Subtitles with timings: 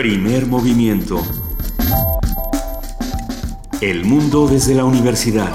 [0.00, 1.20] Primer movimiento.
[3.82, 5.50] El mundo desde la universidad.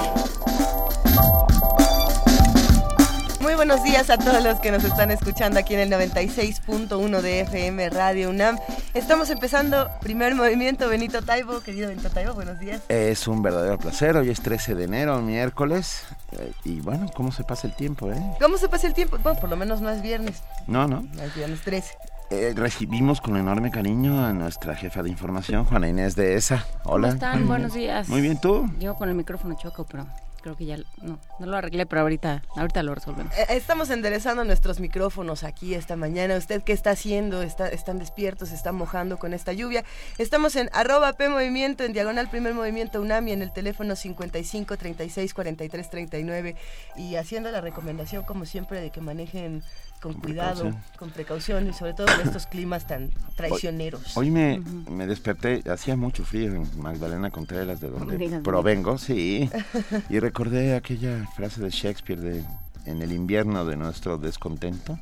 [3.40, 7.40] Muy buenos días a todos los que nos están escuchando aquí en el 96.1 de
[7.40, 8.56] FM Radio UNAM.
[8.94, 10.88] Estamos empezando primer movimiento.
[10.88, 12.82] Benito Taibo, querido Benito Taibo, buenos días.
[12.88, 14.16] Es un verdadero placer.
[14.16, 16.04] Hoy es 13 de enero, miércoles.
[16.30, 18.22] Eh, y bueno, ¿cómo se pasa el tiempo, eh?
[18.40, 19.18] ¿Cómo se pasa el tiempo?
[19.20, 20.44] Bueno, por lo menos no es viernes.
[20.68, 21.02] No, no.
[21.16, 21.94] No es viernes 13.
[22.30, 26.66] Eh, recibimos con enorme cariño a nuestra jefa de información, Juana Inés de ESA.
[26.82, 27.08] Hola.
[27.08, 27.46] ¿Cómo están?
[27.46, 28.08] Buenos días.
[28.08, 28.68] Muy bien, ¿tú?
[28.80, 30.08] Yo con el micrófono choco, pero
[30.42, 33.32] creo que ya no, no lo arreglé, pero ahorita, ahorita lo resolvemos.
[33.36, 36.36] Eh, Estamos enderezando nuestros micrófonos aquí esta mañana.
[36.36, 37.42] ¿Usted qué está haciendo?
[37.42, 38.50] Está, ¿Están despiertos?
[38.50, 39.84] ¿Están mojando con esta lluvia?
[40.18, 45.32] Estamos en arroba P Movimiento, en diagonal Primer Movimiento UNAMI, en el teléfono 55 36
[45.32, 46.56] 43 39
[46.96, 49.62] y haciendo la recomendación, como siempre, de que manejen
[50.00, 50.82] con cuidado, precaución.
[50.98, 54.16] con precaución y sobre todo en estos climas tan traicioneros.
[54.16, 58.42] Hoy me, me desperté, hacía mucho frío en Magdalena Contreras, de donde Díganme.
[58.44, 59.50] provengo, sí.
[60.10, 62.44] Y recordé aquella frase de Shakespeare de
[62.84, 64.98] en el invierno de nuestro descontento.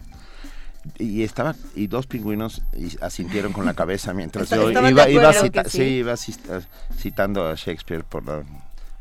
[0.98, 5.32] Y estaba y dos pingüinos y asintieron con la cabeza mientras yo iba, iba, acuerdo
[5.42, 5.84] cita- que sí, sí.
[5.84, 6.60] iba cita-
[6.98, 8.42] citando a Shakespeare por la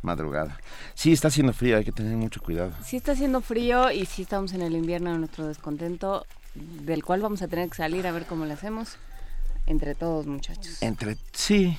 [0.03, 0.59] madrugada.
[0.93, 2.73] Sí, está haciendo frío, hay que tener mucho cuidado.
[2.83, 7.21] Sí está haciendo frío y sí estamos en el invierno de nuestro descontento, del cual
[7.21, 8.97] vamos a tener que salir a ver cómo le hacemos
[9.65, 10.81] entre todos, muchachos.
[10.81, 11.77] Entre sí.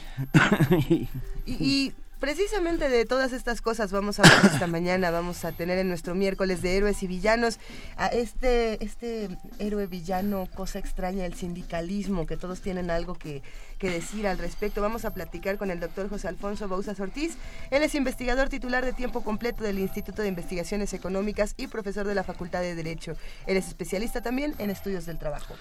[1.47, 1.95] Y, y
[2.25, 5.11] precisamente de todas estas cosas vamos a hablar esta mañana.
[5.11, 7.59] Vamos a tener en nuestro miércoles de héroes y villanos
[7.99, 13.43] a este, este héroe villano, cosa extraña, el sindicalismo, que todos tienen algo que,
[13.79, 14.81] que decir al respecto.
[14.81, 17.37] Vamos a platicar con el doctor José Alfonso Bauzas Ortiz.
[17.71, 22.15] Él es investigador titular de tiempo completo del Instituto de Investigaciones Económicas y profesor de
[22.15, 23.19] la Facultad de Derecho.
[23.47, 25.57] Él es especialista también en estudios del trabajo.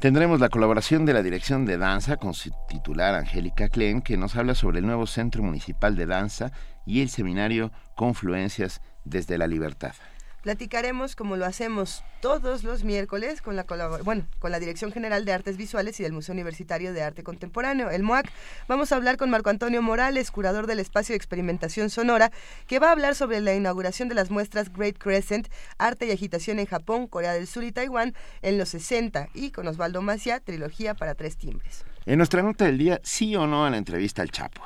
[0.00, 4.36] Tendremos la colaboración de la Dirección de Danza con su titular Angélica Klen, que nos
[4.36, 6.52] habla sobre el nuevo Centro Municipal de Danza
[6.86, 9.94] y el seminario Confluencias desde la Libertad.
[10.42, 13.64] Platicaremos como lo hacemos todos los miércoles con la
[14.04, 17.90] bueno, con la Dirección General de Artes Visuales y del Museo Universitario de Arte Contemporáneo,
[17.90, 18.30] el MUAC.
[18.68, 22.30] Vamos a hablar con Marco Antonio Morales, curador del espacio de experimentación sonora,
[22.66, 26.60] que va a hablar sobre la inauguración de las muestras Great Crescent, Arte y Agitación
[26.60, 30.94] en Japón, Corea del Sur y Taiwán en los 60 y con Osvaldo Macia, trilogía
[30.94, 31.84] para tres timbres.
[32.06, 34.62] En nuestra nota del día, sí o no a la entrevista al Chapo.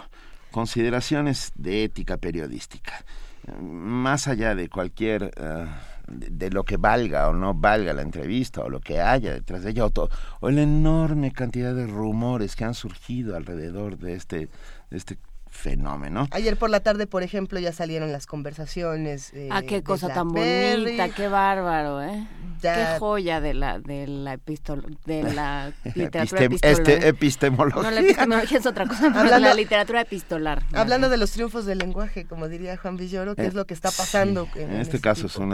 [0.51, 3.05] Consideraciones de ética periodística.
[3.49, 5.67] Eh, Más allá de cualquier, eh,
[6.09, 9.63] de, de lo que valga o no valga la entrevista o lo que haya detrás
[9.63, 10.11] de ella o, to-
[10.41, 14.49] o la enorme cantidad de rumores que han surgido alrededor de este,
[14.91, 15.19] de este
[15.63, 16.27] fenómeno.
[16.33, 19.33] Ayer por la tarde, por ejemplo, ya salieron las conversaciones.
[19.33, 22.27] eh, ah, qué de cosa tan bonita, qué bárbaro, ¿eh?
[22.61, 26.73] Ya- Qué joya de la de la epistol de la literatura Epistem- epistolar.
[26.81, 27.83] este, epistemología.
[27.83, 30.63] no, la epistemología es otra cosa, Hablando- la literatura epistolar.
[30.73, 33.75] Hablando de los triunfos del lenguaje, como diría Juan Villoro, que Eh, es lo que
[33.75, 34.47] está pasando.
[34.53, 35.45] Sí, en, en este este caso es tipo.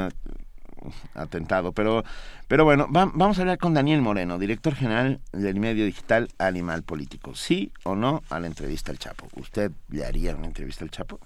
[1.15, 2.05] Atentado, pero,
[2.47, 6.83] pero bueno, va- vamos a hablar con Daniel Moreno, director general del medio digital Animal
[6.83, 7.35] Político.
[7.35, 9.29] ¿Sí o no a la entrevista al Chapo?
[9.37, 11.19] ¿Usted le haría una entrevista al Chapo?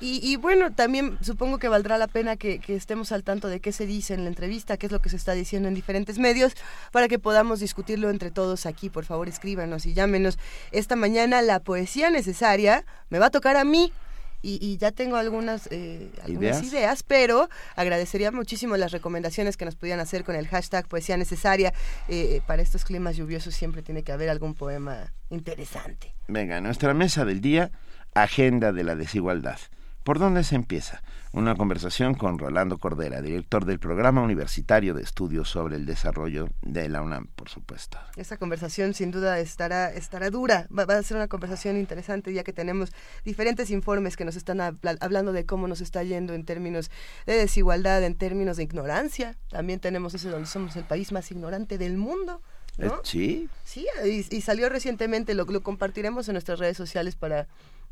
[0.00, 3.58] Y, y bueno, también supongo que valdrá la pena que, que estemos al tanto de
[3.58, 6.18] qué se dice en la entrevista, qué es lo que se está diciendo en diferentes
[6.20, 6.52] medios,
[6.92, 8.90] para que podamos discutirlo entre todos aquí.
[8.90, 10.38] Por favor, escríbanos y llámenos.
[10.70, 13.92] Esta mañana la poesía necesaria me va a tocar a mí.
[14.40, 16.62] Y, y ya tengo algunas, eh, algunas ¿Ideas?
[16.62, 21.72] ideas, pero agradecería muchísimo las recomendaciones que nos pudieran hacer con el hashtag poesía necesaria.
[22.08, 26.14] Eh, para estos climas lluviosos siempre tiene que haber algún poema interesante.
[26.28, 27.70] Venga, nuestra mesa del día,
[28.14, 29.58] Agenda de la Desigualdad.
[30.04, 31.02] ¿Por dónde se empieza?
[31.32, 36.88] Una conversación con Rolando Cordera, director del Programa Universitario de Estudios sobre el Desarrollo de
[36.88, 37.98] la UNAM, por supuesto.
[38.16, 42.44] Esta conversación sin duda estará, estará dura, va, va a ser una conversación interesante ya
[42.44, 42.92] que tenemos
[43.26, 46.90] diferentes informes que nos están habla- hablando de cómo nos está yendo en términos
[47.26, 49.36] de desigualdad, en términos de ignorancia.
[49.50, 52.40] También tenemos eso donde somos el país más ignorante del mundo.
[52.78, 53.00] Eh, ¿no?
[53.02, 57.48] sí, Sí, y, y salió recientemente, lo, lo compartiremos en nuestras redes sociales para,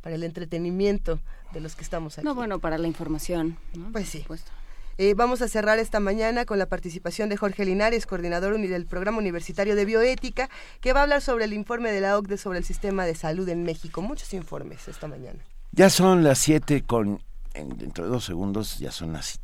[0.06, 1.19] para el entretenimiento
[1.53, 2.25] de los que estamos aquí.
[2.25, 3.91] No, bueno, para la información, ¿no?
[3.91, 4.19] Pues sí.
[4.19, 4.53] Por supuesto.
[4.99, 9.19] Eh, vamos a cerrar esta mañana con la participación de Jorge Linares, coordinador del Programa
[9.19, 10.49] Universitario de Bioética,
[10.81, 13.49] que va a hablar sobre el informe de la OCDE sobre el sistema de salud
[13.49, 14.00] en México.
[14.00, 15.41] Muchos informes esta mañana.
[15.73, 17.20] Ya son las 7 con...
[17.55, 19.41] en- dentro de dos segundos ya son las...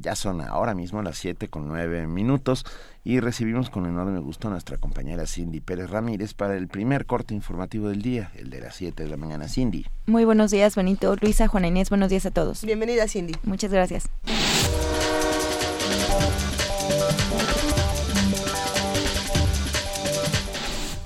[0.00, 2.64] Ya son ahora mismo las 7 con 9 minutos
[3.04, 7.34] y recibimos con enorme gusto a nuestra compañera Cindy Pérez Ramírez para el primer corte
[7.34, 9.48] informativo del día, el de las 7 de la mañana.
[9.48, 9.86] Cindy.
[10.06, 12.64] Muy buenos días, Benito, Luisa, Juana Inés, buenos días a todos.
[12.64, 13.34] Bienvenida, Cindy.
[13.44, 14.08] Muchas gracias.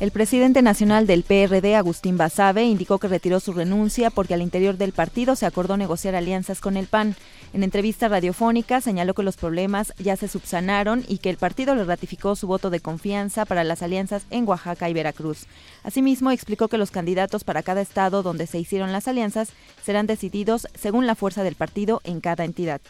[0.00, 4.78] El presidente nacional del PRD, Agustín Basabe, indicó que retiró su renuncia porque al interior
[4.78, 7.16] del partido se acordó negociar alianzas con el PAN.
[7.52, 11.84] En entrevista radiofónica señaló que los problemas ya se subsanaron y que el partido le
[11.84, 15.44] ratificó su voto de confianza para las alianzas en Oaxaca y Veracruz.
[15.82, 19.50] Asimismo, explicó que los candidatos para cada estado donde se hicieron las alianzas
[19.84, 22.80] serán decididos según la fuerza del partido en cada entidad.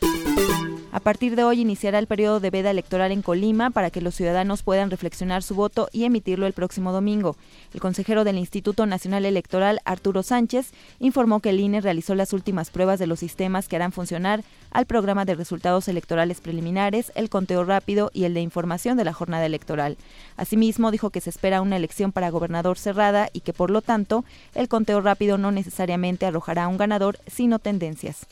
[0.93, 4.17] A partir de hoy iniciará el periodo de veda electoral en Colima para que los
[4.17, 7.37] ciudadanos puedan reflexionar su voto y emitirlo el próximo domingo.
[7.73, 12.71] El consejero del Instituto Nacional Electoral, Arturo Sánchez, informó que el INE realizó las últimas
[12.71, 14.43] pruebas de los sistemas que harán funcionar
[14.73, 19.13] al programa de resultados electorales preliminares, el conteo rápido y el de información de la
[19.13, 19.97] jornada electoral.
[20.37, 24.25] Asimismo, dijo que se espera una elección para gobernador cerrada y que, por lo tanto,
[24.57, 28.27] el conteo rápido no necesariamente arrojará un ganador, sino tendencias.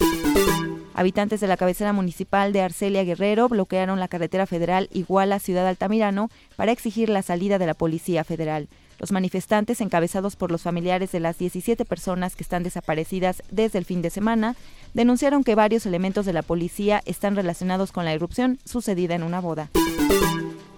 [0.99, 6.29] Habitantes de la cabecera municipal de Arcelia Guerrero bloquearon la carretera federal Iguala Ciudad Altamirano
[6.57, 8.67] para exigir la salida de la Policía Federal.
[8.99, 13.85] Los manifestantes, encabezados por los familiares de las 17 personas que están desaparecidas desde el
[13.85, 14.57] fin de semana,
[14.93, 19.39] denunciaron que varios elementos de la policía están relacionados con la irrupción sucedida en una
[19.39, 19.71] boda.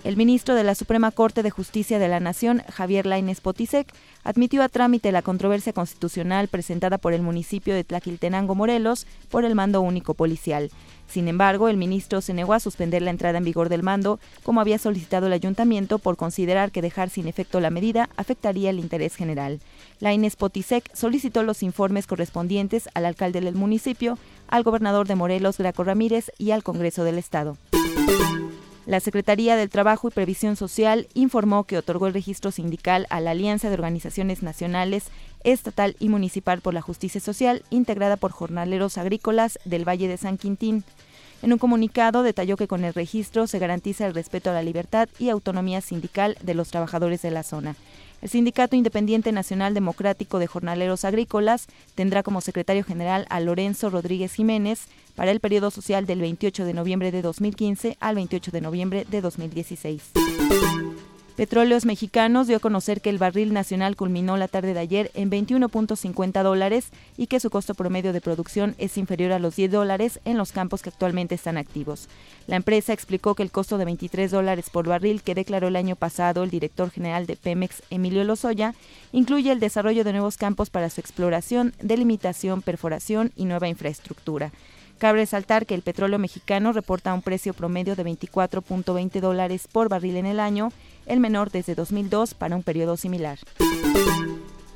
[0.03, 3.93] El ministro de la Suprema Corte de Justicia de la Nación, Javier Lainez Potisek,
[4.25, 9.55] admitió a trámite la controversia constitucional presentada por el municipio de Tlaquiltenango, Morelos, por el
[9.55, 10.71] mando único policial.
[11.07, 14.63] Sin embargo, el ministro se negó a suspender la entrada en vigor del mando, como
[14.63, 19.17] había solicitado el ayuntamiento, por considerar que dejar sin efecto la medida afectaría el interés
[19.17, 19.61] general.
[19.99, 24.17] Lainez Potisek solicitó los informes correspondientes al alcalde del municipio,
[24.49, 27.59] al gobernador de Morelos, Graco Ramírez, y al Congreso del Estado.
[28.91, 33.31] La Secretaría del Trabajo y Previsión Social informó que otorgó el registro sindical a la
[33.31, 35.05] Alianza de Organizaciones Nacionales,
[35.45, 40.39] Estatal y Municipal por la Justicia Social, integrada por jornaleros agrícolas del Valle de San
[40.39, 40.83] Quintín.
[41.41, 45.09] En un comunicado detalló que con el registro se garantiza el respeto a la libertad
[45.21, 47.77] y autonomía sindical de los trabajadores de la zona.
[48.21, 54.35] El Sindicato Independiente Nacional Democrático de Jornaleros Agrícolas tendrá como secretario general a Lorenzo Rodríguez
[54.35, 59.07] Jiménez para el periodo social del 28 de noviembre de 2015 al 28 de noviembre
[59.11, 60.13] de 2016.
[61.41, 65.31] Petróleos Mexicanos dio a conocer que el barril nacional culminó la tarde de ayer en
[65.31, 70.21] 21.50 dólares y que su costo promedio de producción es inferior a los 10 dólares
[70.27, 72.11] en los campos que actualmente están activos.
[72.47, 75.97] La empresa explicó que el costo de 23 dólares por barril que declaró el año
[75.97, 78.75] pasado el director general de Pemex, Emilio Lozoya,
[79.13, 84.53] incluye el desarrollo de nuevos campos para su exploración, delimitación, perforación y nueva infraestructura.
[85.01, 90.19] Cabe resaltar que el petróleo mexicano reporta un precio promedio de 24.20 dólares por barril
[90.19, 90.73] en el año,
[91.07, 93.39] el menor desde 2002 para un periodo similar.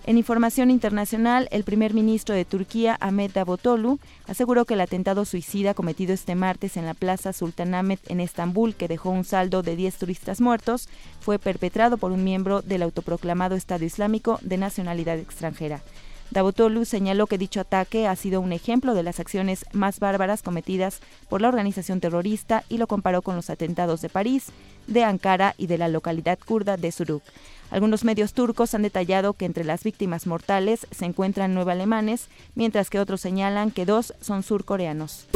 [0.06, 5.74] En información internacional, el primer ministro de Turquía, Ahmet Davutoglu, aseguró que el atentado suicida
[5.74, 9.96] cometido este martes en la Plaza Sultanahmet en Estambul, que dejó un saldo de 10
[9.96, 10.88] turistas muertos,
[11.20, 15.82] fue perpetrado por un miembro del autoproclamado Estado Islámico de nacionalidad extranjera.
[16.30, 21.00] Davutoglu señaló que dicho ataque ha sido un ejemplo de las acciones más bárbaras cometidas
[21.28, 24.46] por la organización terrorista y lo comparó con los atentados de París,
[24.86, 27.22] de Ankara y de la localidad kurda de Suruk.
[27.70, 32.90] Algunos medios turcos han detallado que entre las víctimas mortales se encuentran nueve alemanes, mientras
[32.90, 35.26] que otros señalan que dos son surcoreanos.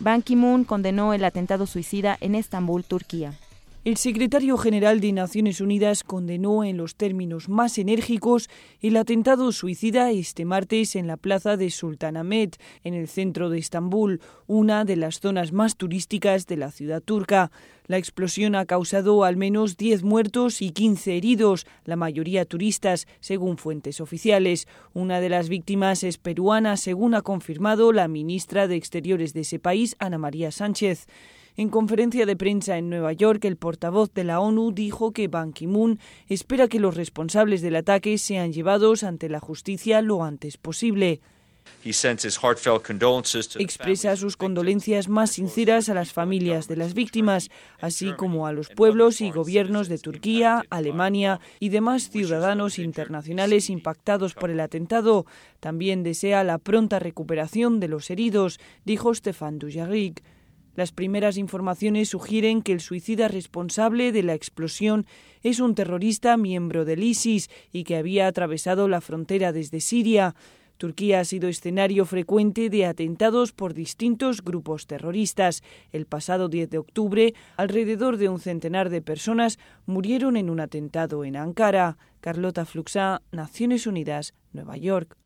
[0.00, 3.34] Ban Ki-moon condenó el atentado suicida en Estambul, Turquía.
[3.84, 8.48] El secretario general de Naciones Unidas condenó en los términos más enérgicos
[8.80, 14.22] el atentado suicida este martes en la plaza de Sultanahmet, en el centro de Estambul,
[14.46, 17.50] una de las zonas más turísticas de la ciudad turca.
[17.86, 23.58] La explosión ha causado al menos 10 muertos y 15 heridos, la mayoría turistas, según
[23.58, 24.66] fuentes oficiales.
[24.94, 29.58] Una de las víctimas es peruana, según ha confirmado la ministra de Exteriores de ese
[29.58, 31.06] país, Ana María Sánchez.
[31.56, 35.52] En conferencia de prensa en Nueva York, el portavoz de la ONU dijo que Ban
[35.52, 41.20] Ki-moon espera que los responsables del ataque sean llevados ante la justicia lo antes posible.
[43.60, 48.68] Expresa sus condolencias más sinceras a las familias de las víctimas, así como a los
[48.70, 55.24] pueblos y gobiernos de Turquía, Alemania y demás ciudadanos internacionales impactados por el atentado.
[55.60, 60.22] También desea la pronta recuperación de los heridos, dijo Stefan Dujarric.
[60.74, 65.06] Las primeras informaciones sugieren que el suicida responsable de la explosión
[65.42, 70.34] es un terrorista miembro del ISIS y que había atravesado la frontera desde Siria.
[70.76, 75.62] Turquía ha sido escenario frecuente de atentados por distintos grupos terroristas.
[75.92, 81.24] El pasado 10 de octubre, alrededor de un centenar de personas murieron en un atentado
[81.24, 81.96] en Ankara.
[82.20, 85.16] Carlota Fluxá, Naciones Unidas, Nueva York.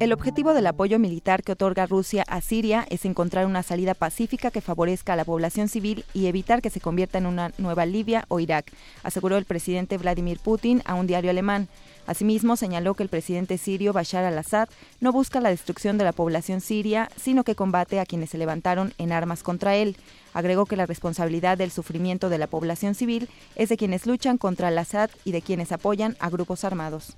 [0.00, 4.50] El objetivo del apoyo militar que otorga Rusia a Siria es encontrar una salida pacífica
[4.50, 8.24] que favorezca a la población civil y evitar que se convierta en una nueva Libia
[8.28, 8.72] o Irak,
[9.04, 11.68] aseguró el presidente Vladimir Putin a un diario alemán.
[12.06, 14.68] Asimismo, señaló que el presidente sirio Bashar al-Assad
[15.00, 18.92] no busca la destrucción de la población siria, sino que combate a quienes se levantaron
[18.98, 19.96] en armas contra él.
[20.34, 24.68] Agregó que la responsabilidad del sufrimiento de la población civil es de quienes luchan contra
[24.68, 27.14] al-Assad y de quienes apoyan a grupos armados.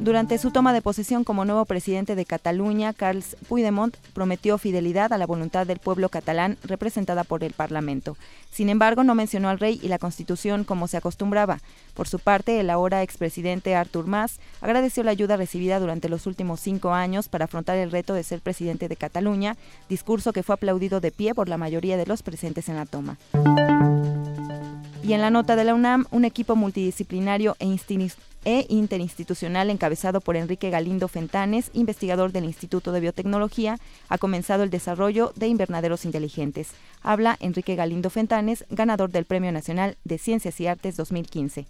[0.00, 5.18] Durante su toma de posesión como nuevo presidente de Cataluña, Carles Puigdemont prometió fidelidad a
[5.18, 8.16] la voluntad del pueblo catalán representada por el Parlamento.
[8.50, 11.60] Sin embargo, no mencionó al rey y la Constitución como se acostumbraba.
[11.94, 16.60] Por su parte, el ahora expresidente Artur Mas agradeció la ayuda recibida durante los últimos
[16.60, 19.56] cinco años para afrontar el reto de ser presidente de Cataluña,
[19.88, 23.16] discurso que fue aplaudido de pie por la mayoría de los presentes en la toma.
[25.04, 27.66] Y en la nota de la UNAM, un equipo multidisciplinario e,
[28.44, 34.70] e, interinstitucional encabezado por Enrique Galindo Fentanes, investigador del Instituto de Biotecnología, ha comenzado el
[34.70, 36.74] desarrollo de invernaderos inteligentes.
[37.02, 41.66] Habla Enrique Galindo Fentanes, ganador del Premio Nacional de Ciencias y Artes 2015.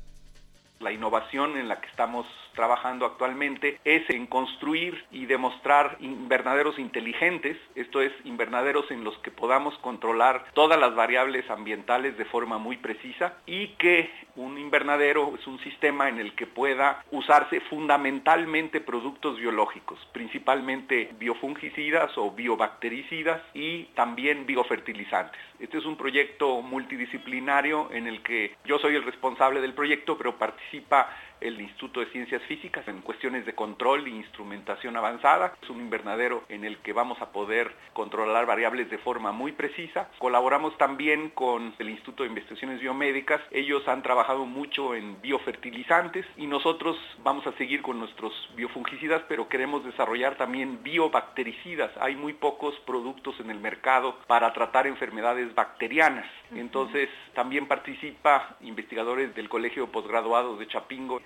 [0.81, 7.57] La innovación en la que estamos trabajando actualmente es en construir y demostrar invernaderos inteligentes,
[7.75, 12.77] esto es, invernaderos en los que podamos controlar todas las variables ambientales de forma muy
[12.77, 19.39] precisa y que un invernadero es un sistema en el que pueda usarse fundamentalmente productos
[19.39, 25.41] biológicos, principalmente biofungicidas o biobactericidas y también biofertilizantes.
[25.61, 30.37] Este es un proyecto multidisciplinario en el que yo soy el responsable del proyecto, pero
[30.37, 31.09] participa
[31.45, 35.55] el Instituto de Ciencias Físicas en cuestiones de control e instrumentación avanzada.
[35.63, 40.09] Es un invernadero en el que vamos a poder controlar variables de forma muy precisa.
[40.19, 43.43] Colaboramos también con el Instituto de Investigaciones Biomédicas.
[43.51, 49.49] Ellos han trabajado mucho en biofertilizantes y nosotros vamos a seguir con nuestros biofungicidas, pero
[49.49, 51.91] queremos desarrollar también biobactericidas.
[52.01, 56.27] Hay muy pocos productos en el mercado para tratar enfermedades bacterianas.
[56.55, 61.21] Entonces también participa investigadores del Colegio Postgraduado de Chapingo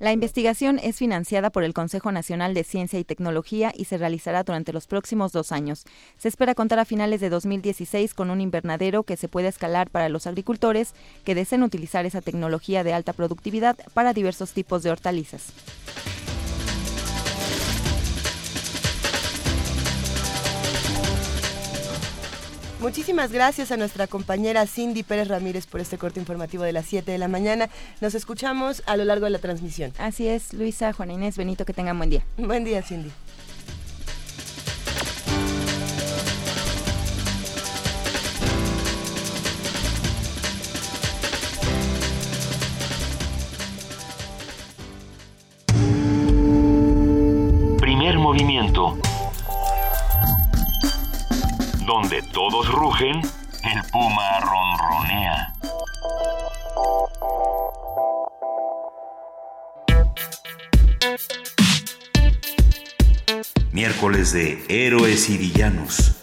[0.00, 4.42] la investigación es financiada por el Consejo Nacional de Ciencia y Tecnología y se realizará
[4.44, 5.84] durante los próximos dos años.
[6.16, 10.08] Se espera contar a finales de 2016 con un invernadero que se pueda escalar para
[10.08, 15.52] los agricultores que deseen utilizar esa tecnología de alta productividad para diversos tipos de hortalizas.
[22.80, 27.12] Muchísimas gracias a nuestra compañera Cindy Pérez Ramírez por este corte informativo de las 7
[27.12, 27.68] de la mañana.
[28.00, 29.92] Nos escuchamos a lo largo de la transmisión.
[29.98, 32.24] Así es, Luisa, Juana Inés, Benito, que tengan buen día.
[32.38, 33.10] Buen día, Cindy.
[47.78, 48.96] Primer movimiento
[51.90, 53.16] donde todos rugen,
[53.64, 55.52] el puma ronronea.
[63.72, 66.14] Miércoles de Héroes y Villanos.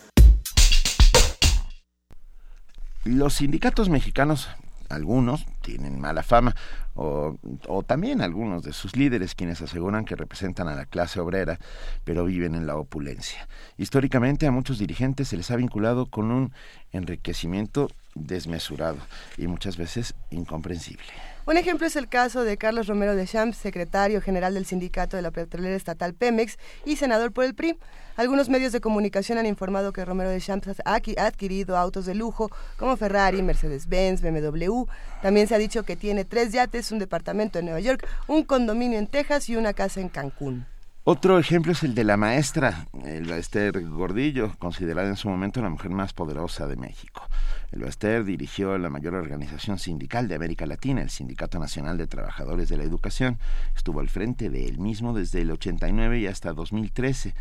[3.04, 4.48] Los sindicatos mexicanos,
[4.88, 6.56] algunos, tienen mala fama
[6.96, 7.38] o,
[7.86, 11.60] también algunos de sus líderes quienes aseguran que representan a la clase obrera,
[12.06, 13.50] pero viven en la opulencia.
[13.78, 16.54] Históricamente a muchos dirigentes se les ha vinculado con un
[16.94, 18.98] enriquecimiento desmesurado
[19.38, 21.37] y muchas veces incomprensible.
[21.48, 25.22] Un ejemplo es el caso de Carlos Romero de Champs, secretario general del sindicato de
[25.22, 27.80] la petrolera estatal Pemex y senador por el PRI.
[28.18, 32.52] Algunos medios de comunicación han informado que Romero de Champs ha adquirido autos de lujo
[32.76, 34.88] como Ferrari, Mercedes-Benz, BMW.
[35.22, 39.00] También se ha dicho que tiene tres yates, un departamento en Nueva York, un condominio
[39.00, 40.66] en Texas y una casa en Cancún.
[41.10, 45.70] Otro ejemplo es el de la maestra, el Esther Gordillo, considerada en su momento la
[45.70, 47.26] mujer más poderosa de México.
[47.72, 52.68] El Baster dirigió la mayor organización sindical de América Latina, el Sindicato Nacional de Trabajadores
[52.68, 53.40] de la Educación.
[53.74, 57.34] Estuvo al frente de él mismo desde el 89 y hasta 2013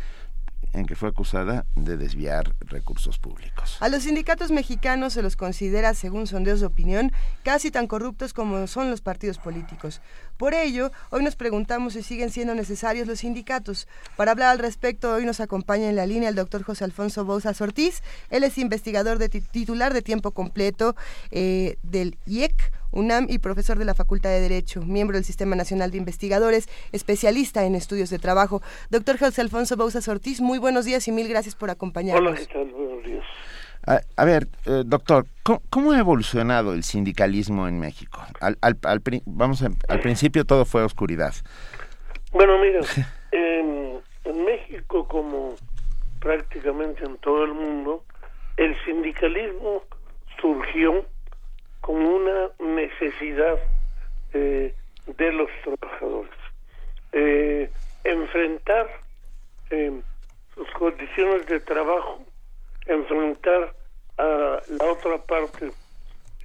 [0.73, 3.77] en que fue acusada de desviar recursos públicos.
[3.79, 7.11] A los sindicatos mexicanos se los considera, según sondeos de opinión,
[7.43, 10.01] casi tan corruptos como son los partidos políticos.
[10.37, 13.87] Por ello, hoy nos preguntamos si siguen siendo necesarios los sindicatos.
[14.15, 17.59] Para hablar al respecto, hoy nos acompaña en la línea el doctor José Alfonso Bouzas
[17.61, 18.03] Ortiz.
[18.29, 20.95] Él es investigador de titular de tiempo completo
[21.31, 25.91] eh, del IEC, UNAM y profesor de la Facultad de Derecho, miembro del Sistema Nacional
[25.91, 28.61] de Investigadores, especialista en estudios de trabajo.
[28.89, 32.31] Doctor José Alfonso Bouzas Ortiz, muy buenos días y mil gracias por acompañarnos.
[32.31, 32.71] Hola, ¿qué tal?
[32.71, 33.25] Buenos días.
[34.17, 35.27] A, ver, eh, doctor,
[35.69, 38.21] ¿cómo, ha evolucionado el sindicalismo en México?
[38.41, 41.33] Al, al, vamos al principio todo fue oscuridad.
[42.33, 42.81] Bueno, mira,
[43.31, 45.55] en, en México como
[46.19, 48.03] prácticamente en todo el mundo,
[48.57, 49.83] el sindicalismo
[50.41, 51.05] surgió
[51.87, 53.57] como una necesidad
[54.33, 54.75] eh,
[55.05, 56.33] de los trabajadores.
[57.13, 57.71] Eh,
[58.03, 58.89] enfrentar
[59.69, 60.01] eh,
[60.53, 62.25] sus condiciones de trabajo,
[62.87, 63.73] enfrentar
[64.17, 65.71] a la otra parte,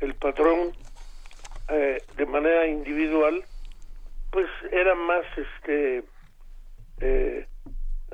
[0.00, 0.72] el patrón,
[1.68, 3.42] de manera individual,
[4.30, 6.04] pues era más este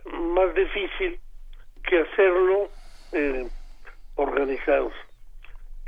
[0.04, 1.18] más difícil
[1.82, 2.70] que hacerlo
[4.14, 4.92] organizados.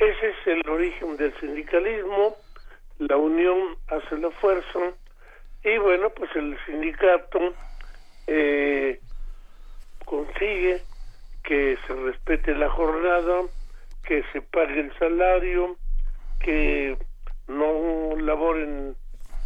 [0.01, 2.35] Ese es el origen del sindicalismo,
[3.01, 4.79] la unión hace la fuerza
[5.63, 7.53] y bueno, pues el sindicato
[8.27, 8.99] eh,
[10.07, 10.81] consigue
[11.45, 13.43] que se respete la jornada,
[14.03, 15.77] que se pague el salario,
[16.43, 16.97] que
[17.47, 18.97] no laboren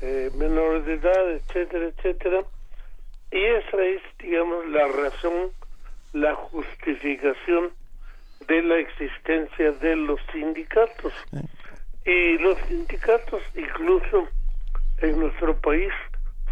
[0.02, 2.44] eh, menores de edad, etcétera, etcétera.
[3.32, 5.50] Y esa es, digamos, la razón,
[6.12, 7.72] la justificación
[8.46, 11.12] de la existencia de los sindicatos.
[12.04, 14.28] Y los sindicatos, incluso
[14.98, 15.92] en nuestro país,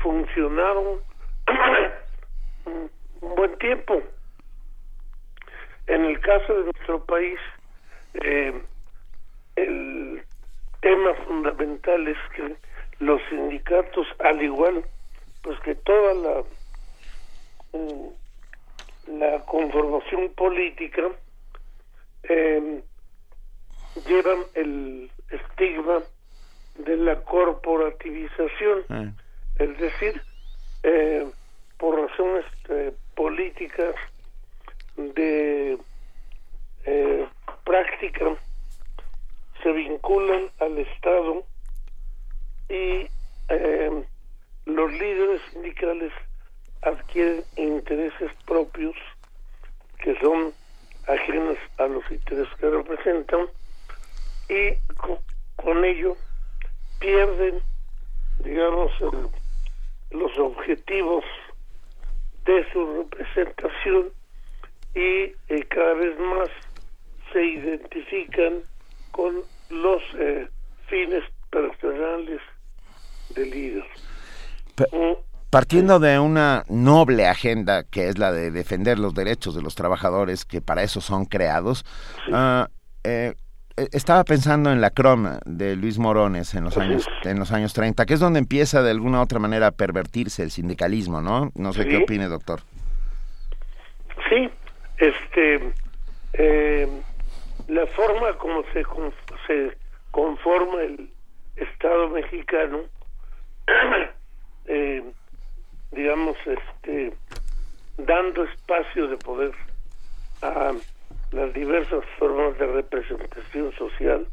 [0.02, 1.00] funcionaron
[2.64, 4.02] un buen tiempo.
[5.86, 7.38] En el caso de nuestro país,
[8.24, 8.62] eh,
[9.56, 10.22] el
[10.80, 12.56] tema fundamental es que
[13.00, 14.84] los sindicatos, al igual
[15.42, 16.44] pues que toda la
[17.72, 18.08] mm,
[19.18, 21.02] la conformación política,
[22.24, 22.82] eh,
[24.06, 26.02] llevan el estigma
[26.78, 29.12] de la corporativización, ah.
[29.58, 30.22] es decir,
[30.82, 31.26] eh,
[31.78, 33.94] por razones eh, políticas
[34.96, 35.78] de
[36.84, 37.26] eh,
[37.64, 38.36] práctica
[39.62, 41.44] se vinculan al Estado
[42.68, 43.06] y
[43.48, 44.04] eh,
[44.66, 46.12] los líderes sindicales
[46.82, 48.96] adquieren intereses propios
[49.98, 50.52] que son
[51.06, 53.46] ajenos a los intereses que representan
[54.48, 54.74] y
[55.56, 56.16] con, ello
[57.00, 57.60] pierden,
[58.44, 58.92] digamos,
[60.10, 61.24] los objetivos
[62.44, 64.10] de su representación
[64.94, 66.48] y eh, cada vez más
[67.32, 68.62] se identifican
[69.12, 70.48] con los eh,
[70.88, 72.40] fines personales
[73.30, 73.84] del líder.
[75.52, 80.46] Partiendo de una noble agenda que es la de defender los derechos de los trabajadores,
[80.46, 81.84] que para eso son creados,
[82.32, 82.68] ah,
[83.04, 83.34] eh,
[83.76, 87.74] eh, estaba pensando en la croma de Luis Morones en los años en los años
[87.74, 91.50] 30, que es donde empieza de alguna u otra manera a pervertirse el sindicalismo, ¿no?
[91.54, 92.60] No sé qué opine, doctor.
[94.30, 94.48] Sí,
[94.96, 95.70] este
[96.32, 96.88] eh,
[97.68, 98.84] la forma como se
[99.46, 99.76] se
[100.12, 101.10] conforma el
[101.56, 102.78] Estado mexicano
[104.64, 105.12] eh,
[105.92, 107.12] digamos, este,
[107.98, 109.52] dando espacio de poder
[110.42, 110.72] a
[111.32, 114.26] las diversas formas de representación social,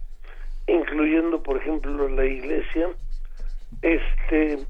[0.67, 2.89] incluyendo, por ejemplo, la Iglesia,
[3.81, 4.65] este,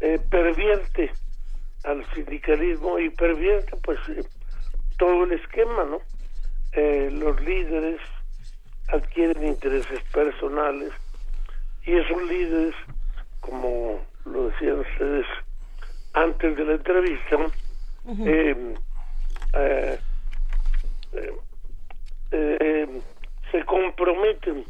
[0.00, 1.12] eh, pervierte
[1.84, 4.24] al sindicalismo y pervierte, pues, eh,
[4.98, 6.00] todo el esquema, ¿no?
[6.72, 8.00] Eh, los líderes
[8.88, 10.92] adquieren intereses personales
[11.84, 12.74] y esos líderes,
[13.40, 15.26] como lo decían ustedes,
[16.14, 17.36] antes de la entrevista,
[18.26, 18.74] eh,
[19.54, 19.98] eh,
[22.30, 23.00] eh,
[23.50, 24.64] se comprometen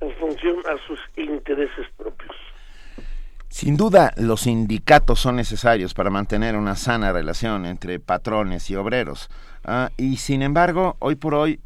[0.00, 2.34] en función a sus intereses propios.
[3.48, 9.30] Sin duda, los sindicatos son necesarios para mantener una sana relación entre patrones y obreros.
[9.64, 11.60] Ah, y sin embargo, hoy por hoy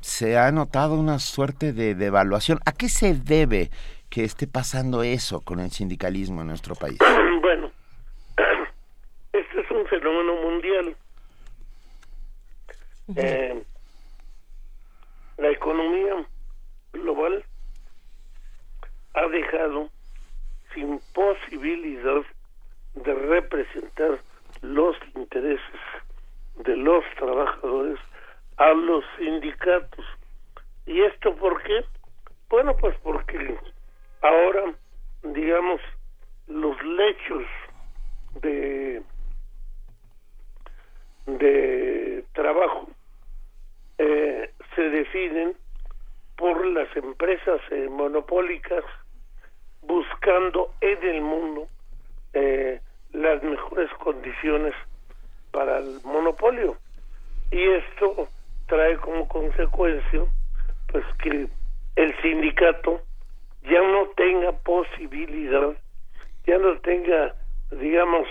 [0.00, 2.60] se ha notado una suerte de devaluación.
[2.64, 3.70] ¿A qué se debe
[4.08, 6.98] que esté pasando eso con el sindicalismo en nuestro país?
[7.40, 7.70] Bueno,
[9.60, 10.96] es un fenómeno mundial.
[13.16, 13.62] Eh,
[15.38, 16.26] la economía
[16.92, 17.44] global
[19.14, 19.90] ha dejado
[20.74, 22.22] sin posibilidad
[22.94, 24.20] de representar
[24.62, 25.80] los intereses
[26.56, 27.98] de los trabajadores
[28.56, 30.04] a los sindicatos.
[30.86, 31.84] ¿Y esto por qué?
[32.48, 33.56] Bueno, pues porque
[34.22, 34.74] ahora,
[35.22, 35.80] digamos,
[36.46, 37.44] los lechos
[38.40, 39.02] de,
[41.38, 42.88] de trabajo
[43.98, 45.54] eh, se definen
[46.36, 48.84] por las empresas eh, monopólicas
[49.82, 51.68] buscando en el mundo
[52.32, 52.80] eh,
[53.12, 54.74] las mejores condiciones
[55.50, 56.76] para el monopolio.
[57.50, 58.28] Y esto
[58.66, 60.24] trae como consecuencia
[60.92, 61.48] pues que
[61.96, 63.00] el sindicato
[63.62, 65.76] ya no tenga posibilidad
[66.46, 67.34] ya no tenga
[67.70, 68.26] digamos,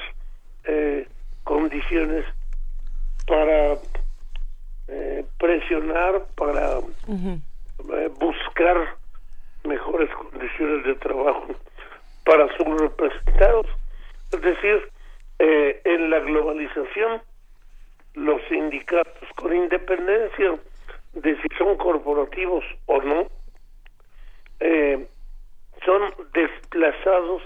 [0.65, 1.07] eh,
[1.43, 2.25] condiciones
[3.27, 3.77] para
[4.87, 8.95] eh, presionar, para eh, buscar
[9.63, 11.47] mejores condiciones de trabajo
[12.25, 13.67] para sus representados.
[14.31, 14.91] Es decir,
[15.39, 17.21] en la globalización,
[18.15, 20.57] los sindicatos, con independencia
[21.13, 23.27] de si son corporativos o no,
[25.85, 26.01] son
[26.33, 27.43] desplazados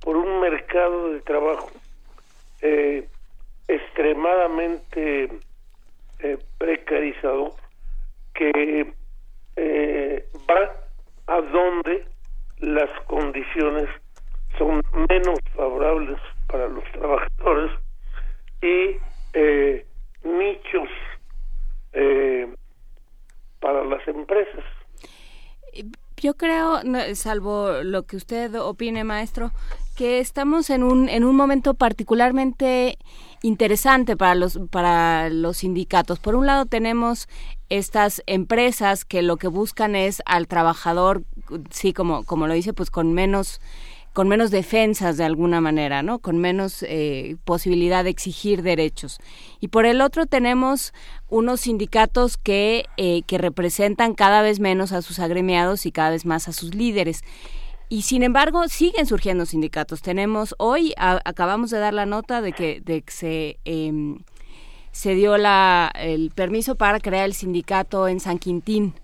[0.00, 1.70] por un mercado de trabajo
[2.62, 3.06] eh,
[3.70, 5.30] extremadamente
[6.18, 7.52] eh, precarizador
[8.34, 8.92] que
[9.56, 10.76] eh, va
[11.26, 12.04] a donde
[12.58, 13.88] las condiciones
[14.58, 17.70] son menos favorables para los trabajadores
[18.60, 18.96] y
[19.34, 19.86] eh,
[20.24, 20.88] nichos
[23.60, 24.64] para las empresas.
[26.16, 26.80] Yo creo,
[27.14, 29.50] salvo lo que usted opine, maestro,
[29.96, 32.98] que estamos en un, en un momento particularmente
[33.42, 36.18] interesante para los, para los sindicatos.
[36.18, 37.28] Por un lado tenemos
[37.68, 41.24] estas empresas que lo que buscan es al trabajador,
[41.70, 43.60] sí, como, como lo dice, pues con menos
[44.12, 46.18] con menos defensas de alguna manera, ¿no?
[46.18, 49.20] Con menos eh, posibilidad de exigir derechos.
[49.60, 50.92] Y por el otro tenemos
[51.28, 56.26] unos sindicatos que, eh, que representan cada vez menos a sus agremiados y cada vez
[56.26, 57.22] más a sus líderes.
[57.92, 60.00] Y sin embargo, siguen surgiendo sindicatos.
[60.00, 64.20] Tenemos hoy, acabamos de dar la nota de que, de que se, em,
[64.92, 68.94] se dio la, el permiso para crear el sindicato en San Quintín.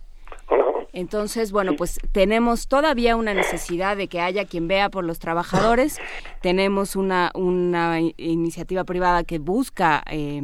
[0.93, 5.99] Entonces, bueno, pues tenemos todavía una necesidad de que haya quien vea por los trabajadores.
[6.41, 10.41] Tenemos una, una iniciativa privada que busca eh,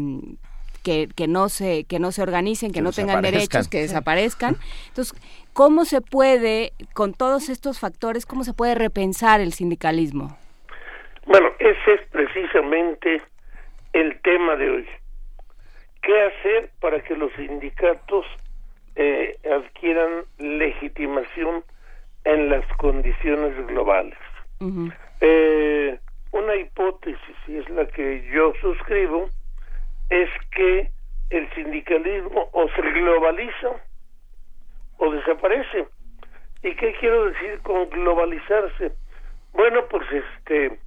[0.83, 4.59] que, que, no se que no se organicen, que, no tengan derechos, que desaparezcan.
[4.88, 5.14] Entonces,
[5.52, 10.36] ¿cómo se puede con todos estos factores cómo se puede repensar el sindicalismo?
[11.26, 13.22] Bueno, ese es precisamente
[13.92, 14.86] el tema de hoy.
[16.02, 18.26] ¿Qué hacer para que los sindicatos
[18.96, 21.62] eh, adquieran legitimación
[22.24, 24.18] en las condiciones globales?
[25.20, 25.98] eh,
[26.30, 29.28] una hipótesis, y es la que yo suscribo,
[30.08, 30.88] es que
[31.30, 33.70] el sindicalismo o se globaliza
[35.42, 35.88] desaparece.
[36.62, 38.92] ¿Y qué quiero decir con globalizarse?
[39.52, 40.78] Bueno, pues este,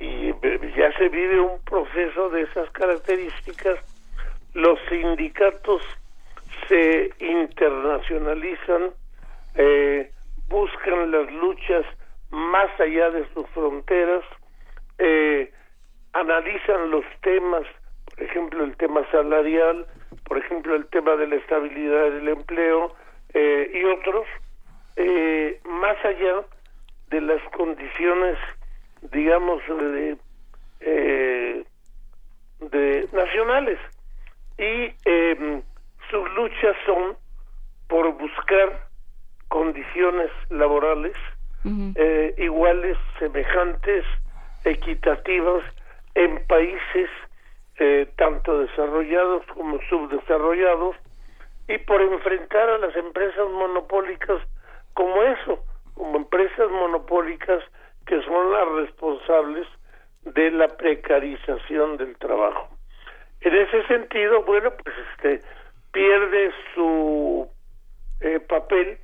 [0.00, 0.32] y
[0.76, 3.78] ya se vive un proceso de esas características,
[4.54, 5.82] los sindicatos
[6.68, 8.90] se internacionalizan,
[9.54, 10.10] eh,
[10.48, 11.86] buscan las luchas
[12.30, 14.24] más allá de sus fronteras,
[14.98, 15.52] eh,
[16.12, 17.64] analizan los temas
[18.16, 19.86] por ejemplo, el tema salarial,
[20.24, 22.94] por ejemplo, el tema de la estabilidad del empleo
[23.38, 24.26] eh, y otros,
[24.96, 26.42] eh, más allá
[27.08, 28.38] de las condiciones,
[29.12, 30.16] digamos, de,
[30.80, 31.64] eh,
[32.60, 33.78] de nacionales.
[34.56, 35.62] Y em,
[36.10, 37.14] sus luchas son
[37.88, 38.88] por buscar
[39.48, 41.14] condiciones laborales
[42.38, 44.04] iguales, semejantes,
[44.64, 45.64] equitativas
[46.14, 47.10] en países
[48.16, 50.96] tanto desarrollados como subdesarrollados,
[51.68, 54.40] y por enfrentar a las empresas monopólicas
[54.94, 57.62] como eso, como empresas monopólicas
[58.06, 59.66] que son las responsables
[60.22, 62.68] de la precarización del trabajo.
[63.40, 65.42] En ese sentido, bueno, pues este
[65.92, 67.48] pierde su
[68.20, 68.98] eh, papel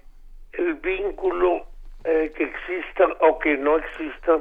[0.52, 1.66] el vínculo
[2.04, 4.40] eh, que exista o que no exista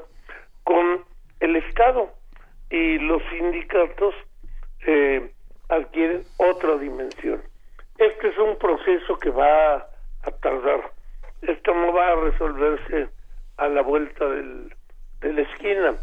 [0.63, 1.03] con
[1.39, 2.11] el Estado
[2.69, 4.15] y los sindicatos
[4.85, 5.31] eh,
[5.69, 7.41] adquieren otra dimensión.
[8.01, 10.91] Este es un proceso que va a tardar.
[11.43, 13.09] Esto no va a resolverse
[13.57, 14.73] a la vuelta del,
[15.19, 15.93] de la esquina.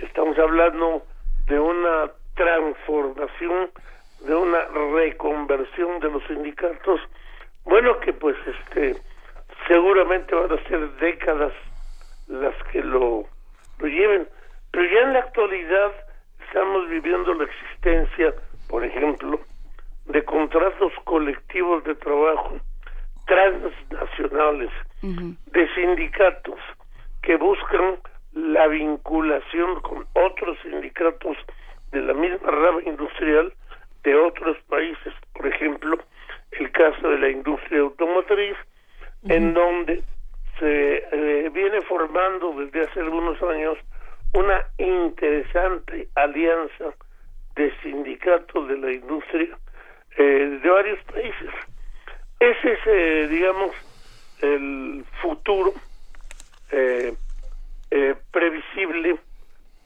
[0.00, 1.04] Estamos hablando
[1.46, 3.70] de una transformación,
[4.22, 4.58] de una
[4.96, 7.00] reconversión de los sindicatos.
[7.62, 9.00] Bueno, que pues este
[9.68, 11.52] seguramente van a ser décadas
[12.26, 13.24] las que lo,
[13.78, 14.28] lo lleven.
[14.72, 15.92] Pero ya en la actualidad
[16.44, 18.34] estamos viviendo la existencia,
[18.68, 19.38] por ejemplo,
[20.08, 22.58] de contratos colectivos de trabajo
[23.26, 24.70] transnacionales,
[25.02, 26.60] de sindicatos
[27.22, 27.98] que buscan
[28.32, 31.36] la vinculación con otros sindicatos
[31.90, 33.52] de la misma rama industrial
[34.04, 35.98] de otros países, por ejemplo,
[36.52, 38.56] el caso de la industria automotriz,
[39.28, 40.02] en donde
[40.60, 43.76] se eh, viene formando desde hace algunos años
[44.34, 46.94] una interesante alianza
[47.56, 49.58] de sindicatos de la industria
[50.16, 51.50] eh, de varios países.
[52.40, 53.70] Ese es, eh, digamos,
[54.42, 55.72] el futuro
[56.70, 57.14] eh,
[58.30, 59.18] previsible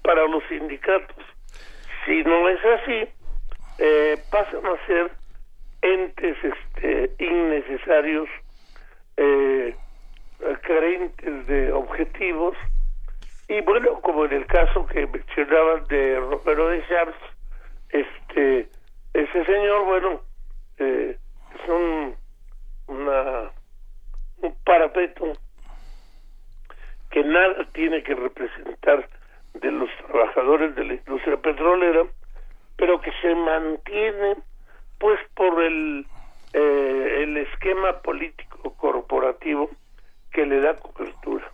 [0.02, 1.24] para los sindicatos.
[2.04, 3.08] Si no es así,
[3.78, 5.10] eh, pasan a ser
[5.82, 8.28] entes este, innecesarios,
[9.16, 9.76] eh,
[10.62, 12.56] carentes de objetivos,
[13.48, 17.16] y bueno, como en el caso que mencionaban de Romero de Champs,
[17.90, 18.68] este,
[19.14, 20.20] ese señor, bueno,
[20.78, 21.16] eh,
[21.54, 22.14] es un,
[22.86, 23.50] una,
[24.42, 25.32] un parapeto
[27.10, 29.08] que nada tiene que representar
[29.54, 32.06] de los trabajadores de la industria petrolera,
[32.76, 34.36] pero que se mantiene
[34.98, 36.06] pues por el,
[36.52, 39.70] eh, el esquema político corporativo
[40.32, 41.50] que le da cobertura.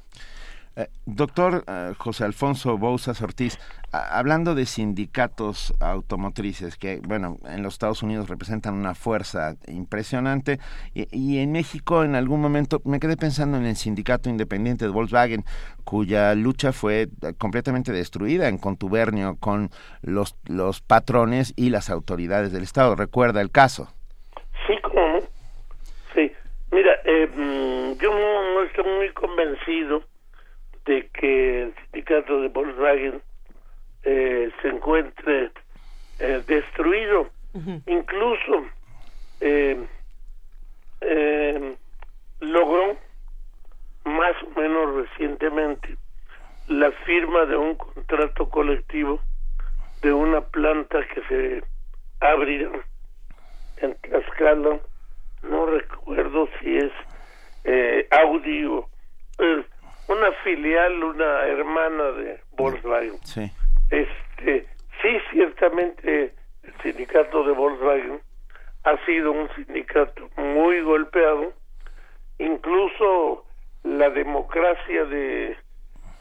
[0.79, 3.59] Eh, doctor eh, José Alfonso Bouzas Ortiz,
[3.93, 10.59] hablando de sindicatos automotrices que, bueno, en los Estados Unidos representan una fuerza impresionante
[10.93, 15.45] y, en México en algún momento me quedé pensando en el sindicato independiente de Volkswagen,
[15.85, 17.09] cuya lucha fue
[17.39, 19.71] completamente destruida en contubernio con
[20.03, 22.97] los, los patrones y las autoridades del Estado.
[22.97, 23.95] ¿Recuerda el caso?
[24.67, 25.21] Sí, ¿cómo
[26.15, 26.31] Sí.
[26.71, 30.03] Mira, eh, mm, yo no estoy muy convencido
[30.87, 33.23] de que el sindicato de Volkswagen
[34.05, 35.51] eh, se encuentre
[36.19, 37.29] eh, destruido.
[37.87, 38.67] Incluso
[39.41, 39.87] eh,
[42.41, 42.97] logró
[44.05, 45.97] más o menos recientemente
[46.69, 49.21] la firma de un contrato colectivo
[50.03, 51.63] de una planta que se
[52.21, 52.71] abrirá
[53.79, 54.81] en Tlaxcala,
[55.43, 56.93] no recuerdo si es
[57.65, 58.89] eh, Audi o
[60.09, 63.19] una filial, una hermana de Volkswagen.
[63.25, 63.51] Sí.
[63.91, 64.67] Este,
[65.03, 68.21] sí, ciertamente el sindicato de Volkswagen
[68.85, 71.53] ha sido un sindicato muy golpeado,
[72.39, 73.45] incluso
[73.83, 75.57] la democracia de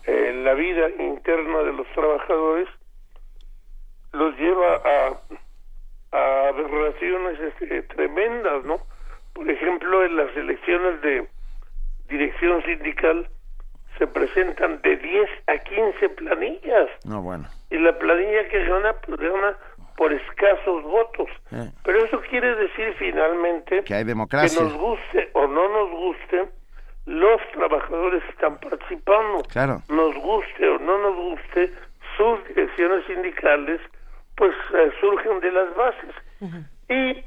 [0.07, 2.67] eh, la vida interna de los trabajadores
[4.13, 8.79] los lleva a, a aberraciones este, tremendas, ¿no?
[9.33, 11.27] Por ejemplo, en las elecciones de
[12.07, 13.27] dirección sindical,
[13.97, 16.89] se presentan de 10 a 15 planillas.
[17.05, 17.47] No, bueno.
[17.69, 19.57] Y la planilla que gana, pues gana
[19.97, 21.29] por escasos votos.
[21.51, 21.71] Eh.
[21.83, 24.57] Pero eso quiere decir finalmente que hay democracia.
[24.57, 26.49] Que nos guste o no nos guste,
[27.05, 29.43] los trabajadores están participando.
[29.43, 29.81] Claro.
[29.89, 31.71] Nos guste o no nos guste,
[32.17, 33.81] sus direcciones sindicales
[34.35, 36.15] pues eh, surgen de las bases.
[36.89, 37.23] Y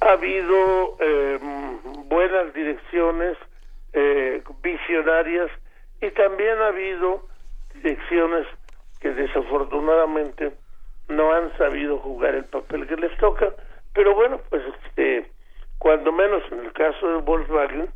[0.00, 1.38] ha habido eh,
[2.06, 3.36] buenas direcciones
[3.92, 5.50] eh, visionarias
[6.00, 7.22] y también ha habido
[7.74, 8.46] direcciones
[9.00, 10.52] que desafortunadamente
[11.08, 13.52] no han sabido jugar el papel que les toca,
[13.92, 15.30] pero bueno, pues este,
[15.78, 17.90] cuando menos en el caso de Volkswagen,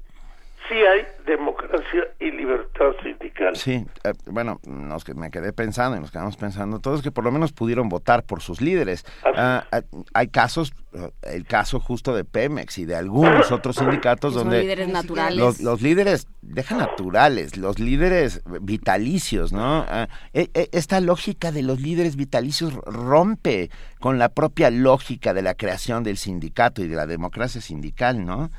[0.68, 3.56] sí hay democracia y libertad sindical.
[3.56, 7.24] Sí, eh, bueno, nos que me quedé pensando y nos quedamos pensando todos que por
[7.24, 9.04] lo menos pudieron votar por sus líderes.
[9.24, 9.82] Ah, ah,
[10.14, 14.88] hay casos, eh, el caso justo de Pemex y de algunos otros sindicatos donde líderes
[14.88, 15.60] naturales.
[15.60, 19.84] Los, líderes, deja naturales, los líderes vitalicios, ¿no?
[19.88, 25.42] Ah, e, e, esta lógica de los líderes vitalicios rompe con la propia lógica de
[25.42, 28.50] la creación del sindicato y de la democracia sindical, ¿no?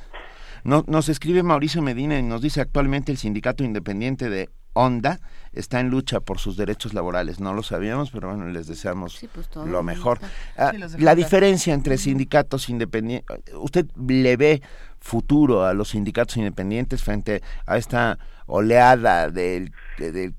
[0.64, 5.20] Nos escribe Mauricio Medina y nos dice actualmente el sindicato independiente de Honda
[5.52, 7.40] está en lucha por sus derechos laborales.
[7.40, 10.20] No lo sabíamos, pero bueno, les deseamos pues, lo mejor.
[10.56, 14.62] Ah, la diferencia entre sindicatos independientes, ¿usted le ve
[15.00, 20.34] futuro a los sindicatos independientes frente a esta oleada del, del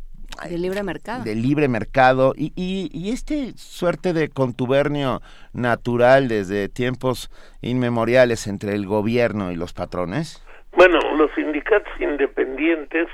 [0.49, 1.23] de libre mercado.
[1.23, 5.21] De libre mercado y, y, este suerte de contubernio
[5.54, 7.30] natural desde tiempos
[7.62, 10.45] inmemoriales entre el gobierno y los patrones.
[10.73, 13.08] Bueno, los sindicatos independientes,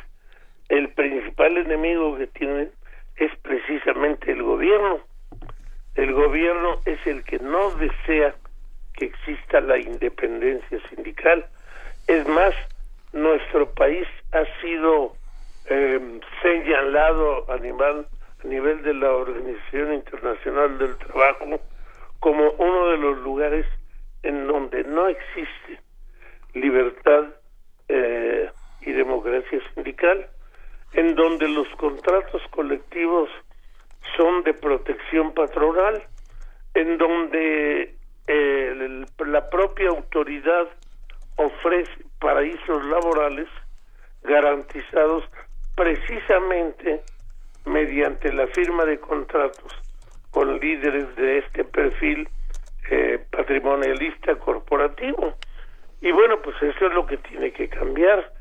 [0.70, 2.72] el principal enemigo que tienen
[3.18, 5.00] es precisamente el gobierno.
[5.96, 8.36] El gobierno es el que no desea
[8.94, 11.46] que exista la independencia sindical.
[12.08, 12.54] Es más,
[13.14, 15.16] nuestro país ha sido
[15.70, 18.06] eh, señalado a nivel,
[18.44, 21.60] a nivel de la Organización Internacional del Trabajo
[22.20, 23.66] como uno de los lugares
[24.24, 25.80] en donde no existe
[26.54, 27.26] libertad
[27.88, 28.50] eh,
[28.82, 30.28] y democracia sindical,
[30.94, 33.30] en donde los contratos colectivos
[34.16, 36.04] son de protección patronal,
[36.74, 37.96] en donde
[38.28, 40.68] eh, la propia autoridad
[41.36, 43.48] ofrece paraísos laborales
[44.24, 45.24] garantizados
[45.78, 47.04] precisamente
[47.66, 49.72] mediante la firma de contratos
[50.32, 52.28] con líderes de este perfil
[52.90, 55.36] eh, patrimonialista corporativo.
[56.02, 58.34] Y bueno, pues eso es lo que tiene que cambiar.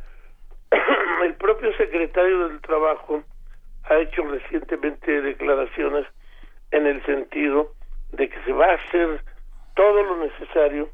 [1.22, 3.22] El propio secretario del Trabajo
[3.84, 6.06] ha hecho recientemente declaraciones
[6.70, 7.72] en el sentido
[8.12, 9.22] de que se va a hacer
[9.74, 10.88] todo lo necesario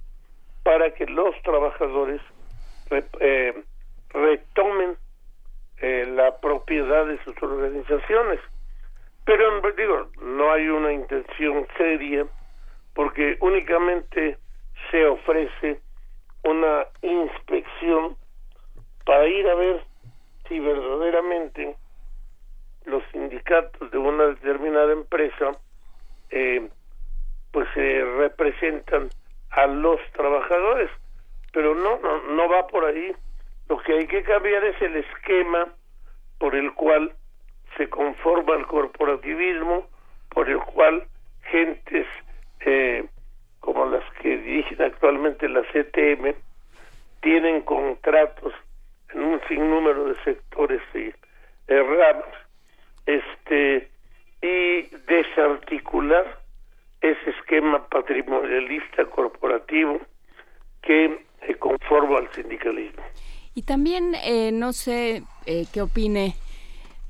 [0.64, 2.20] para que los trabajadores
[3.20, 3.62] eh,
[4.10, 4.96] retomen
[5.82, 8.38] eh, la propiedad de sus organizaciones.
[9.24, 12.24] Pero digo, no hay una intención seria
[12.94, 14.38] porque únicamente
[14.92, 15.80] se ofrece
[16.44, 18.16] una inspección
[19.04, 19.84] para ir a ver
[20.46, 21.74] si verdaderamente
[22.84, 25.50] los sindicatos de una determinada empresa
[26.30, 26.68] eh,
[27.50, 29.08] pues se representan
[29.50, 30.90] a los trabajadores
[31.52, 33.12] pero no, no no va por ahí
[33.72, 35.66] lo que hay que cambiar es el esquema
[36.38, 37.10] por el cual
[37.78, 39.88] se conforma el corporativismo
[40.28, 41.04] por el cual
[41.44, 42.06] gentes
[42.66, 43.06] eh,
[43.60, 46.34] como las que dirigen actualmente la CTM
[47.22, 48.52] tienen contratos
[49.14, 51.10] en un sinnúmero de sectores y
[51.66, 52.26] ramas
[53.06, 53.88] este
[54.42, 56.40] y desarticular
[57.00, 59.98] ese esquema patrimonialista corporativo
[60.82, 61.24] que
[61.58, 63.02] conforma al sindicalismo.
[63.54, 66.36] Y también, eh, no sé eh, qué opine,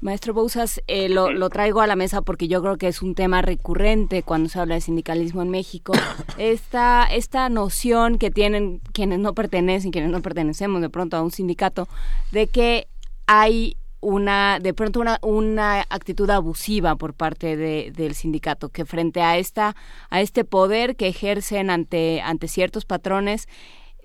[0.00, 3.14] maestro Bouzas, eh, lo, lo, traigo a la mesa porque yo creo que es un
[3.14, 5.92] tema recurrente cuando se habla de sindicalismo en México.
[6.38, 11.30] Esta, esta noción que tienen quienes no pertenecen, quienes no pertenecemos de pronto a un
[11.30, 11.88] sindicato,
[12.32, 12.88] de que
[13.26, 19.22] hay una de pronto una, una actitud abusiva por parte de, del sindicato que frente
[19.22, 19.76] a esta
[20.10, 23.46] a este poder que ejercen ante ante ciertos patrones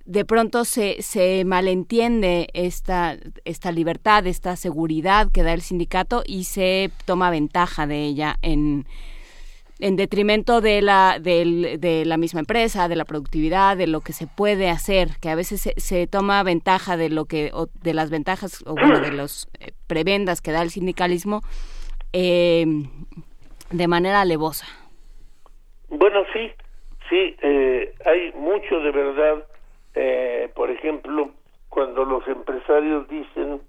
[0.07, 6.45] de pronto se, se malentiende esta, esta libertad, esta seguridad que da el sindicato y
[6.45, 8.85] se toma ventaja de ella en,
[9.79, 14.27] en detrimento de la, de, la misma empresa, de la productividad, de lo que se
[14.27, 17.51] puede hacer, que a veces se, toma ventaja de lo que,
[17.83, 21.41] de las ventajas, o bueno, de los eh, prebendas que da el sindicalismo
[22.13, 22.65] eh,
[23.71, 24.67] de manera alevosa.
[25.89, 26.49] Bueno, sí,
[27.09, 29.43] sí, eh, hay mucho de verdad,
[30.53, 31.31] por ejemplo,
[31.69, 33.61] cuando los empresarios dicen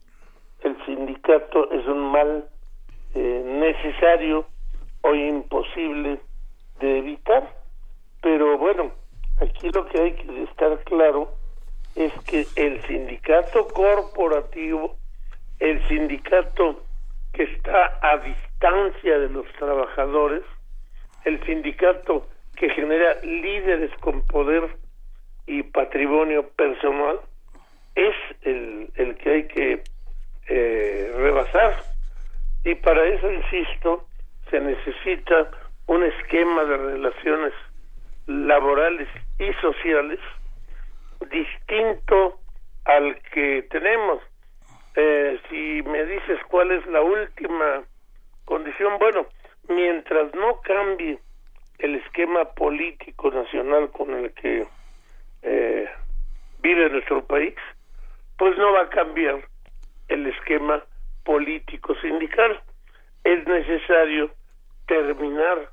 [0.63, 2.49] el sindicato es un mal
[3.15, 4.47] necesario,
[5.03, 6.21] hoy imposible
[6.81, 7.55] de evitar.
[8.23, 8.93] Pero bueno,
[9.41, 11.31] aquí lo que hay que estar claro
[11.95, 14.97] es que el sindicato corporativo,
[15.61, 16.83] el sindicato
[17.33, 20.43] que está a distancia de los trabajadores,
[21.25, 24.69] el sindicato que genera líderes con poder
[25.49, 27.21] y patrimonio personal,
[27.95, 29.83] es el, el que hay que
[30.49, 31.83] eh, rebasar.
[32.65, 34.07] Y para eso, insisto,
[34.51, 35.51] se necesita
[35.87, 37.53] un esquema de relaciones
[38.27, 39.09] laborales
[39.39, 40.21] y sociales
[41.31, 42.39] distinto
[42.85, 44.23] al que tenemos.
[44.95, 47.83] Eh, si me dices cuál es la última
[48.45, 49.27] condición, bueno,
[49.69, 51.19] mientras no cambie
[51.79, 54.67] el esquema político nacional con el que
[55.51, 55.89] eh,
[56.61, 57.55] vive nuestro país,
[58.37, 59.41] pues no va a cambiar
[60.09, 60.85] el esquema
[61.25, 62.61] político sindical.
[63.25, 64.31] Es necesario
[64.87, 65.71] terminar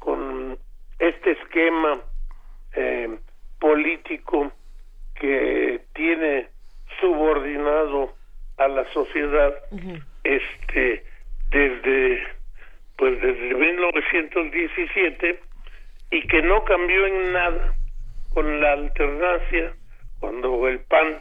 [0.00, 0.58] con
[0.98, 2.00] este esquema
[2.74, 3.18] eh,
[3.60, 4.52] político
[5.14, 6.48] que tiene
[7.00, 8.14] subordinado
[8.58, 9.54] a la sociedad
[10.24, 11.04] este
[11.50, 12.22] desde
[12.96, 15.40] pues desde 1917
[16.10, 17.74] y que no cambió en nada
[18.34, 19.74] con la alternancia
[20.20, 21.20] cuando el PAN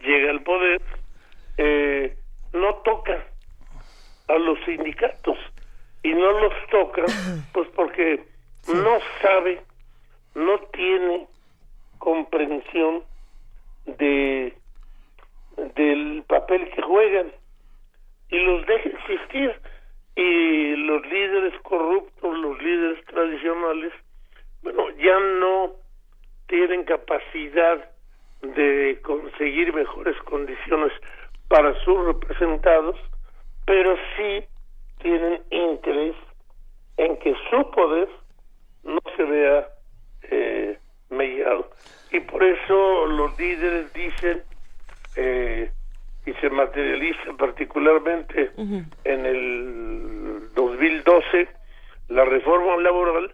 [0.00, 0.82] llega al poder
[1.58, 2.16] eh,
[2.52, 3.24] no toca
[4.28, 5.38] a los sindicatos.
[6.02, 7.04] Y no los toca,
[7.52, 8.24] pues porque
[8.68, 9.60] no sabe,
[10.34, 11.26] no tiene
[11.98, 13.02] comprensión
[13.86, 14.54] de
[15.74, 17.32] del papel que juegan.
[18.28, 19.60] Y los deja existir.
[20.16, 23.92] Y los líderes corruptos, los líderes tradicionales,
[24.62, 25.72] bueno, ya no
[26.48, 27.90] tienen capacidad
[28.42, 30.92] de conseguir mejores condiciones
[31.48, 32.96] para sus representados,
[33.64, 34.44] pero sí
[34.98, 36.16] tienen interés
[36.96, 38.08] en que su poder
[38.84, 39.68] no se vea
[40.22, 40.78] eh,
[41.10, 41.70] mediado.
[42.12, 44.42] Y por eso los líderes dicen,
[45.16, 45.70] eh,
[46.24, 51.48] y se materializa particularmente en el 2012,
[52.08, 53.32] la reforma laboral,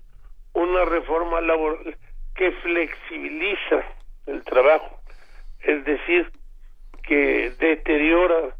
[0.52, 1.96] una reforma laboral
[2.34, 3.84] que flexibiliza
[4.26, 5.00] el trabajo,
[5.60, 6.30] es decir,
[7.02, 8.54] que deteriora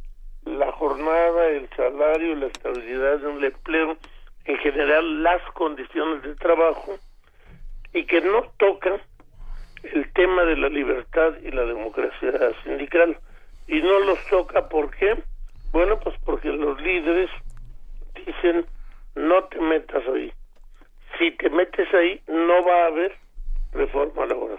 [0.45, 3.97] la jornada, el salario, la estabilidad de un empleo,
[4.45, 6.99] en general las condiciones de trabajo
[7.93, 9.01] y que no tocan
[9.85, 12.33] el tema de la libertad y la democracia
[12.65, 13.17] sindical.
[13.69, 15.17] Y no los toca, ¿por qué?
[15.71, 17.31] Bueno, pues porque los líderes
[18.27, 18.67] dicen
[19.15, 20.33] no te metas ahí.
[21.19, 23.17] Si te metes ahí, no va a haber
[23.73, 24.59] reforma laboral.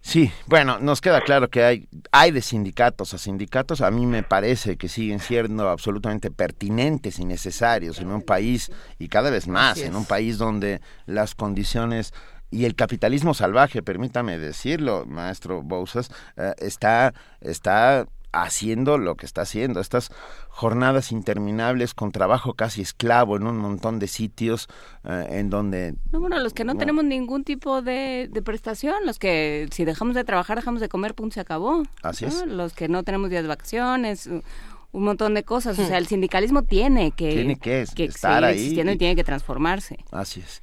[0.00, 3.80] Sí, bueno, nos queda claro que hay, hay de sindicatos a sindicatos.
[3.80, 9.08] A mí me parece que siguen siendo absolutamente pertinentes y necesarios en un país, y
[9.08, 12.12] cada vez más, en un país donde las condiciones
[12.50, 18.06] y el capitalismo salvaje, permítame decirlo, maestro Bousas, eh, está, está
[18.42, 19.80] haciendo lo que está haciendo.
[19.80, 20.10] Estas
[20.48, 24.68] jornadas interminables con trabajo casi esclavo en un montón de sitios
[25.04, 25.94] eh, en donde...
[26.12, 30.24] No, bueno, los que no, tenemos ningún tipo de, prestación, los que si dejamos de
[30.24, 31.82] trabajar, dejamos de comer, punto, se acabó.
[32.02, 32.46] Así es.
[32.46, 35.78] Los que no tenemos días de vacaciones, un montón de cosas.
[35.78, 37.30] O sea, el sindicalismo tiene que...
[37.30, 38.54] Tiene que, estar ahí.
[38.54, 39.98] existiendo y tiene que transformarse.
[40.10, 40.62] Así es.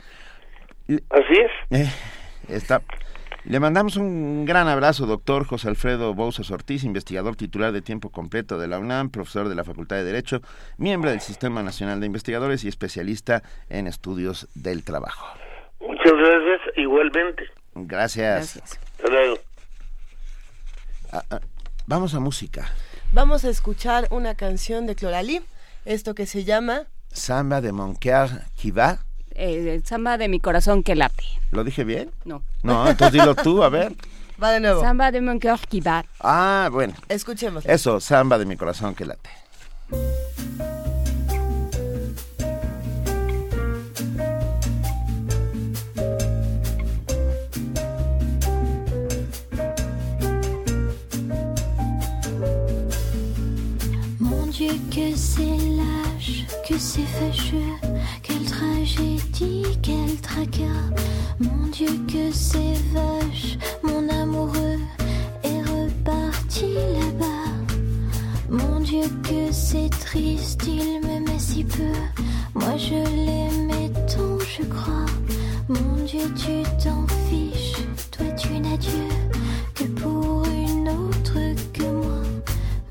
[1.09, 1.33] Así
[1.69, 1.81] es.
[1.81, 1.91] Eh,
[2.47, 2.81] está...
[3.43, 8.59] Le mandamos un gran abrazo, doctor José Alfredo Bouzas Ortiz, investigador titular de tiempo completo
[8.59, 10.41] de la UNAM, profesor de la Facultad de Derecho,
[10.77, 15.25] miembro del Sistema Nacional de Investigadores y especialista en estudios del trabajo.
[15.79, 17.43] Muchas gracias, igualmente.
[17.73, 18.57] Gracias.
[18.57, 19.39] Hasta luego.
[21.11, 21.39] Ah, ah,
[21.87, 22.71] vamos a música.
[23.11, 25.41] Vamos a escuchar una canción de Cloralí,
[25.85, 26.83] esto que se llama...
[27.11, 28.99] Samba de Monquer qui va
[29.35, 31.23] eh, samba de mi corazón que late.
[31.51, 32.11] ¿Lo dije bien?
[32.25, 32.41] No.
[32.63, 33.93] No, entonces dilo tú, a ver.
[34.41, 34.81] Va de nuevo.
[34.81, 36.05] Samba de mon cœur qui bat.
[36.19, 36.93] Ah, bueno.
[37.09, 37.65] Escuchemos.
[37.65, 39.29] Eso, samba de mi corazón que late.
[54.19, 58.00] Mon Dieu, que c'est lâche, que c'est fâcheux
[58.95, 60.89] tragédie, quel tracas.
[61.39, 64.79] Mon Dieu, que c'est vache, mon amoureux
[65.43, 67.51] est reparti là-bas.
[68.49, 71.83] Mon Dieu, que c'est triste, il met si peu.
[72.53, 75.05] Moi, je l'aimais tant, je crois.
[75.67, 79.07] Mon Dieu, tu t'en fiches, toi, tu n'as Dieu
[79.73, 81.39] que pour une autre
[81.73, 82.23] que moi.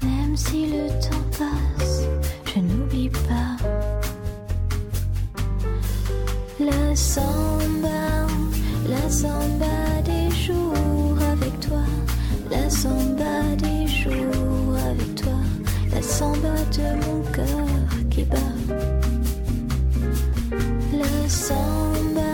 [0.02, 2.02] Même si le temps passe,
[2.46, 3.59] je n'oublie pas.
[6.60, 8.26] La samba,
[8.86, 11.82] la samba des jours avec toi,
[12.50, 15.32] la samba des jours avec toi,
[15.90, 17.66] la samba de mon cœur
[18.10, 18.36] qui bat.
[20.92, 22.30] La samba,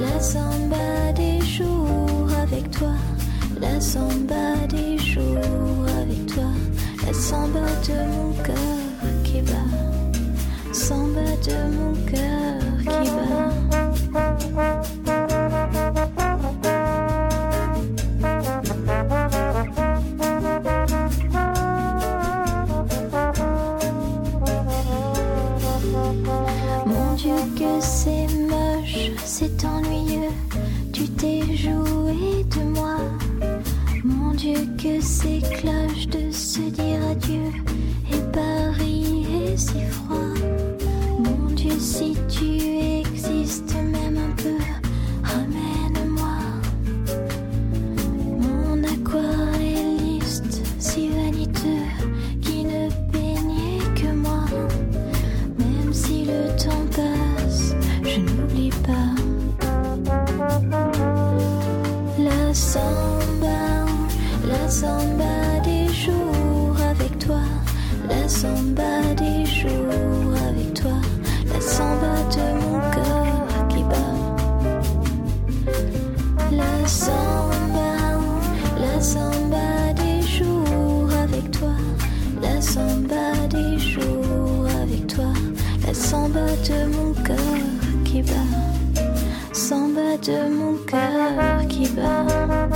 [0.00, 2.96] la samba des jours avec toi,
[3.60, 6.50] la samba des jours avec toi,
[7.06, 10.07] la samba de mon cœur qui bat,
[10.90, 12.62] de mon cœur.
[26.86, 30.30] Mon Dieu que c'est moche, c'est ennuyeux,
[30.94, 32.96] tu t'es joué de moi.
[34.04, 37.52] Mon Dieu que c'est cloche de se dire adieu,
[38.10, 40.07] et Paris est si froid.
[62.58, 63.86] Samba,
[64.46, 67.42] la samba des jours avec toi,
[68.08, 69.07] la samba
[86.08, 87.36] la samba de mon cœur
[88.04, 88.32] qui bat,
[89.52, 92.67] samba de mon cœur qui bat.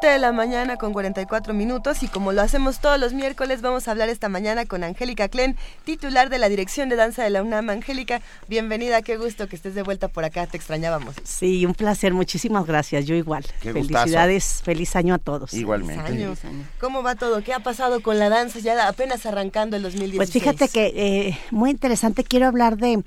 [0.00, 3.86] 7 de la mañana con 44 minutos y como lo hacemos todos los miércoles vamos
[3.86, 7.42] a hablar esta mañana con Angélica Klen, titular de la Dirección de Danza de la
[7.42, 7.68] UNAM.
[7.68, 11.16] Angélica, bienvenida, qué gusto que estés de vuelta por acá, te extrañábamos.
[11.24, 13.44] Sí, un placer, muchísimas gracias, yo igual.
[13.60, 14.64] Qué Felicidades, gustazo.
[14.64, 15.52] feliz año a todos.
[15.52, 16.12] Igualmente.
[16.12, 16.34] Año.
[16.80, 17.42] ¿Cómo va todo?
[17.42, 20.16] ¿Qué ha pasado con la danza ya apenas arrancando el 2016?
[20.16, 20.92] Pues fíjate que
[21.28, 23.04] eh, muy interesante, quiero hablar de,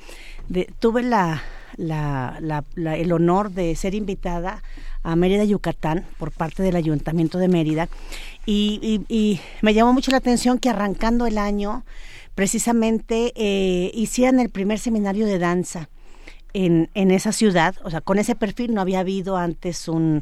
[0.48, 1.42] de tuve la,
[1.76, 4.62] la, la- la- el honor de ser invitada
[5.04, 7.90] a Mérida, Yucatán, por parte del Ayuntamiento de Mérida,
[8.46, 11.84] y, me llamó mucho la atención que arrancando el año,
[12.36, 15.90] precisamente eh, hicieran el primer seminario de danza.
[16.56, 20.22] En, en esa ciudad, o sea, con ese perfil no había habido antes un,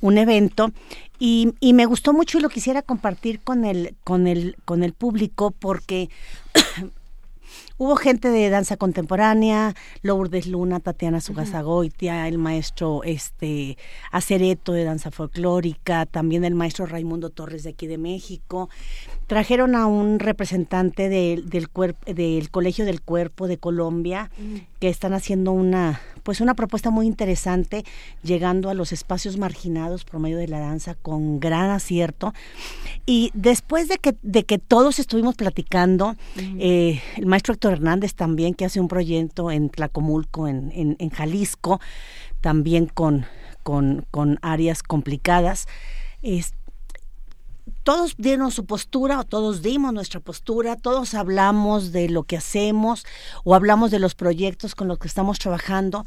[0.00, 0.70] un evento
[1.18, 4.92] y, y me gustó mucho y lo quisiera compartir con el, con el, con el
[4.92, 6.08] público porque
[7.82, 13.76] Hubo gente de danza contemporánea, Lourdes Luna, Tatiana Sugasagoitia, el maestro este
[14.12, 18.70] Acereto de danza folclórica, también el maestro Raimundo Torres de aquí de México.
[19.26, 24.30] Trajeron a un representante del, del, cuerp- del Colegio del Cuerpo de Colombia,
[24.78, 27.84] que están haciendo una pues una propuesta muy interesante,
[28.22, 32.32] llegando a los espacios marginados por medio de la danza con gran acierto.
[33.06, 36.16] Y después de que, de que todos estuvimos platicando,
[36.58, 41.10] eh, el maestro Héctor Hernández también, que hace un proyecto en Tlacomulco, en, en, en
[41.10, 41.80] Jalisco,
[42.40, 43.26] también con,
[43.62, 45.66] con, con áreas complicadas,
[46.22, 46.54] es-
[47.82, 53.04] todos dieron su postura o todos dimos nuestra postura, todos hablamos de lo que hacemos
[53.44, 56.04] o hablamos de los proyectos con los que estamos trabajando,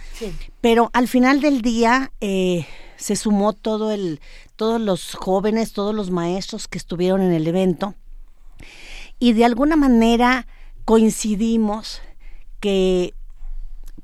[0.62, 2.66] pero al final del día eh,
[2.98, 4.22] se sumó todo el,
[4.56, 7.96] todos los jóvenes, todos los maestros que estuvieron en el evento.
[9.20, 10.48] Y de alguna manera
[10.86, 12.02] coincidimos
[12.60, 13.14] que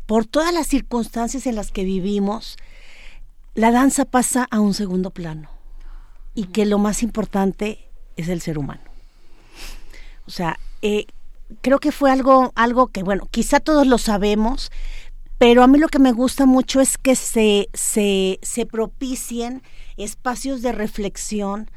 [0.05, 2.57] por todas las circunstancias en las que vivimos,
[3.55, 5.50] la danza pasa a un segundo plano
[6.33, 8.81] y que lo más importante es el ser humano.
[10.25, 11.05] O sea, eh,
[11.61, 14.71] creo que fue algo, algo que, bueno, quizá todos lo sabemos,
[15.37, 19.63] pero a mí lo que me gusta mucho es que se, se, se propicien
[19.97, 21.69] espacios de reflexión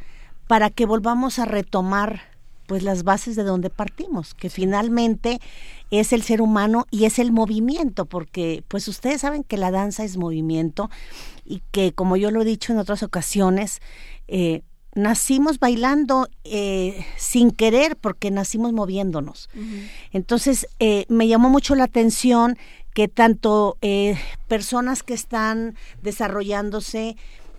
[0.46, 2.34] para que volvamos a retomar
[2.66, 5.40] pues las bases de donde partimos, que finalmente
[5.90, 10.05] es el ser humano y es el movimiento, porque pues ustedes saben que la danza
[10.05, 10.90] es movimiento
[11.44, 13.80] y que como yo lo he dicho en otras ocasiones,
[14.29, 14.62] eh,
[14.95, 19.49] nacimos bailando eh, sin querer porque nacimos moviéndonos.
[20.12, 22.57] Entonces, eh, me llamó mucho la atención
[22.95, 24.16] que tanto eh,
[24.47, 27.16] personas que están desarrollándose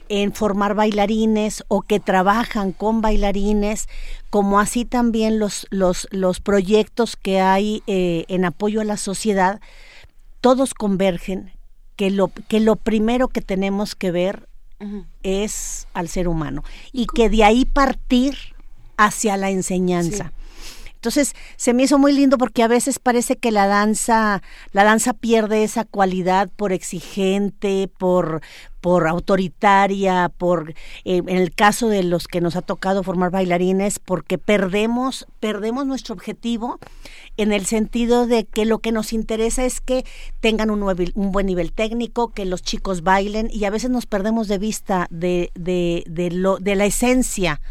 [0.08, 3.90] en formar bailarines o que trabajan con bailarines,
[4.30, 9.60] como así también los, los, los proyectos que hay en apoyo a la sociedad,
[10.42, 11.52] todos convergen
[11.96, 14.48] que lo, que lo primero que tenemos que ver
[15.24, 16.64] es al ser humano.
[16.92, 18.38] Y que de ahí partir
[18.98, 20.32] hacia la enseñanza.
[21.06, 24.42] Entonces se me hizo muy lindo porque a veces parece que la danza,
[24.72, 28.42] la danza pierde esa cualidad por exigente, por,
[28.82, 34.00] por autoritaria, por eh, en el caso de los que nos ha tocado formar bailarines,
[34.00, 36.80] porque perdemos, perdemos nuestro objetivo
[37.38, 40.06] en el sentido de que lo que nos interesa es que
[40.40, 44.08] tengan un, nuevo- un buen nivel técnico, que los chicos bailen y a veces nos
[44.08, 47.62] perdemos de vista de, de, de, lo, de la esencia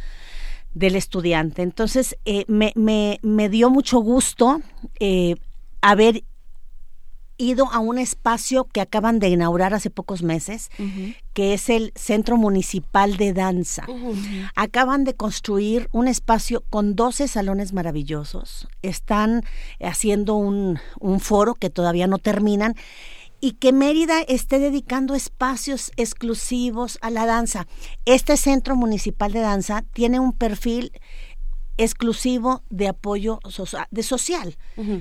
[0.75, 1.63] del estudiante.
[1.63, 4.61] Entonces, eh, me, me, me dio mucho gusto
[5.01, 5.37] eh,
[5.81, 6.25] haber
[7.37, 10.71] ido a un espacio que acaban de inaugurar hace pocos meses,
[11.33, 13.87] que es el Centro Municipal de Danza.
[14.55, 18.69] Acaban de construir un espacio con 12 salones maravillosos.
[18.83, 19.43] Están
[19.81, 22.77] haciendo un, un foro que todavía no terminan
[23.45, 27.67] y que Mérida esté dedicando espacios exclusivos a la danza.
[28.07, 30.93] Este Centro Municipal de Danza tiene un perfil
[31.77, 34.57] exclusivo de apoyo socia- de social.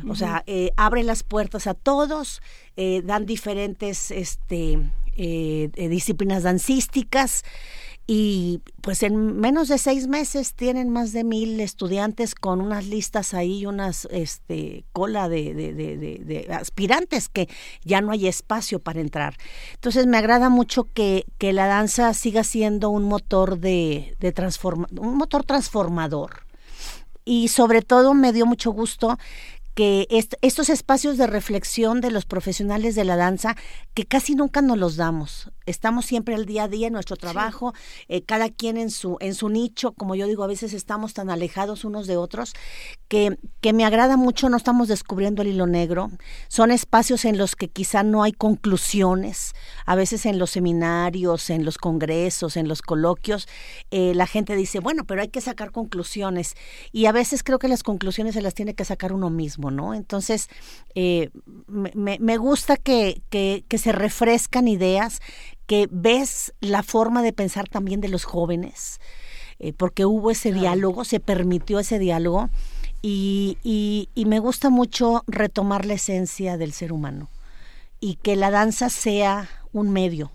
[0.09, 2.41] O sea, eh, abre las puertas a todos,
[2.75, 4.79] eh, dan diferentes este,
[5.15, 7.43] eh, disciplinas dancísticas
[8.05, 13.33] y pues en menos de seis meses tienen más de mil estudiantes con unas listas
[13.33, 17.47] ahí, unas este, cola de, de- aspirantes que
[17.85, 19.37] ya no hay espacio para entrar.
[19.75, 24.87] Entonces me agrada mucho que, que la danza siga siendo un motor de, de transforma,
[24.99, 26.45] un motor transformador
[27.25, 29.17] y sobre todo me dio mucho gusto
[29.73, 30.07] que
[30.41, 33.55] estos espacios de reflexión de los profesionales de la danza,
[33.93, 35.51] que casi nunca nos los damos.
[35.65, 37.73] Estamos siempre al día a día en nuestro trabajo,
[38.07, 41.29] eh, cada quien en su, en su nicho, como yo digo, a veces estamos tan
[41.29, 42.53] alejados unos de otros,
[43.07, 46.11] que, que me agrada mucho, no estamos descubriendo el hilo negro.
[46.49, 49.53] Son espacios en los que quizá no hay conclusiones,
[49.85, 53.47] a veces en los seminarios, en los congresos, en los coloquios,
[53.91, 56.55] eh, la gente dice, bueno, pero hay que sacar conclusiones.
[56.91, 59.62] Y a veces creo que las conclusiones se las tiene que sacar uno mismo.
[59.71, 59.93] ¿No?
[59.93, 60.49] Entonces,
[60.95, 61.29] eh,
[61.67, 65.21] me, gusta que, que, se refrescan ideas,
[65.65, 68.99] que ves la forma de pensar también de los jóvenes,
[69.59, 72.49] eh, porque hubo ese diálogo, se permitió ese diálogo,
[73.01, 77.29] y, y, me gusta mucho retomar la esencia del ser humano
[77.99, 80.31] y que la danza sea un medio,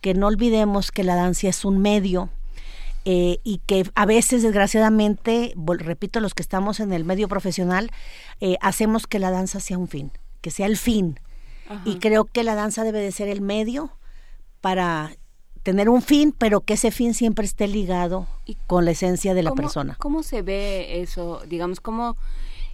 [0.00, 2.30] que no olvidemos que la danza es un medio
[3.04, 7.90] eh, y que a veces, desgraciadamente, repito, los que estamos en el medio profesional,
[8.40, 11.18] eh, hacemos que la danza sea un fin, que sea el fin.
[11.84, 13.92] Y creo que la danza debe de ser el medio
[14.60, 15.12] para
[15.62, 18.26] tener un fin, pero que ese fin siempre esté ligado
[18.66, 19.94] con la esencia de la persona.
[20.00, 21.42] ¿Cómo se ve eso?
[21.46, 22.16] Digamos, ¿cómo,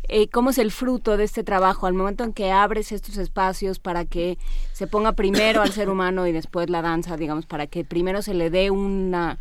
[0.05, 3.81] eh, ¿cómo es el fruto de este trabajo al momento en que abres estos espacios
[3.81, 4.39] para que
[4.73, 8.33] se ponga primero al ser humano y después la danza, digamos, para que primero se
[8.33, 9.39] le dé una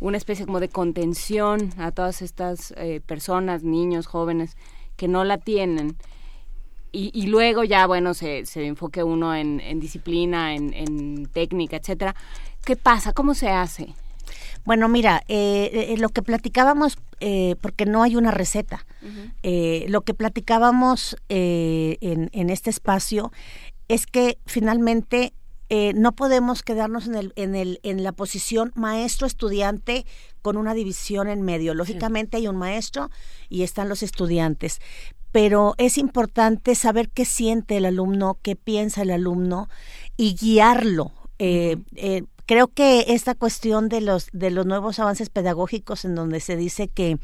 [0.00, 4.56] una especie como de contención a todas estas eh, personas, niños, jóvenes
[4.96, 5.96] que no la tienen.
[6.98, 12.16] Y, luego ya, bueno, se, se enfoque uno en, disciplina, en, técnica, etcétera.
[12.64, 13.12] ¿Qué pasa?
[13.12, 13.92] ¿Cómo se hace?
[14.64, 16.96] Bueno, mira, eh, eh, lo que platicábamos,
[17.60, 18.86] porque no hay una receta,
[19.42, 23.30] lo que platicábamos en, en este espacio
[23.88, 25.34] es que finalmente
[25.68, 30.06] eh, no podemos quedarnos en, el, en, el, en la posición maestro-estudiante
[30.42, 31.74] con una división en medio.
[31.74, 33.10] Lógicamente hay un maestro
[33.48, 34.80] y están los estudiantes,
[35.32, 39.68] pero es importante saber qué siente el alumno, qué piensa el alumno
[40.16, 41.12] y guiarlo.
[41.38, 46.40] Eh, eh, creo que esta cuestión de los de los nuevos avances pedagógicos en donde
[46.40, 47.18] se dice que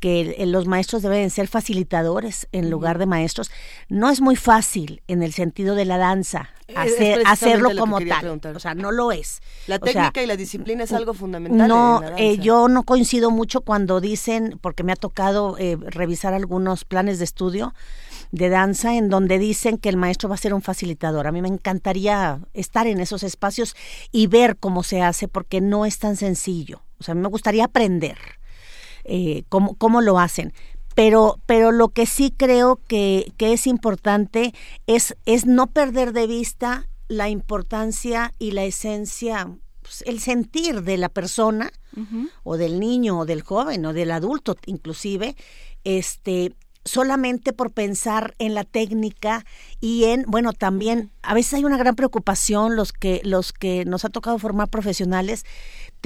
[0.00, 3.50] que los maestros deben ser facilitadores en lugar de maestros,
[3.88, 8.40] no es muy fácil en el sentido de la danza hacer, hacerlo como tal.
[8.54, 9.40] O sea, no lo es.
[9.66, 11.68] La técnica y la disciplina es algo fundamental.
[11.68, 16.84] No, eh, yo no coincido mucho cuando dicen, porque me ha tocado eh, revisar algunos
[16.84, 17.74] planes de estudio
[18.32, 21.26] de danza en donde dicen que el maestro va a ser un facilitador.
[21.26, 23.76] A mí me encantaría estar en esos espacios
[24.10, 26.82] y ver cómo se hace porque no es tan sencillo.
[26.98, 28.18] O sea, me gustaría aprender
[29.08, 30.52] eh, cómo, cómo lo hacen.
[30.94, 34.54] Pero, pero lo que sí creo que, que es importante
[34.86, 39.48] es, es no perder de vista la importancia y la esencia,
[39.82, 41.70] pues, el sentir de la persona,
[42.42, 45.34] o del niño, o del joven, o del adulto inclusive,
[45.84, 46.52] este,
[46.86, 49.44] solamente por pensar en la técnica
[49.80, 54.04] y en, bueno, también a veces hay una gran preocupación los que los que nos
[54.04, 55.44] ha tocado formar profesionales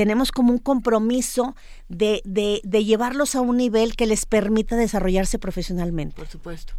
[0.00, 1.54] tenemos como un compromiso
[1.90, 6.16] de, de, de llevarlos a un nivel que les permita desarrollarse profesionalmente.
[6.16, 6.72] Por supuesto.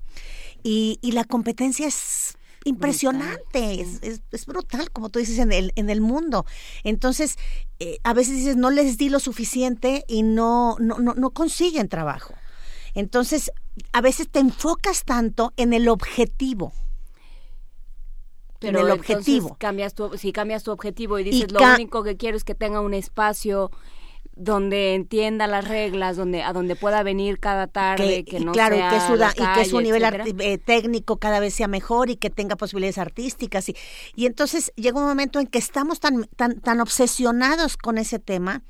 [0.64, 5.92] Y, y la competencia es impresionante, es, es, brutal, como tú dices, en el, en
[5.92, 6.48] el mundo.
[6.84, 7.38] Entonces,
[7.78, 11.90] eh, a veces dices, no les di lo suficiente y no, no, no, no consiguen
[11.90, 12.34] trabajo.
[12.96, 13.52] Entonces,
[13.94, 16.74] a veces te enfocas tanto en el objetivo.
[18.62, 19.58] Pero en el objetivo.
[19.60, 22.80] Cambias tu, si cambias tu objetivo y dices, lo único que quiero es que tenga
[22.80, 23.72] un espacio
[24.36, 28.90] donde entienda las reglas, donde a donde pueda venir cada tarde, que, no claro, sea
[28.90, 30.04] que su, y que su nivel
[30.40, 33.76] eh, técnico cada vez sea mejor y que tenga posibilidades artísticas y,
[34.16, 38.64] y entonces llega un momento en que estamos tan tan tan obsesionados con ese tema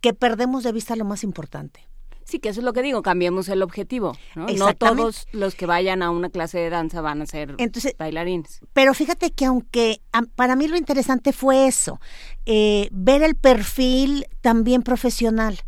[0.00, 1.89] que perdemos de vista lo más importante.
[2.30, 4.16] Sí, que eso es lo que digo, cambiemos el objetivo.
[4.36, 4.46] ¿no?
[4.46, 7.56] no todos los que vayan a una clase de danza van a ser
[7.98, 8.60] bailarines.
[8.72, 10.00] Pero fíjate que aunque
[10.36, 11.98] para mí lo interesante fue eso,
[12.46, 15.58] eh, ver el perfil también profesional.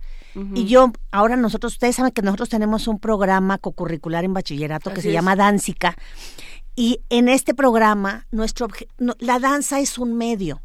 [0.54, 5.02] Y yo, ahora nosotros, ustedes saben que nosotros tenemos un programa cocurricular en bachillerato que
[5.02, 5.96] se llama Danzica.
[6.74, 8.68] Y en este programa, nuestro
[9.18, 10.62] la danza es un medio.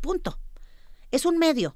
[0.00, 0.38] Punto.
[1.10, 1.74] Es un medio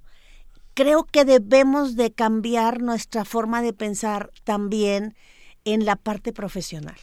[0.79, 5.17] creo que debemos de cambiar nuestra forma de pensar también
[5.65, 6.95] en la parte profesional.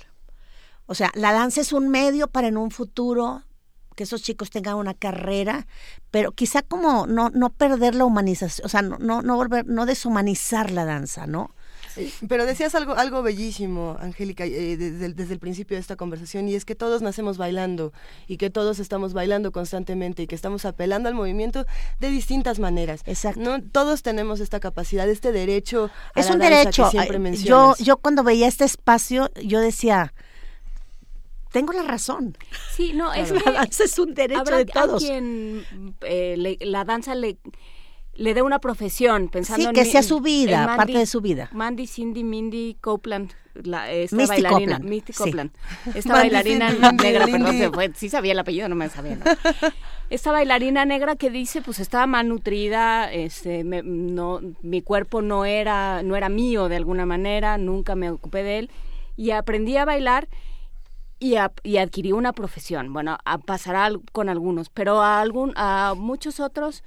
[0.86, 3.44] O sea, la danza es un medio para en un futuro
[3.98, 5.68] que esos chicos tengan una carrera,
[6.10, 9.86] pero quizá como no, no perder la humanización, o sea, no, no, no volver, no
[9.86, 11.54] deshumanizar la danza, ¿no?
[12.28, 16.48] Pero decías algo, algo bellísimo, Angélica, eh, desde, el, desde, el, principio de esta conversación,
[16.48, 17.94] y es que todos nacemos bailando,
[18.28, 21.66] y que todos estamos bailando constantemente, y que estamos apelando al movimiento
[22.00, 23.02] de distintas maneras.
[23.06, 23.40] Exacto.
[23.42, 23.62] ¿no?
[23.62, 26.90] Todos tenemos esta capacidad, este derecho a Es un derecho.
[27.44, 30.14] yo, yo cuando veía este espacio, yo decía,
[31.56, 32.38] tengo la razón.
[32.76, 35.02] Sí, no, es la danza es un derecho de todos.
[35.02, 35.66] quien
[36.02, 37.38] eh, la danza le
[38.16, 41.50] le dé una profesión, pensando sí, que sea su vida, parte de su vida.
[41.54, 44.84] Mandy, Cindy, Mindy, Copeland, la, esta Misty bailarina, Copeland.
[44.86, 45.52] Misty Copeland,
[45.96, 49.18] esta bailarina negra, perdón, sí sabía el apellido, no me sabía.
[50.10, 56.16] Esta bailarina negra que dice, pues estaba malnutrida, este, no, mi cuerpo no era, no
[56.16, 58.72] era mío de alguna manera, nunca me ocupé de él
[59.18, 60.28] y aprendí a bailar
[61.20, 62.94] y, y adquirí una profesión.
[62.94, 66.84] Bueno, a, pasará con algunos, pero a algún, a muchos otros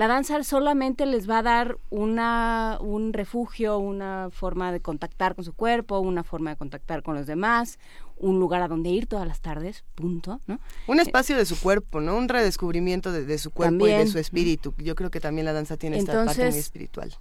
[0.00, 5.44] la danza solamente les va a dar una, un refugio, una forma de contactar con
[5.44, 7.78] su cuerpo, una forma de contactar con los demás,
[8.16, 10.58] un lugar a donde ir todas las tardes, punto, ¿no?
[10.86, 12.16] Un espacio de su cuerpo, ¿no?
[12.16, 14.72] Un redescubrimiento de, su cuerpo y de su espíritu.
[14.78, 17.14] Yo creo que también la danza tiene esta parte muy espiritual.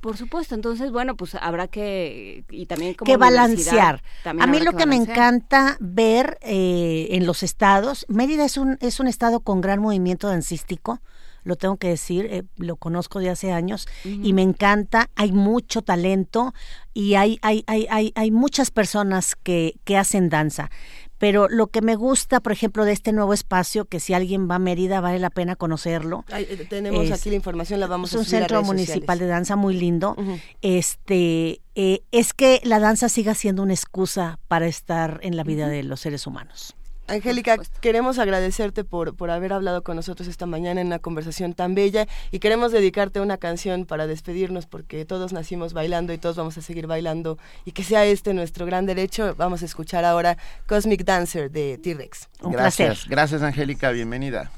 [0.00, 4.02] Por supuesto, entonces, bueno, pues habrá que, y también como que balancear.
[4.24, 8.98] A mí lo que, me encanta ver eh, en los estados, Mérida es un, es
[8.98, 11.00] un estado con gran movimiento dancístico,
[11.46, 15.80] lo tengo que decir, eh, lo conozco de hace años y me encanta, hay mucho
[15.80, 16.52] talento
[16.92, 20.70] y hay, hay, hay, hay, hay muchas personas que, que hacen danza.
[21.18, 24.56] Pero lo que me gusta, por ejemplo, de este nuevo espacio, que si alguien va
[24.56, 26.24] a Mérida vale la pena conocerlo.
[26.28, 29.74] Eh, tenemos aquí la información, la vamos a Es un centro municipal de danza muy
[29.74, 30.14] lindo.
[30.60, 35.68] Este eh, es que la danza siga siendo una excusa para estar en la vida
[35.68, 36.75] de los seres humanos.
[37.08, 41.74] Angélica, queremos agradecerte por, por haber hablado con nosotros esta mañana en una conversación tan
[41.74, 46.58] bella y queremos dedicarte una canción para despedirnos porque todos nacimos bailando y todos vamos
[46.58, 49.34] a seguir bailando y que sea este nuestro gran derecho.
[49.36, 50.36] Vamos a escuchar ahora
[50.66, 52.28] Cosmic Dancer de T-Rex.
[52.42, 54.50] Gracias, gracias Angélica, bienvenida.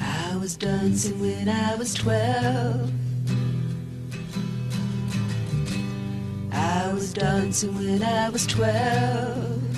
[0.00, 2.92] I was dancing when I was 12.
[6.52, 9.77] I was dancing when I was 12.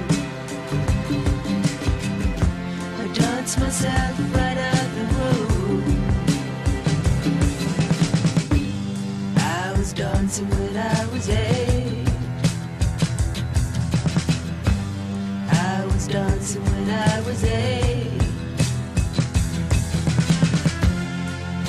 [3.59, 5.83] Myself right out the room.
[9.37, 12.07] I was dancing when I was eight.
[15.49, 18.21] I was dancing when I was eight.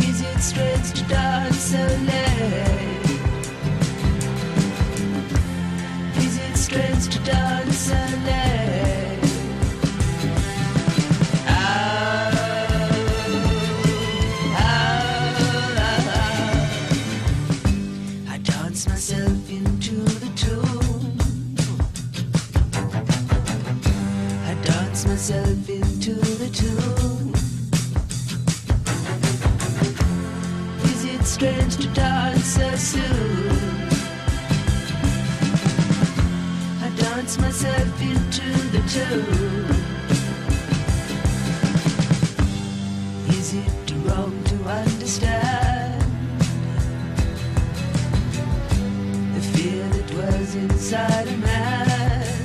[0.08, 3.06] Is it strange to dance so late?
[6.16, 7.94] Is it strange to dance so
[8.26, 8.51] late?
[25.34, 27.32] Into the tune.
[30.84, 33.88] Is it strange to dance so soon?
[36.82, 39.74] I dance myself into the tune.
[43.28, 46.02] Is it wrong to understand
[49.34, 52.41] the fear that was inside a man?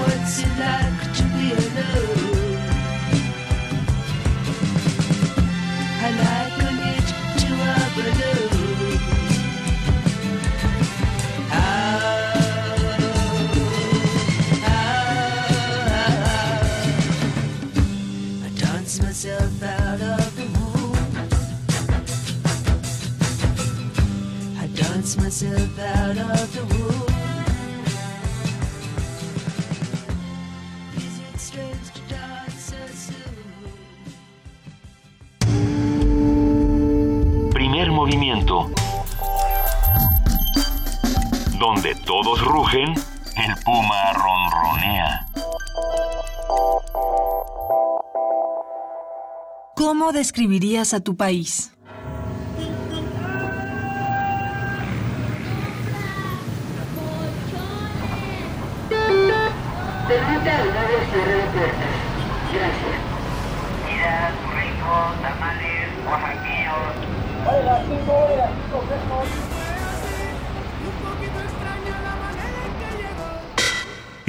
[0.00, 2.58] What's it like to be alone?
[6.02, 6.76] I liken
[7.42, 8.98] to a balloon.
[18.42, 20.96] I dance myself out of the womb.
[24.58, 26.89] I dance myself out of the.
[38.00, 38.70] Movimiento.
[41.58, 42.94] Donde todos rugen,
[43.36, 45.26] el puma ronronea.
[49.76, 51.72] ¿Cómo describirías a tu país?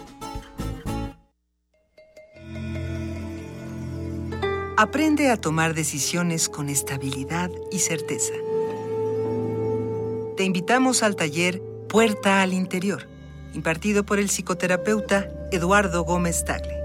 [4.81, 8.33] Aprende a tomar decisiones con estabilidad y certeza.
[10.35, 13.07] Te invitamos al taller Puerta al Interior,
[13.53, 16.81] impartido por el psicoterapeuta Eduardo Gómez Tagle.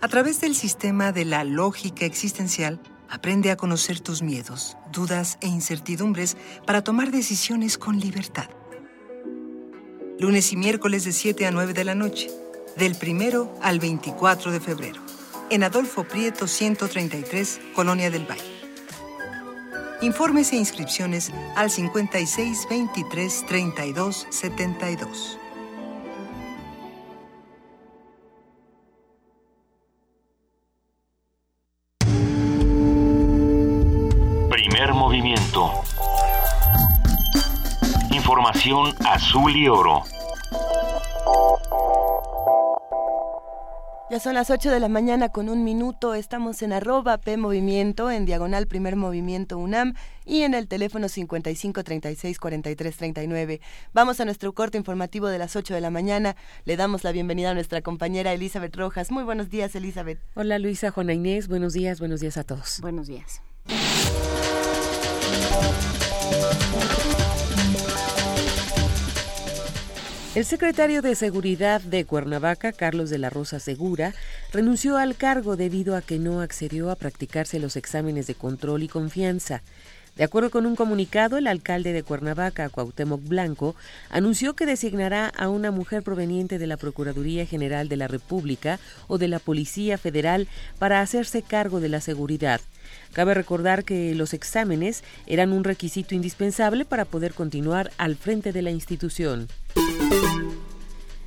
[0.00, 2.80] A través del sistema de la lógica existencial,
[3.10, 8.48] aprende a conocer tus miedos, dudas e incertidumbres para tomar decisiones con libertad.
[10.18, 12.30] Lunes y miércoles de 7 a 9 de la noche,
[12.78, 15.02] del 1 al 24 de febrero,
[15.50, 18.42] en Adolfo Prieto 133, Colonia del Valle.
[20.00, 25.38] Informes e inscripciones al 56 23 32 72.
[34.92, 35.70] movimiento.
[38.10, 40.02] Información azul y oro.
[44.14, 46.14] Ya son las 8 de la mañana con un minuto.
[46.14, 49.94] Estamos en arroba P Movimiento, en diagonal Primer Movimiento UNAM
[50.24, 53.60] y en el teléfono 55 36 43 39.
[53.92, 56.36] Vamos a nuestro corte informativo de las 8 de la mañana.
[56.64, 59.10] Le damos la bienvenida a nuestra compañera Elizabeth Rojas.
[59.10, 60.20] Muy buenos días, Elizabeth.
[60.34, 61.48] Hola, Luisa, Juana Inés.
[61.48, 62.78] Buenos días, buenos días a todos.
[62.82, 63.42] Buenos días.
[70.34, 74.14] El secretario de Seguridad de Cuernavaca, Carlos de la Rosa Segura,
[74.52, 78.88] renunció al cargo debido a que no accedió a practicarse los exámenes de control y
[78.88, 79.62] confianza.
[80.16, 83.76] De acuerdo con un comunicado, el alcalde de Cuernavaca, Cuauhtémoc Blanco,
[84.10, 89.18] anunció que designará a una mujer proveniente de la Procuraduría General de la República o
[89.18, 90.48] de la Policía Federal
[90.80, 92.60] para hacerse cargo de la seguridad.
[93.12, 98.62] Cabe recordar que los exámenes eran un requisito indispensable para poder continuar al frente de
[98.62, 99.46] la institución.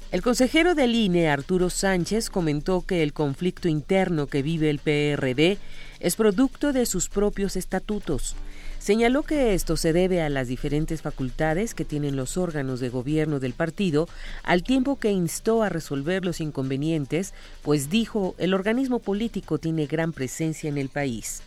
[0.10, 5.58] El consejero del INE, Arturo Sánchez, comentó que el conflicto interno que vive el PRD
[6.00, 8.36] es producto de sus propios estatutos.
[8.80, 13.40] Señaló que esto se debe a las diferentes facultades que tienen los órganos de gobierno
[13.40, 14.08] del partido,
[14.44, 20.14] al tiempo que instó a resolver los inconvenientes, pues dijo el organismo político tiene gran
[20.14, 21.44] presencia en el país.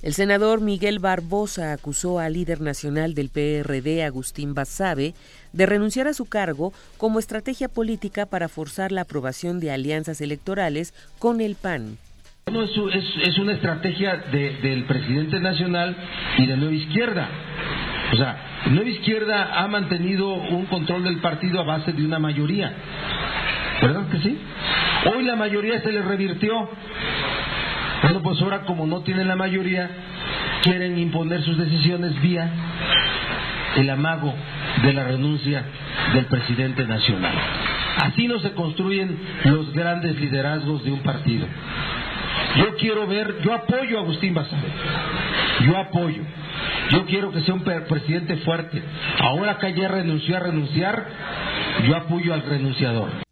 [0.00, 5.12] El senador Miguel Barbosa acusó al líder nacional del PRD, Agustín Basabe,
[5.52, 10.94] de renunciar a su cargo como estrategia política para forzar la aprobación de alianzas electorales
[11.18, 11.98] con el PAN.
[12.52, 12.70] No, es,
[13.24, 15.96] es, una estrategia del presidente nacional
[16.38, 17.28] y de Nueva Izquierda.
[18.12, 22.72] O sea, Nueva Izquierda ha mantenido un control del partido a base de una mayoría.
[23.82, 24.38] ¿Verdad que sí?
[25.12, 26.70] Hoy la mayoría se le revirtió
[28.02, 29.90] bueno, pues ahora como no tienen la mayoría,
[30.62, 32.50] quieren imponer sus decisiones vía
[33.76, 34.34] el amago
[34.82, 35.64] de la renuncia
[36.14, 37.34] del presidente nacional.
[37.98, 41.46] Así no se construyen los grandes liderazgos de un partido.
[42.56, 44.68] Yo quiero ver, yo apoyo a Agustín Basabe,
[45.66, 46.22] yo apoyo.
[46.90, 48.82] Yo quiero que sea un presidente fuerte.
[49.20, 51.06] Ahora que ya renunció a renunciar,
[51.86, 53.27] yo apoyo al renunciador.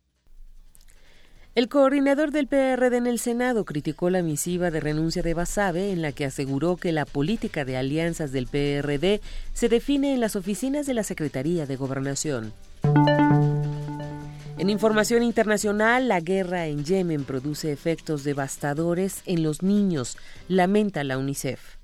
[1.57, 6.03] El coordinador del PRD en el Senado criticó la misiva de renuncia de Basabe en
[6.03, 9.23] la que aseguró que la política de alianzas del PRD
[9.55, 12.53] se define en las oficinas de la Secretaría de Gobernación.
[14.59, 21.17] En información internacional, la guerra en Yemen produce efectos devastadores en los niños, lamenta la
[21.17, 21.76] UNICEF.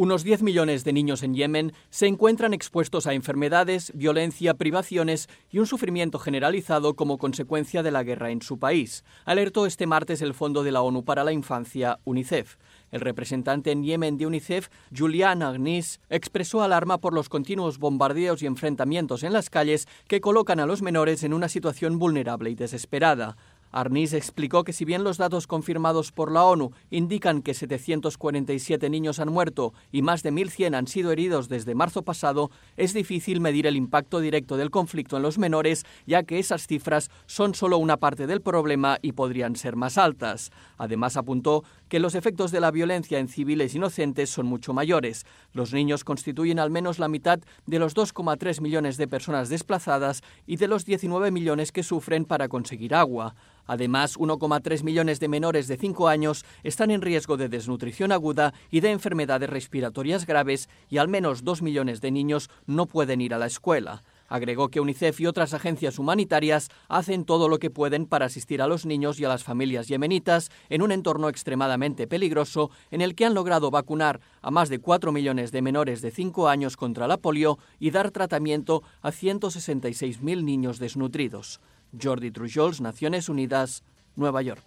[0.00, 5.58] Unos 10 millones de niños en Yemen se encuentran expuestos a enfermedades, violencia, privaciones y
[5.58, 10.32] un sufrimiento generalizado como consecuencia de la guerra en su país, alertó este martes el
[10.32, 12.56] Fondo de la ONU para la Infancia, UNICEF.
[12.90, 18.46] El representante en Yemen de UNICEF, Julian Agnis, expresó alarma por los continuos bombardeos y
[18.46, 23.36] enfrentamientos en las calles que colocan a los menores en una situación vulnerable y desesperada.
[23.70, 29.20] Arnis explicó que si bien los datos confirmados por la ONU indican que 747 niños
[29.20, 33.66] han muerto y más de 1.100 han sido heridos desde marzo pasado, es difícil medir
[33.66, 37.96] el impacto directo del conflicto en los menores, ya que esas cifras son solo una
[37.96, 40.50] parte del problema y podrían ser más altas.
[40.76, 45.26] Además apuntó que los efectos de la violencia en civiles inocentes son mucho mayores.
[45.52, 50.56] Los niños constituyen al menos la mitad de los 2,3 millones de personas desplazadas y
[50.56, 53.34] de los 19 millones que sufren para conseguir agua.
[53.66, 58.80] Además, 1,3 millones de menores de 5 años están en riesgo de desnutrición aguda y
[58.80, 63.38] de enfermedades respiratorias graves y al menos 2 millones de niños no pueden ir a
[63.38, 64.02] la escuela.
[64.30, 68.68] Agregó que UNICEF y otras agencias humanitarias hacen todo lo que pueden para asistir a
[68.68, 73.26] los niños y a las familias yemenitas en un entorno extremadamente peligroso en el que
[73.26, 77.18] han logrado vacunar a más de 4 millones de menores de 5 años contra la
[77.18, 81.60] polio y dar tratamiento a 166.000 niños desnutridos.
[82.00, 83.82] Jordi Trujols, Naciones Unidas,
[84.14, 84.62] Nueva York.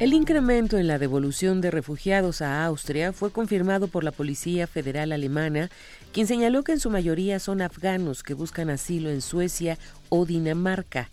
[0.00, 5.12] El incremento en la devolución de refugiados a Austria fue confirmado por la Policía Federal
[5.12, 5.70] Alemana,
[6.12, 9.78] quien señaló que en su mayoría son afganos que buscan asilo en Suecia
[10.08, 11.10] o Dinamarca.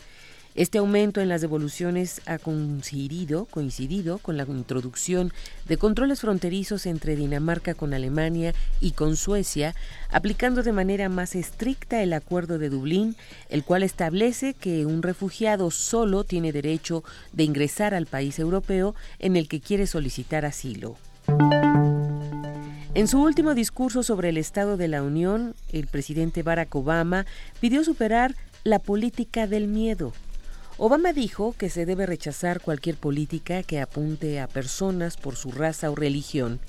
[0.54, 5.32] Este aumento en las devoluciones ha coincidido, coincidido con la introducción
[5.66, 9.74] de controles fronterizos entre Dinamarca con Alemania y con Suecia,
[10.10, 13.16] aplicando de manera más estricta el Acuerdo de Dublín,
[13.48, 19.38] el cual establece que un refugiado solo tiene derecho de ingresar al país europeo en
[19.38, 20.98] el que quiere solicitar asilo.
[22.94, 27.26] En su último discurso sobre el Estado de la Unión, el presidente Barack Obama
[27.62, 28.36] pidió superar
[28.66, 30.12] la política del miedo
[30.84, 35.92] Obama dijo que se debe rechazar cualquier política que apunte a personas por su raza
[35.92, 36.60] o religión.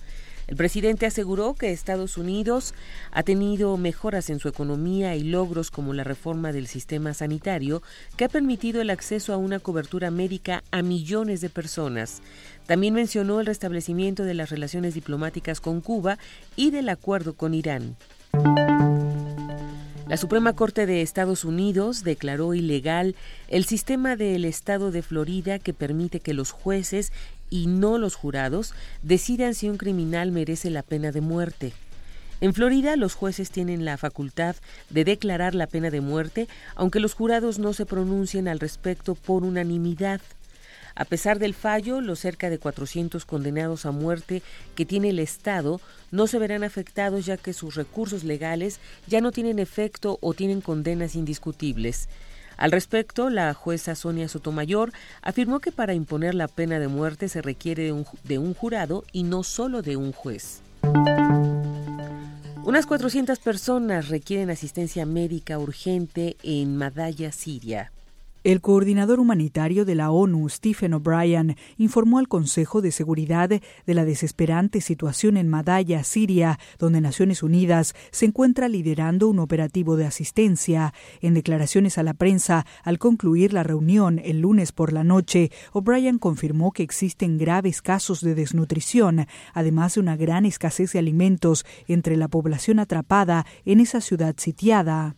[0.49, 2.75] El presidente aseguró que Estados Unidos
[3.11, 7.81] ha tenido mejoras en su economía y logros como la reforma del sistema sanitario
[8.19, 12.21] que ha permitido el acceso a una cobertura médica a millones de personas.
[12.67, 16.19] También mencionó el restablecimiento de las relaciones diplomáticas con Cuba
[16.55, 17.97] y del acuerdo con Irán.
[20.09, 23.15] La Suprema Corte de Estados Unidos declaró ilegal
[23.49, 27.13] el sistema del estado de Florida que permite que los jueces
[27.51, 31.73] y no los jurados decidan si un criminal merece la pena de muerte.
[32.41, 34.57] En Florida, los jueces tienen la facultad
[34.91, 39.45] de declarar la pena de muerte, aunque los jurados no se pronuncien al respecto por
[39.45, 40.21] unanimidad.
[40.95, 44.43] A pesar del fallo, los cerca de 400 condenados a muerte
[44.75, 45.81] que tiene el Estado
[46.11, 50.61] no se verán afectados ya que sus recursos legales ya no tienen efecto o tienen
[50.61, 52.09] condenas indiscutibles.
[52.57, 57.43] Al respecto, la jueza Sonia Sotomayor afirmó que para imponer la pena de muerte se
[57.43, 60.61] requiere de un, de un jurado y no solo de un juez.
[62.65, 67.91] Unas 400 personas requieren asistencia médica urgente en Madaya, Siria.
[68.45, 74.05] El coordinador humanitario de la ONU, Stephen O'Brien, informó al Consejo de Seguridad de la
[74.05, 80.93] desesperante situación en Madaya, Siria, donde Naciones Unidas se encuentra liderando un operativo de asistencia.
[81.21, 86.19] En declaraciones a la prensa, al concluir la reunión el lunes por la noche, O'Brien
[86.19, 92.17] confirmó que existen graves casos de desnutrición, además de una gran escasez de alimentos entre
[92.17, 95.15] la población atrapada en esa ciudad sitiada.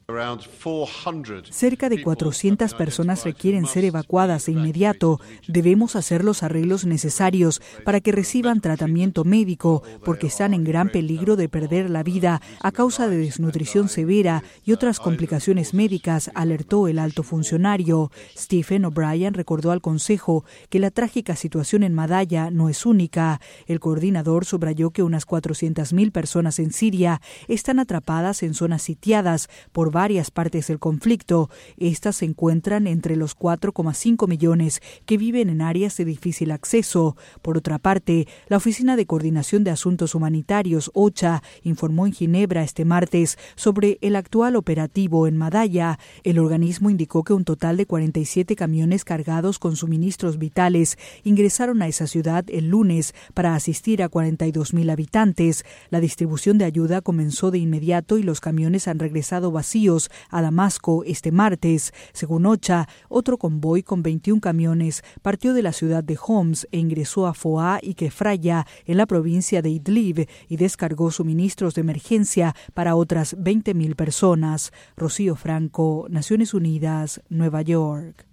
[1.50, 5.20] Cerca de 400 personas requieren ser evacuadas de inmediato.
[5.46, 11.36] Debemos hacer los arreglos necesarios para que reciban tratamiento médico, porque están en gran peligro
[11.36, 16.98] de perder la vida a causa de desnutrición severa y otras complicaciones médicas, alertó el
[16.98, 18.10] alto funcionario.
[18.36, 23.40] Stephen O'Brien recordó al Consejo que la trágica situación en Madaya no es única.
[23.66, 29.90] El coordinador subrayó que unas 400.000 personas en Siria están atrapadas en zonas sitiadas por
[29.90, 31.50] varias partes del conflicto.
[31.76, 37.18] Estas se encuentran en entre los 4,5 millones que viven en áreas de difícil acceso.
[37.42, 42.86] Por otra parte, la Oficina de Coordinación de Asuntos Humanitarios, OCHA, informó en Ginebra este
[42.86, 45.98] martes sobre el actual operativo en Madaya.
[46.22, 51.88] El organismo indicó que un total de 47 camiones cargados con suministros vitales ingresaron a
[51.88, 55.66] esa ciudad el lunes para asistir a 42.000 habitantes.
[55.90, 61.04] La distribución de ayuda comenzó de inmediato y los camiones han regresado vacíos a Damasco
[61.04, 61.92] este martes.
[62.14, 67.26] Según OCHA, otro convoy con 21 camiones partió de la ciudad de Homs e ingresó
[67.26, 72.96] a Foa y Kefraya, en la provincia de Idlib, y descargó suministros de emergencia para
[72.96, 74.72] otras 20.000 personas.
[74.96, 78.26] Rocío Franco, Naciones Unidas, Nueva York.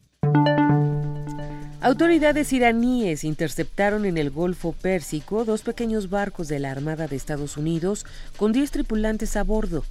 [1.84, 7.58] Autoridades iraníes interceptaron en el Golfo Pérsico dos pequeños barcos de la Armada de Estados
[7.58, 8.06] Unidos
[8.38, 9.84] con 10 tripulantes a bordo.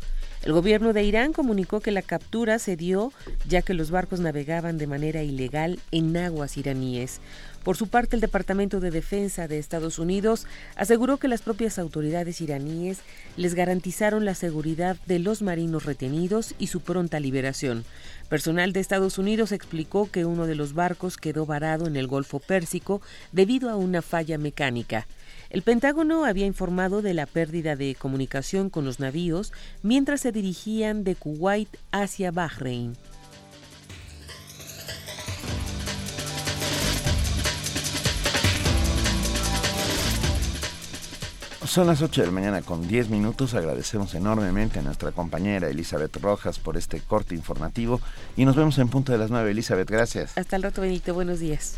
[0.42, 3.12] El gobierno de Irán comunicó que la captura se dio
[3.46, 7.20] ya que los barcos navegaban de manera ilegal en aguas iraníes.
[7.62, 12.40] Por su parte, el Departamento de Defensa de Estados Unidos aseguró que las propias autoridades
[12.40, 13.00] iraníes
[13.36, 17.84] les garantizaron la seguridad de los marinos retenidos y su pronta liberación.
[18.30, 22.38] Personal de Estados Unidos explicó que uno de los barcos quedó varado en el Golfo
[22.38, 25.06] Pérsico debido a una falla mecánica.
[25.50, 31.02] El Pentágono había informado de la pérdida de comunicación con los navíos mientras se dirigían
[31.02, 32.96] de Kuwait hacia Bahrein.
[41.66, 43.54] Son las 8 de la mañana con 10 minutos.
[43.54, 48.00] Agradecemos enormemente a nuestra compañera Elizabeth Rojas por este corte informativo
[48.36, 49.50] y nos vemos en punto de las 9.
[49.50, 50.36] Elizabeth, gracias.
[50.36, 51.12] Hasta el rato, Benito.
[51.12, 51.76] Buenos días.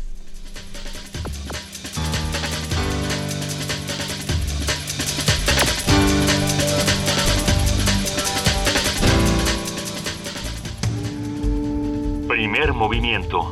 [12.53, 13.49] Primer movimiento.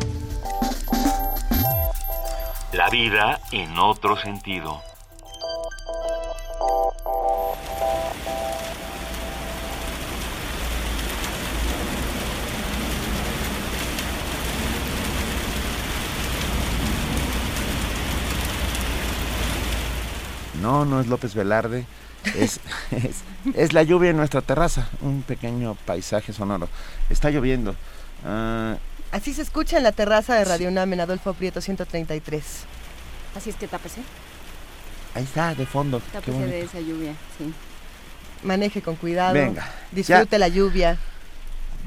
[2.71, 4.79] La vida en otro sentido.
[20.61, 21.87] No, no es López Velarde.
[22.35, 22.59] Es,
[23.55, 26.69] es, la lluvia en nuestra terraza, un pequeño paisaje sonoro.
[27.09, 27.75] Está lloviendo.
[28.23, 28.77] Ah,
[29.11, 32.43] Así se escucha en la terraza de Radio UNAM en Adolfo Prieto 133.
[33.35, 34.01] Así es que tápese.
[35.13, 35.99] Ahí está, de fondo.
[36.13, 37.53] Tápese de esa lluvia, sí.
[38.43, 39.33] Maneje con cuidado.
[39.33, 39.69] Venga.
[39.91, 40.97] Disfrute la lluvia.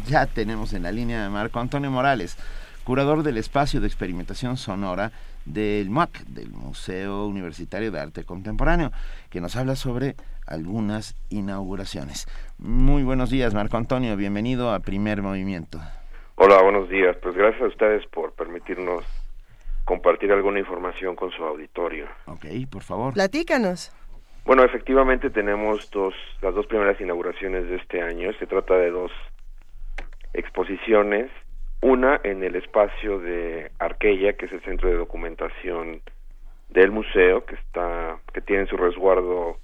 [0.07, 2.37] Ya tenemos en la línea de Marco Antonio Morales,
[2.85, 5.11] curador del espacio de experimentación sonora
[5.47, 8.93] del MUAC, del Museo Universitario de Arte Contemporáneo,
[9.31, 10.16] que nos habla sobre
[10.47, 12.27] algunas inauguraciones.
[12.59, 15.81] Muy buenos días, Marco Antonio, bienvenido a Primer Movimiento.
[16.37, 17.16] Hola, buenos días.
[17.22, 19.05] Pues gracias a ustedes por permitirnos
[19.85, 22.07] compartir alguna información con su auditorio.
[22.26, 23.14] Ok, por favor.
[23.14, 23.93] Platícanos.
[24.45, 28.32] Bueno, efectivamente tenemos dos, las dos primeras inauguraciones de este año.
[28.39, 29.12] Se trata de dos
[30.32, 31.30] exposiciones
[31.80, 36.01] una en el espacio de Arquella, que es el centro de documentación
[36.70, 39.59] del museo, que está, que tiene en su resguardo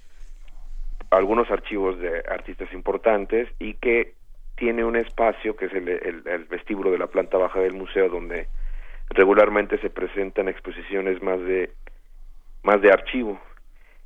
[1.09, 4.13] algunos archivos de artistas importantes y que
[4.61, 8.47] tiene un espacio que es el, el, vestíbulo de la planta baja del museo donde
[9.09, 11.71] regularmente se presentan exposiciones más de
[12.61, 13.39] más de archivo.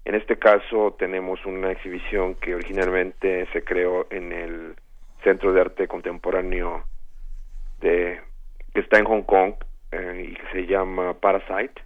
[0.06, 4.76] En este caso tenemos una exhibición que originalmente se creó en el
[5.26, 6.86] Centro de Arte Contemporáneo
[7.82, 8.22] de
[8.74, 9.56] que está en Hong Kong
[9.92, 11.82] eh, y que se llama Parasite.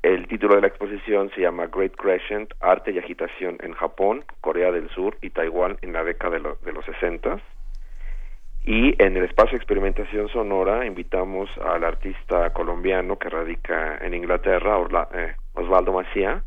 [0.00, 4.72] El título de la exposición se llama Great Crescent, Arte y Agitación en Japón, Corea
[4.72, 7.38] del Sur y Taiwán en la década de, de los 60.
[8.66, 14.76] Y en el espacio de experimentación sonora invitamos al artista colombiano que radica en Inglaterra,
[15.14, 16.42] eh, Osvaldo Macía,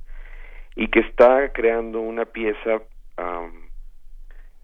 [0.75, 2.81] y que está creando una pieza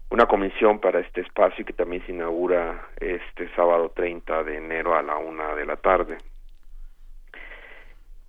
[0.08, 5.02] una comisión para este espacio que también se inaugura este sábado 30 de enero a
[5.02, 6.18] la una de la tarde.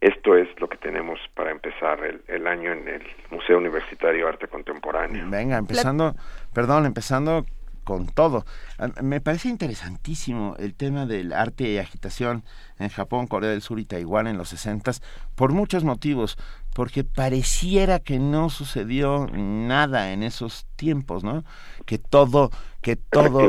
[0.01, 4.31] Esto es lo que tenemos para empezar el, el año en el Museo Universitario de
[4.31, 5.25] Arte Contemporáneo.
[5.29, 6.13] Venga, empezando,
[6.53, 7.45] perdón, empezando
[7.87, 8.45] con todo.
[9.01, 12.43] Me parece interesantísimo el tema del arte y agitación
[12.79, 14.91] en Japón, Corea del Sur y Taiwán en los 60
[15.35, 16.37] por muchos motivos,
[16.73, 21.45] porque pareciera que no sucedió nada en esos tiempos, ¿no?
[21.85, 22.51] Que todo
[22.81, 23.39] que todo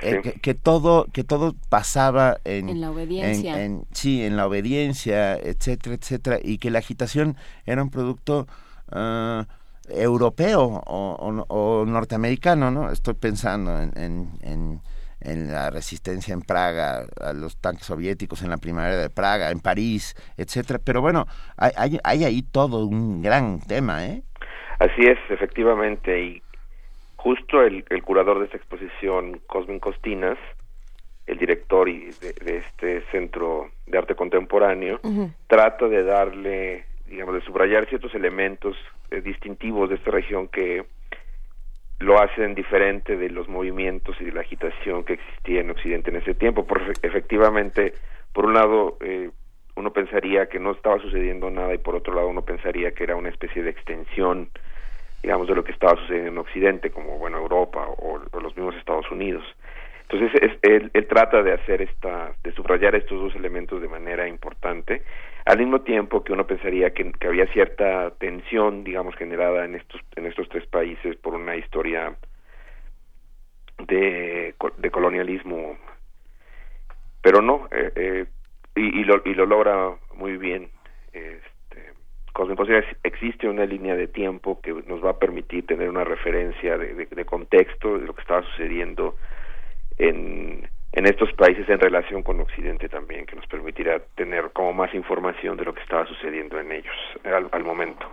[0.00, 3.56] eh, que, todo que todo pasaba en, la obediencia.
[3.90, 8.46] sí, en la obediencia, etcétera, etcétera, y que la agitación era un producto
[8.92, 9.42] uh,
[9.90, 12.90] europeo o, norteamericano, ¿no?
[12.90, 13.92] Estoy pensando en,
[14.42, 14.80] en,
[15.20, 19.60] en, la resistencia en Praga, a los tanques soviéticos en la primavera de Praga, en
[19.60, 20.78] París, etcétera.
[20.84, 24.22] Pero bueno, hay, hay, hay ahí todo un gran tema, ¿eh?
[24.78, 26.42] Así es, efectivamente, y
[27.16, 30.38] justo el, el curador de esta exposición, Cosmin Costinas,
[31.28, 34.98] el director y de, este centro de arte contemporáneo,
[35.46, 38.76] trata de darle digamos, de subrayar ciertos elementos
[39.10, 40.84] eh, distintivos de esta región que
[42.00, 46.16] lo hacen diferente de los movimientos y de la agitación que existía en Occidente en
[46.16, 46.64] ese tiempo.
[46.66, 47.94] Por, efectivamente,
[48.32, 49.30] por un lado, eh,
[49.74, 53.16] uno pensaría que no estaba sucediendo nada y por otro lado uno pensaría que era
[53.16, 54.50] una especie de extensión,
[55.22, 59.10] digamos, de lo que estaba sucediendo en Occidente, como, bueno, Europa o, los mismos Estados
[59.10, 59.44] Unidos.
[60.08, 64.26] Entonces, es, él, él, trata de hacer esta, de subrayar estos dos elementos de manera
[64.26, 65.02] importante,
[65.44, 70.26] al mismo tiempo que uno pensaría que, había cierta tensión, digamos, generada en estos, en
[70.26, 72.16] estos tres países por una historia
[73.86, 75.76] de, de colonialismo,
[77.22, 78.26] pero no, eh, eh,
[78.76, 80.70] y, lo, y lo logra muy bien.
[81.12, 81.92] Este,
[82.32, 87.24] Cosmoposición existe una línea de tiempo que nos va a permitir tener una referencia de,
[87.24, 89.16] contexto de lo que estaba sucediendo
[89.98, 94.94] en, en estos países en relación con Occidente también, que nos permitirá tener como más
[94.94, 96.94] información de lo que estaba sucediendo en ellos
[97.24, 98.06] al, al momento.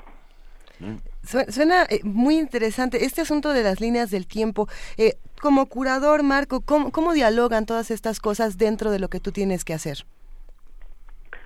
[1.24, 4.68] Suena eh, muy interesante este asunto de las líneas del tiempo.
[4.98, 9.32] Eh, como curador, Marco, ¿cómo, ¿cómo dialogan todas estas cosas dentro de lo que tú
[9.32, 10.06] tienes que hacer?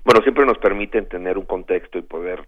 [0.10, 2.44] bueno, siempre nos permiten tener un contexto y poder,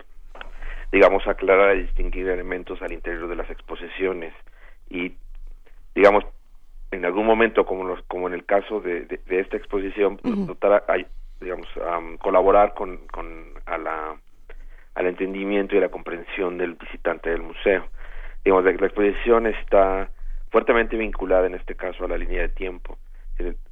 [0.92, 4.34] digamos, aclarar y distinguir elementos al interior de las exposiciones.
[4.90, 5.14] Y,
[5.94, 6.26] digamos,
[6.92, 10.20] en algún momento, como, como en el caso de, de, esta exposición,
[11.40, 11.68] digamos,
[12.20, 14.16] colaborar con, con a la,
[14.96, 17.88] al entendimiento y la comprensión del visitante del museo.
[18.44, 20.10] Digamos, la exposición está
[20.50, 22.98] fuertemente vinculada en este caso a la línea de tiempo.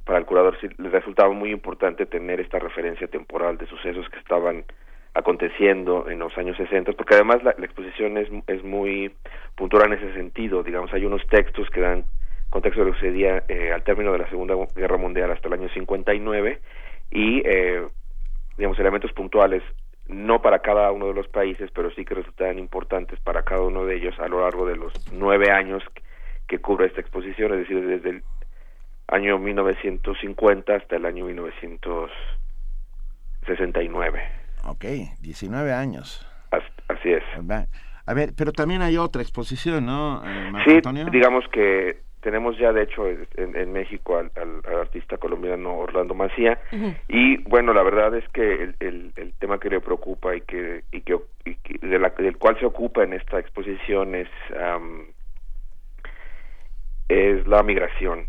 [0.04, 4.18] Para el curador sí, le resultaba muy importante tener esta referencia temporal de sucesos que
[4.18, 4.64] estaban
[5.12, 9.12] aconteciendo en los años 60, porque además la, exposición es, es muy
[9.56, 12.04] puntual en ese sentido, digamos, hay unos textos que dan
[12.50, 15.54] contexto de lo que sucedía eh, al término de la Segunda Guerra Mundial hasta el
[15.54, 16.60] año 59
[17.12, 17.86] y, eh,
[18.56, 19.62] digamos, elementos puntuales
[20.08, 23.86] no para cada uno de los países, pero sí que resultaban importantes para cada uno
[23.86, 25.82] de ellos a lo largo de los nueve años
[26.48, 28.24] que cubre esta exposición, es decir, desde el
[29.06, 34.22] año 1950 hasta el año 1969.
[34.64, 34.84] Ok,
[35.20, 36.26] 19 años.
[36.50, 37.22] Así, es.
[38.06, 40.20] A ver, pero también hay otra exposición, ¿no?
[40.26, 40.80] Eh, sí,
[41.12, 44.30] digamos que tenemos ya de hecho en, México al,
[44.80, 46.60] artista colombiano Orlando Macía.
[47.08, 51.00] Y bueno la verdad es que el, el, tema que le preocupa y que y
[51.02, 51.18] que,
[51.80, 54.28] de la, del cual se ocupa en esta exposición es
[57.08, 58.26] es la migración.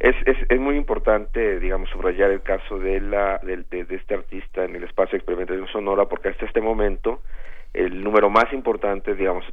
[0.00, 4.64] Es, es, es, muy importante, digamos, subrayar el caso de, la, de, de, este artista
[4.64, 7.20] en el espacio de experimentación sonora, porque hasta este momento
[7.74, 9.44] el número más importante, digamos,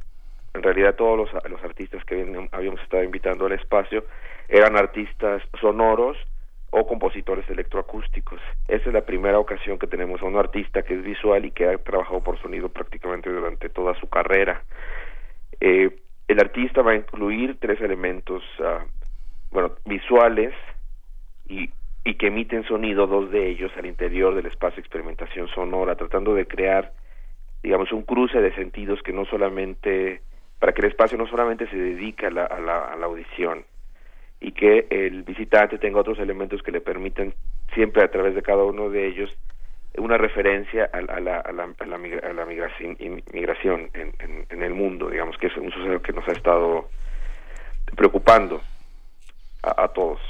[0.56, 4.04] en realidad todos los, los artistas que habíamos estado invitando al espacio
[4.48, 6.16] eran artistas sonoros
[6.70, 8.40] o compositores electroacústicos.
[8.68, 11.68] Esa es la primera ocasión que tenemos a un artista que es visual y que
[11.68, 14.62] ha trabajado por sonido prácticamente durante toda su carrera.
[15.60, 15.90] Eh,
[16.28, 18.84] el artista va a incluir tres elementos uh,
[19.52, 20.52] bueno, visuales
[21.48, 21.70] y,
[22.04, 26.34] y que emiten sonido, dos de ellos al interior del espacio de experimentación sonora, tratando
[26.34, 26.92] de crear,
[27.62, 30.20] digamos, un cruce de sentidos que no solamente,
[30.58, 33.64] para que el espacio no solamente se dedique a la, a la, a la audición
[34.40, 37.34] y que el visitante tenga otros elementos que le permitan
[37.74, 39.30] siempre a través de cada uno de ellos
[39.98, 42.96] una referencia a, a, la, a, la, a, la, migración,
[43.32, 46.88] migración en, en, en, el mundo, digamos que es un suceso que nos ha estado
[47.96, 48.60] preocupando
[49.62, 50.20] a, todos.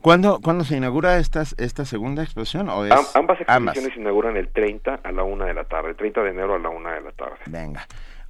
[0.00, 2.68] ¿Cuándo, ¿Cuándo se inaugura esta, esta segunda exposición?
[2.68, 6.22] ¿o es ambas exposiciones se inauguran el 30 a la una de la tarde, 30
[6.22, 7.38] de enero a la una de la tarde.
[7.46, 7.86] Venga.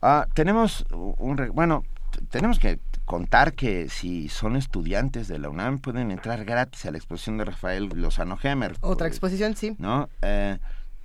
[0.09, 1.51] Ah, tenemos un...
[1.53, 1.83] Bueno,
[2.31, 6.97] tenemos que contar que si son estudiantes de la UNAM pueden entrar gratis a la
[6.97, 8.75] exposición de Rafael Lozano Gemer.
[8.83, 9.75] Otra exposición, sí.
[9.81, 10.09] ¿No?
[10.23, 10.59] Eh,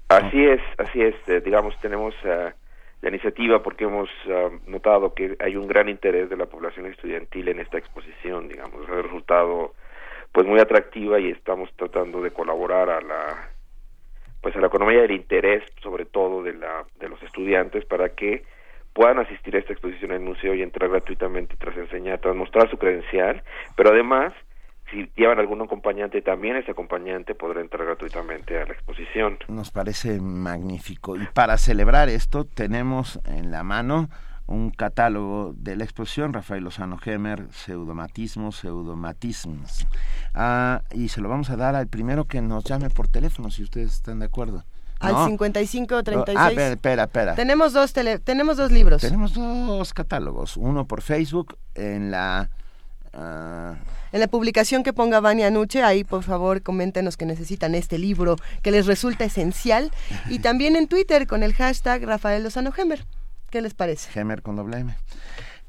[0.09, 1.15] así es, así es.
[1.27, 2.13] Eh, digamos, tenemos...
[2.23, 2.51] Uh,
[3.01, 7.47] la iniciativa porque hemos ah, notado que hay un gran interés de la población estudiantil
[7.47, 9.73] en esta exposición, digamos, ha resultado
[10.31, 13.49] pues muy atractiva y estamos tratando de colaborar a la
[14.39, 18.43] pues a la economía del interés sobre todo de la de los estudiantes para que
[18.93, 22.69] puedan asistir a esta exposición en el museo y entrar gratuitamente tras enseñar, tras mostrar
[22.69, 23.43] su credencial,
[23.75, 24.33] pero además
[24.91, 29.37] si llevan algún acompañante, también ese acompañante podrá entrar gratuitamente a la exposición.
[29.47, 31.15] Nos parece magnífico.
[31.15, 34.09] Y para celebrar esto, tenemos en la mano
[34.47, 39.87] un catálogo de la exposición, Rafael Lozano Gemer, Pseudomatismos, Pseudomatismos.
[40.33, 43.63] Ah, y se lo vamos a dar al primero que nos llame por teléfono, si
[43.63, 44.65] ustedes están de acuerdo.
[45.01, 46.37] Al 55 36.
[46.39, 49.01] Ah, espera, espera, Tenemos dos, tele, tenemos dos libros.
[49.01, 50.57] Tenemos dos catálogos.
[50.57, 52.49] Uno por Facebook en la
[53.13, 53.75] Ah.
[54.11, 58.37] En la publicación que ponga Vania Nuche, ahí por favor coméntenos que necesitan este libro
[58.61, 59.91] que les resulta esencial.
[60.29, 63.05] Y también en Twitter con el hashtag Rafael Lozano Gemer.
[63.49, 64.09] ¿Qué les parece?
[64.11, 64.95] Gemer con doble M.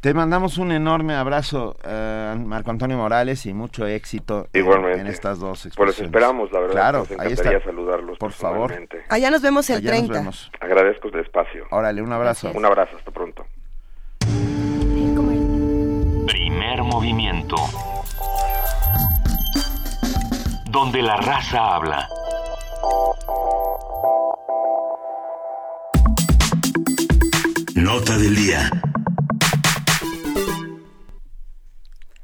[0.02, 5.00] Te mandamos un enorme abrazo, eh, Marco Antonio Morales, y mucho éxito en- Igualmente.
[5.00, 6.06] En, estas dos Pues los exposiciones.
[6.08, 6.72] esperamos, la verdad.
[6.74, 7.60] Claro, nos ahí está.
[7.62, 8.74] saludarlos Por favor.
[9.08, 10.18] Allá nos vemos el Allá nos 30.
[10.18, 10.50] vemos.
[10.60, 11.66] Agradezco el espacio.
[11.70, 12.50] Órale, un abrazo.
[12.52, 13.46] Un abrazo, hasta pronto.
[16.26, 17.54] Primer movimiento.
[20.68, 22.08] Donde la raza habla.
[27.76, 28.70] Nota del día.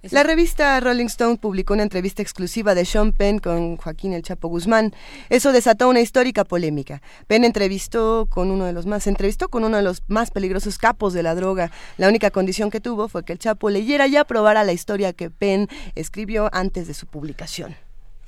[0.03, 4.47] La revista Rolling Stone publicó una entrevista exclusiva de Sean Penn con Joaquín El Chapo
[4.47, 4.95] Guzmán.
[5.29, 7.03] Eso desató una histórica polémica.
[7.27, 11.15] Penn entrevistó con uno de los más entrevistó con uno de los más peligrosos capos
[11.15, 11.73] de la droga.
[11.97, 15.31] La única condición que tuvo fue que el Chapo leyera y aprobara la historia que
[15.31, 15.67] Penn
[15.97, 17.75] escribió antes de su publicación.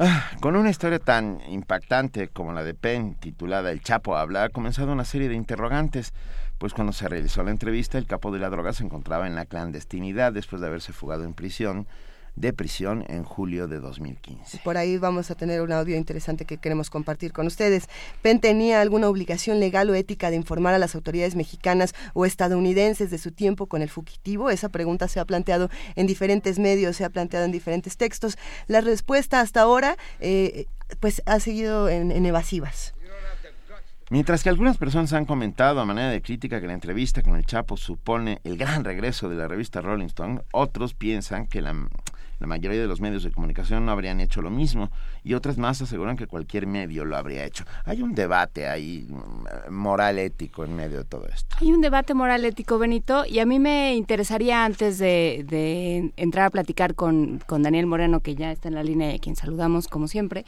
[0.00, 4.48] Ah, Con una historia tan impactante como la de Penn, titulada El Chapo habla, ha
[4.48, 6.14] comenzado una serie de interrogantes,
[6.60, 9.46] pues cuando se realizó la entrevista, el capo de la droga se encontraba en la
[9.46, 11.86] clandestinidad después de haberse fugado en prisión,
[12.36, 14.60] de prisión en julio de 2015.
[14.62, 17.88] Por ahí vamos a tener un audio interesante que queremos compartir con ustedes.
[18.20, 23.10] Penn tenía alguna obligación legal o ética de informar a las autoridades mexicanas o estadounidenses
[23.10, 24.50] de su tiempo con el fugitivo.
[24.50, 28.36] Esa pregunta se ha planteado en diferentes medios, se ha planteado en diferentes textos.
[28.66, 30.66] La respuesta hasta ahora, eh,
[31.00, 32.92] pues, ha seguido en, en evasivas.
[34.12, 37.46] Mientras que algunas personas han comentado a manera de crítica que la entrevista con el
[37.46, 41.76] Chapo supone el gran regreso de la revista Rolling Stone, otros piensan que la,
[42.40, 44.90] mayoría de los medios de comunicación no habrían hecho lo mismo
[45.22, 47.62] y otras más aseguran que cualquier medio lo habría hecho.
[47.84, 51.54] Hay un debate ahí mm, moral ético en medio de todo esto.
[51.60, 56.46] Hay un debate moral ético, Benito, y a mí me interesaría antes de, de entrar
[56.46, 59.36] a platicar con, con Daniel Moreno, que ya está en la línea y a quien
[59.36, 60.44] saludamos como siempre,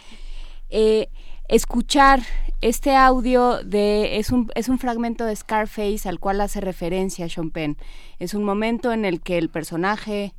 [0.69, 1.11] eh,
[1.53, 2.23] escuchar
[2.63, 7.51] este audio de es un es un fragmento de Scarface al cual hace referencia Sean
[7.51, 7.77] Penn.
[8.19, 10.33] Es un momento en el que el personaje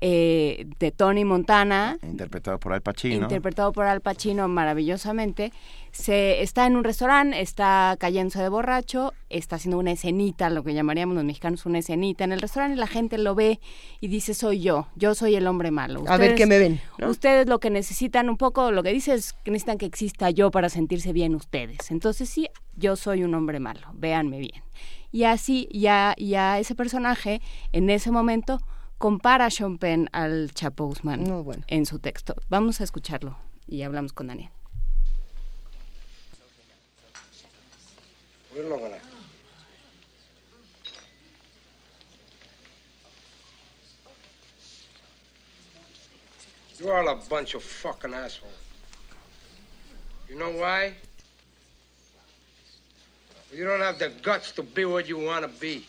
[0.00, 3.22] eh, de Tony Montana Interpretado por Al Pacino.
[3.22, 5.52] interpretado por Al Pacino maravillosamente,
[5.90, 10.72] se está en un restaurante, está cayéndose de borracho, está haciendo una escenita, lo que
[10.72, 13.58] llamaríamos los mexicanos una escenita en el restaurante y la gente lo ve
[14.00, 16.04] y dice soy yo, yo soy el hombre malo.
[16.06, 17.08] A ver qué me ven, ¿no?
[17.08, 20.50] Ustedes lo que necesitan un poco, lo que dice es que necesitan que exista yo
[20.50, 21.90] para sentirse bien ustedes.
[21.90, 24.62] Entonces sí, yo soy un hombre malo, véanme bien.
[25.10, 27.40] Y así, ya, ya ese personaje
[27.72, 28.60] en ese momento
[28.98, 32.34] compara a Sean Penn al Chapo Guzmán en su texto.
[32.48, 34.50] Vamos a escucharlo y hablamos con Daniel.
[38.54, 38.96] We're not gonna.
[46.80, 48.52] You're all a bunch of fucking assholes.
[50.28, 50.94] You know why?
[53.52, 55.86] You don't have the guts to be what you want to be.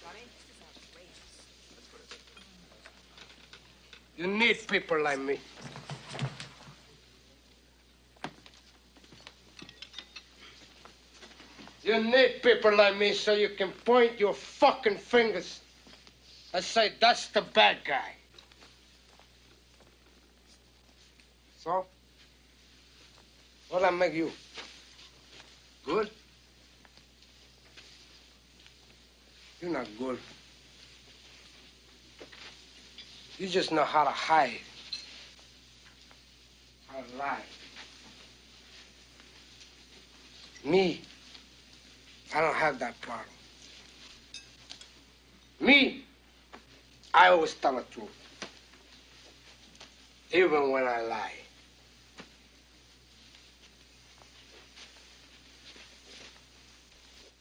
[4.19, 5.39] You need people like me.
[11.81, 15.61] You need people like me so you can point your fucking fingers
[16.53, 18.11] and say, that's the bad guy.
[21.59, 21.85] So?
[23.69, 24.33] What'll that make you?
[25.85, 26.09] Good?
[29.61, 30.19] You're not good.
[33.39, 34.59] You just know how to hide,
[36.87, 37.41] how to lie.
[40.65, 40.99] Me,
[42.35, 43.27] I don't have that problem.
[45.61, 46.03] Me,
[47.13, 48.09] I always tell the truth,
[50.33, 51.31] even when I lie.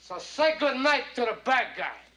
[0.00, 2.07] So say good night to the bad guy.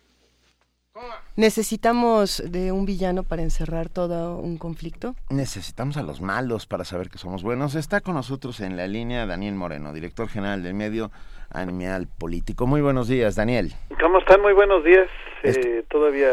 [1.38, 5.16] ¿Necesitamos de un villano para encerrar todo un conflicto?
[5.30, 7.76] Necesitamos a los malos para saber que somos buenos.
[7.76, 11.10] Está con nosotros en la línea Daniel Moreno, director general del medio
[11.50, 12.68] Animal Político.
[12.68, 13.74] Muy buenos días, Daniel.
[14.00, 14.42] ¿Cómo están?
[14.42, 15.08] Muy buenos días.
[15.44, 16.30] Eh, todavía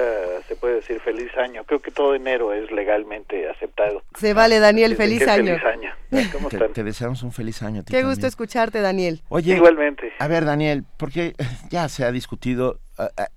[0.47, 1.65] se puede decir feliz año.
[1.65, 4.03] Creo que todo enero es legalmente aceptado.
[4.19, 5.57] Se vale, Daniel, Desde feliz año.
[5.59, 6.31] Feliz año.
[6.33, 6.73] ¿Cómo Te, están?
[6.73, 7.81] te deseamos un feliz año.
[7.81, 8.11] a ti Qué también.
[8.15, 9.23] gusto escucharte, Daniel.
[9.29, 10.13] Oye, Igualmente.
[10.19, 11.35] A ver, Daniel, porque
[11.71, 12.79] ya se ha discutido,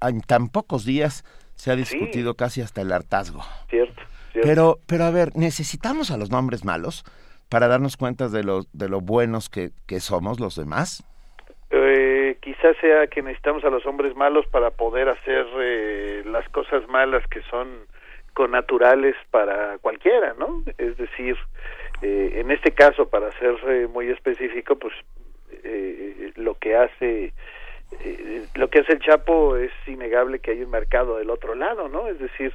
[0.01, 1.23] en tan pocos días
[1.55, 3.43] se ha discutido casi hasta el hartazgo.
[3.69, 4.01] Cierto.
[4.31, 4.47] cierto.
[4.47, 7.03] Pero, pero a ver, necesitamos a los nombres malos
[7.49, 11.03] para darnos cuenta de lo, de lo buenos que, que somos los demás.
[11.73, 16.85] Eh, quizás sea que necesitamos a los hombres malos para poder hacer eh, las cosas
[16.89, 17.85] malas que son
[18.33, 20.63] connaturales para cualquiera, ¿no?
[20.77, 21.37] Es decir,
[22.01, 24.93] eh, en este caso, para ser eh, muy específico, pues
[26.35, 27.33] lo que hace
[28.55, 32.07] lo que hace el Chapo es innegable que hay un mercado del otro lado, ¿no?
[32.07, 32.53] Es decir,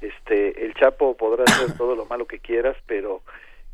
[0.00, 3.22] este, el Chapo podrá hacer todo lo malo que quieras, pero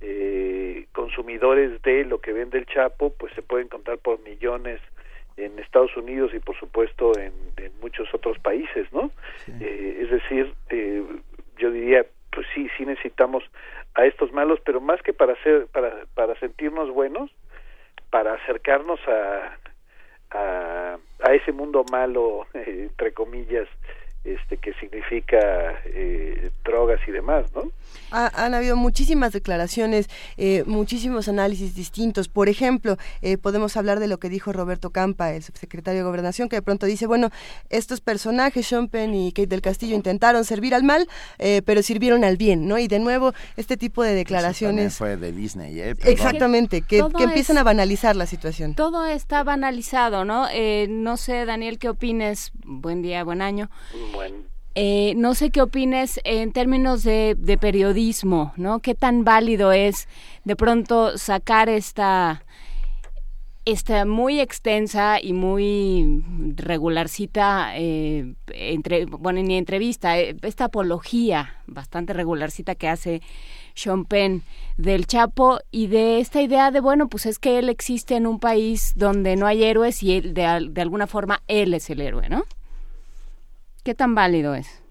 [0.03, 4.81] eh, consumidores de lo que vende el Chapo, pues se pueden contar por millones
[5.37, 9.11] en Estados Unidos y por supuesto en, en muchos otros países, ¿no?
[9.61, 11.03] Eh, es decir, eh,
[11.57, 13.45] yo diría, pues sí, sí necesitamos
[13.95, 17.31] a estos malos, pero más que para ser, para, para sentirnos buenos,
[18.11, 19.57] para acercarnos a,
[20.31, 23.69] a, a ese mundo malo, entre comillas,
[24.25, 25.39] este que significa
[25.87, 27.71] eh, drogas y demás, ¿no?
[28.11, 32.29] Ha- han habido muchísimas declaraciones, eh, muchísimos análisis distintos.
[32.29, 36.49] Por ejemplo, eh, podemos hablar de lo que dijo Roberto Campa, el subsecretario de Gobernación,
[36.49, 37.31] que de pronto dice, bueno,
[37.71, 41.09] estos personajes, Sean Penn y Kate del Castillo, intentaron servir al mal,
[41.39, 42.79] eh, pero sirvieron al bien, ¿no?
[42.79, 44.97] Y de nuevo, este tipo de También declaraciones...
[44.97, 45.95] fue de Disney, ¿eh?
[45.95, 46.13] Perdón.
[46.13, 48.75] Exactamente, que, empiezan es- a banalizar la situación.
[48.75, 50.47] Todo está banalizado, ¿no?
[50.53, 52.53] Eh, no sé, Daniel, ¿qué opines?
[52.65, 53.71] Buen día, buen año.
[54.75, 58.81] Eh, no sé qué opines en términos de, periodismo, ¿no?
[58.81, 60.09] ¿Qué tan válido es
[60.45, 62.43] de pronto sacar esta,
[63.67, 66.25] esta muy extensa y muy
[66.57, 73.21] regularcita, eh, entre, bueno, ni entrevista, eh, esta apología bastante regularcita que hace
[73.75, 74.43] Sean Penn
[74.79, 78.41] del Chapo y de esta idea de, bueno, pues es que él existe en un
[78.41, 82.31] país donde no hay héroes y él, de, de alguna forma él es el héroe,
[82.31, 82.45] ¿no?
[83.83, 84.83] ¿Qué tan válido es?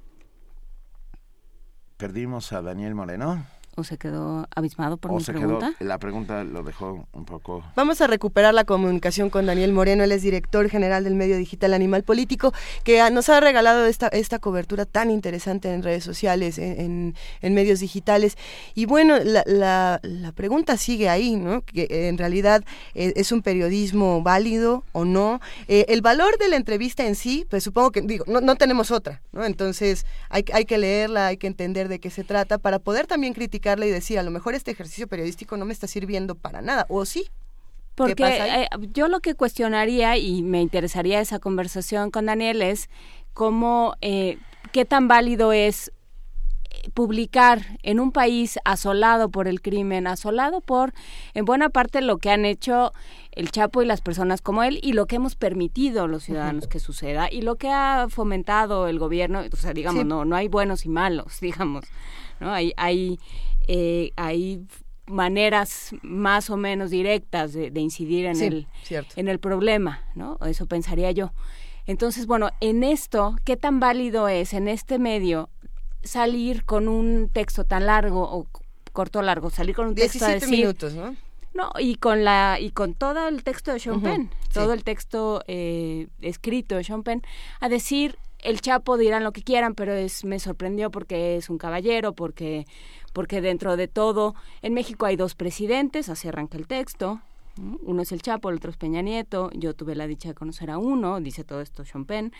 [1.98, 3.46] Perdimos a Daniel Moreno.
[3.78, 5.74] ¿O se quedó abismado por o mi se pregunta?
[5.78, 7.64] quedó, la pregunta lo dejó un poco...
[7.78, 11.74] Vamos a recuperar la comunicación con Daniel Moreno, él es director general del medio digital
[11.74, 12.54] Animal Político,
[12.84, 17.54] que nos ha regalado esta, esta cobertura tan interesante en redes sociales, en, en- en
[17.54, 18.38] medios digitales.
[18.76, 21.62] Y bueno, la, la- la pregunta sigue ahí, ¿no?
[21.62, 25.40] Que eh, en realidad eh, es un periodismo válido o no.
[25.70, 28.92] Eh, el valor de la entrevista en sí, pues supongo que, digo, no, no tenemos
[28.92, 29.46] otra, ¿no?
[29.46, 33.34] Entonces hay, hay que leerla, hay que entender de qué se trata para poder también
[33.62, 37.06] y decir, a lo mejor este ejercicio periodístico no me está sirviendo para nada, o
[37.06, 37.26] sí.
[37.96, 42.90] Porque eh, yo lo que cuestionaría y me interesaría esa conversación con Daniel es
[43.34, 44.38] cómo, eh,
[44.72, 45.92] qué tan válido es
[46.70, 50.94] eh, publicar en un país asolado por el crimen, asolado por,
[51.34, 52.94] en buena parte, lo que han hecho
[53.34, 56.80] el Chapo y las personas como él y lo que hemos permitido los ciudadanos que
[56.80, 60.08] suceda y lo que ha fomentado el gobierno, o sea, digamos, Sí.
[60.08, 61.86] no, no hay buenos y malos, digamos,
[62.40, 62.52] ¿no?
[62.54, 63.20] Hay, hay,
[63.74, 64.66] eh, hay
[65.08, 69.14] maneras más o menos directas de, de incidir en Sí, el cierto.
[69.18, 70.38] en el problema, ¿no?
[70.46, 71.32] Eso pensaría yo.
[71.86, 75.50] Entonces, bueno, en esto, ¿qué tan válido es en este medio
[76.04, 78.48] salir con un texto tan largo o
[78.94, 81.16] corto o largo, salir con un texto a 17 decir- minutos, ¿no?
[81.54, 84.50] No, y con la y con todo el texto de Sean Penn, sí.
[84.54, 87.22] todo el texto eh, escrito de Sean Penn,
[87.60, 91.58] a decir el Chapo dirán lo que quieran, pero es me sorprendió porque es un
[91.58, 92.66] caballero, porque
[93.14, 97.22] porque dentro de todo en México hay dos presidentes, así arranca el texto.
[97.58, 97.78] ¿no?
[97.82, 99.50] Uno es el Chapo, el otro es Peña Nieto.
[99.54, 102.32] Yo tuve la dicha de conocer a uno, dice todo esto Sean Penn.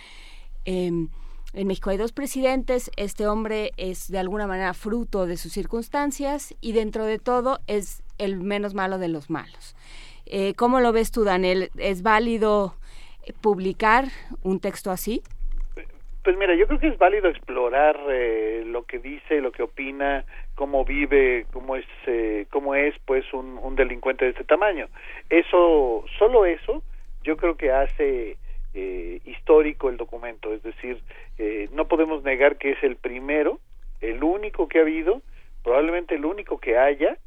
[0.66, 1.10] Em,
[1.54, 6.56] en México hay dos presidentes, este hombre es de alguna manera fruto de sus circunstancias
[6.62, 9.76] y dentro de todo es el menos malo de los malos.
[10.26, 11.70] Eh, ¿Cómo lo ves tú, Daniel?
[11.76, 12.76] ¿Es válido
[13.42, 14.10] publicar
[14.44, 15.24] un texto así?
[16.24, 20.24] Pues mira, yo creo que es válido explorar eh, lo que dice, lo que opina,
[20.54, 24.88] cómo vive, cómo es, eh, cómo es, pues, un, delincuente de este tamaño.
[25.30, 26.84] Eso, solo eso,
[27.24, 28.38] yo creo que hace
[28.74, 30.54] eh, histórico el documento.
[30.54, 31.02] Es decir,
[31.40, 33.60] eh, no podemos negar que es el primero,
[34.02, 35.22] el único que ha habido,
[35.64, 37.18] probablemente el único que haya,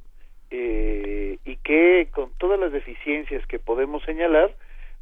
[0.51, 4.55] eh, y que con todas las deficiencias que podemos señalar,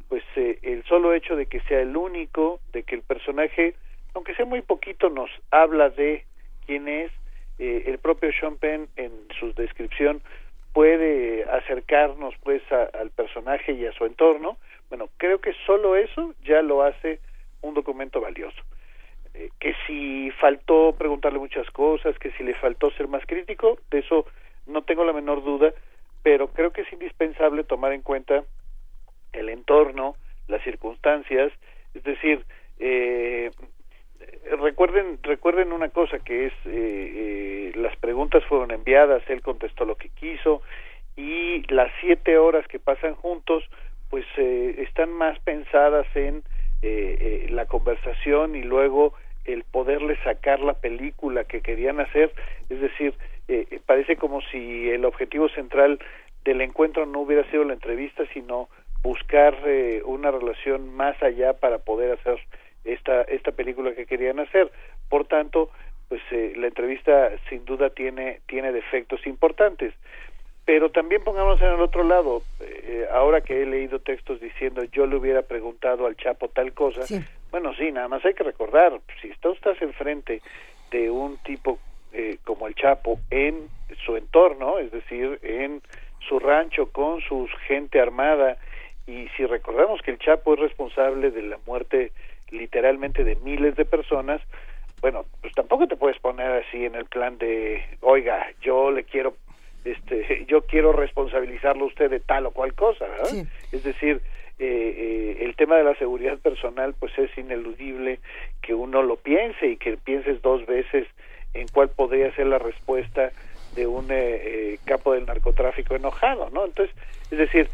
[0.09, 3.75] pues eh, el solo hecho de que sea el único, de que el personaje,
[4.13, 6.25] aunque sea muy poquito, nos habla de
[6.65, 7.11] quién es,
[7.59, 10.21] eh, el propio Sean Penn en su descripción
[10.73, 14.57] puede acercarnos pues a- al personaje y a su entorno,
[14.89, 17.19] bueno, creo que solo eso ya lo hace
[17.61, 18.61] un documento valioso.
[19.33, 23.99] Eh, que si faltó preguntarle muchas cosas, que si le faltó ser más crítico, de
[23.99, 24.25] eso
[24.67, 25.73] no tengo la menor duda,
[26.21, 28.43] pero creo que es indispensable tomar en cuenta
[29.33, 30.15] el entorno,
[30.47, 31.51] las circunstancias,
[31.93, 32.45] es decir,
[32.79, 33.51] eh,
[34.59, 39.95] recuerden recuerden una cosa que es eh, eh, las preguntas fueron enviadas, él contestó lo
[39.95, 40.61] que quiso
[41.15, 43.63] y las siete horas que pasan juntos,
[44.09, 46.43] pues eh, están más pensadas en
[46.81, 49.13] eh, eh, la conversación y luego
[49.45, 52.33] el poderle sacar la película que querían hacer,
[52.69, 53.13] es decir,
[53.85, 55.99] parece como si el objetivo central
[56.45, 58.69] del encuentro no hubiera sido la entrevista, sino
[59.03, 62.39] buscar eh, una relación más allá para poder hacer
[62.85, 64.71] esta esta película que querían hacer.
[65.09, 65.69] Por tanto
[66.09, 69.93] pues eh, la entrevista sin duda tiene tiene defectos importantes.
[70.65, 75.05] Pero también pongamos en el otro lado eh, ahora que he leído textos diciendo yo
[75.05, 77.01] le hubiera preguntado al Chapo tal cosa
[77.51, 80.41] bueno sí nada más hay que recordar si tú estás enfrente
[80.91, 81.79] de un tipo
[82.11, 83.67] eh, como el Chapo en
[84.05, 85.81] su entorno es decir en
[86.27, 88.57] su rancho con su gente armada
[89.07, 92.11] y si recordamos que el Chapo es responsable de la muerte
[92.51, 94.41] literalmente de miles de personas,
[95.01, 99.35] bueno, pues tampoco te puedes poner así en el plan de, oiga, yo le quiero,
[99.83, 103.45] este, yo quiero responsabilizarlo a usted de tal o cual cosa, ¿verdad?
[103.71, 104.21] Es decir,
[104.59, 108.19] eh, eh, el tema de la seguridad personal, pues es ineludible
[108.61, 111.07] que uno lo piense y que pienses dos veces
[111.53, 113.31] en cuál podría ser la respuesta
[113.75, 116.65] de un eh, capo del narcotráfico enojado, ¿no?
[116.65, 116.95] Entonces,
[117.29, 117.69] es decir,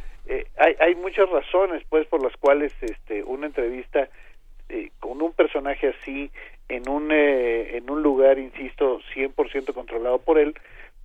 [0.57, 4.10] hay, hay muchas razones, pues, por las cuales este, una entrevista
[4.72, 6.30] eh, con un personaje así
[6.68, 10.53] en un eh, en un lugar insisto 100% controlado por él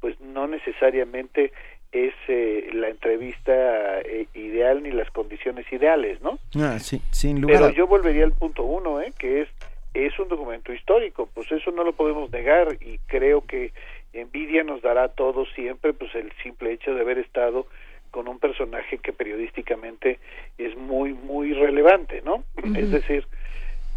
[0.01, 1.51] pues no necesariamente
[1.91, 4.03] es eh, la entrevista
[4.35, 8.65] ideal ni las condiciones ideales no ah, sí, sin lugar pero yo volvería al punto
[8.65, 9.49] uno eh que es
[9.95, 13.73] es un documento histórico pues eso no lo podemos negar y creo que
[14.13, 17.67] envidia nos dará a todos siempre pues el simple hecho de haber estado
[18.15, 20.19] con un personaje que periodísticamente
[20.57, 22.45] es muy muy relevante no
[22.77, 23.27] es decir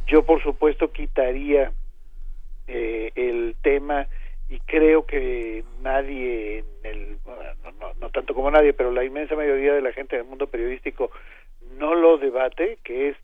[0.08, 1.72] yo, por supuesto, quitaría
[2.68, 4.08] eh, el tema
[4.50, 7.18] y creo que nadie, en el,
[7.80, 11.12] no, no, tanto como nadie, pero la inmensa mayoría de la gente del mundo periodístico
[11.78, 13.18] no lo debate, que es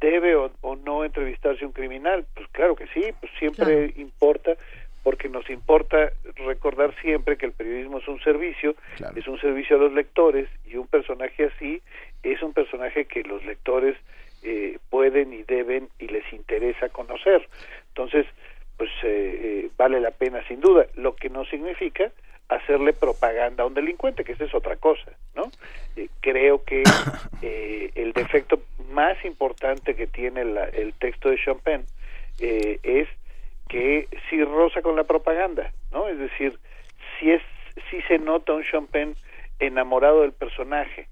[0.00, 0.50] debe o,
[0.84, 2.26] no entrevistarse un criminal.
[2.34, 4.56] Pues claro que sí, pues siempre importa,
[5.04, 8.74] porque nos importa recordar siempre que el periodismo es un servicio,
[9.14, 11.82] es un servicio a los lectores y un personaje así
[12.24, 13.96] es un personaje que los lectores
[14.42, 17.46] eh, pueden y deben y les interesa conocer.
[17.88, 18.26] Entonces,
[18.76, 22.10] pues eh, eh, vale la pena sin duda, lo que no significa
[22.48, 25.50] hacerle propaganda a un delincuente, que esa es otra cosa, ¿no?
[26.20, 26.82] creo que
[27.94, 28.60] el defecto
[28.90, 31.84] más importante que tiene el texto de Champagne
[32.38, 33.08] es
[33.68, 36.08] que si rosa con la propaganda, ¿no?
[36.08, 36.58] Es decir,
[37.18, 37.42] si es
[37.90, 39.14] si se nota un Champagne
[39.58, 41.08] enamorado del personaje.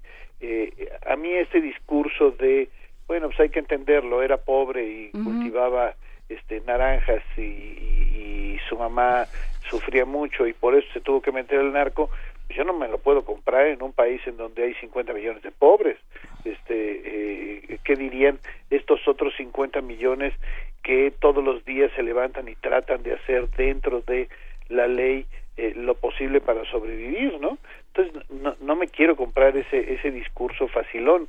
[1.05, 2.69] a mí este discurso de
[3.07, 5.93] bueno, pues hay que entenderlo, era pobre y cultivaba
[6.29, 9.27] este naranjas y, su mamá
[9.69, 12.09] sufría mucho y por eso se tuvo que meter el narco,
[12.49, 15.51] yo no me lo puedo comprar en un país en donde hay 50 millones de
[15.51, 15.97] pobres.
[16.45, 18.39] Este, eh, ¿qué dirían
[18.69, 20.33] estos otros 50 millones
[20.83, 24.29] que todos los días se levantan y tratan de hacer dentro de
[24.69, 25.25] la ley
[25.55, 27.57] eh, lo posible para sobrevivir, ¿no?
[27.93, 31.27] Entonces no, no me quiero comprar ese ese discurso facilón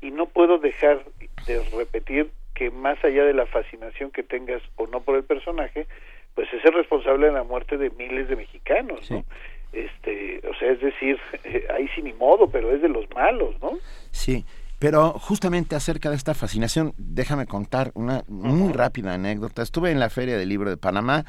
[0.00, 1.02] y no puedo dejar
[1.46, 5.86] de repetir que más allá de la fascinación que tengas o no por el personaje,
[6.34, 9.24] pues es el responsable de la muerte de miles de mexicanos, ¿no?
[9.72, 11.18] Este, o sea, es decir,
[11.74, 13.72] ahí sí ni modo, pero es de los malos, ¿no?
[14.10, 14.44] Sí.
[14.78, 19.62] Pero justamente acerca de esta fascinación, déjame contar una muy rápida anécdota.
[19.62, 21.24] Estuve en la Feria del Libro de Panamá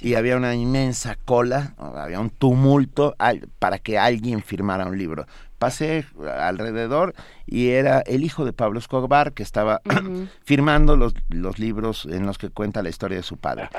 [0.00, 3.14] y había una inmensa cola, había un tumulto
[3.58, 5.26] para que alguien firmara un libro
[5.64, 6.04] pasé
[6.38, 7.14] alrededor
[7.46, 9.80] y era el hijo de Pablo Escobar que estaba
[10.44, 13.70] firmando los, los, libros en los que cuenta la historia de su padre.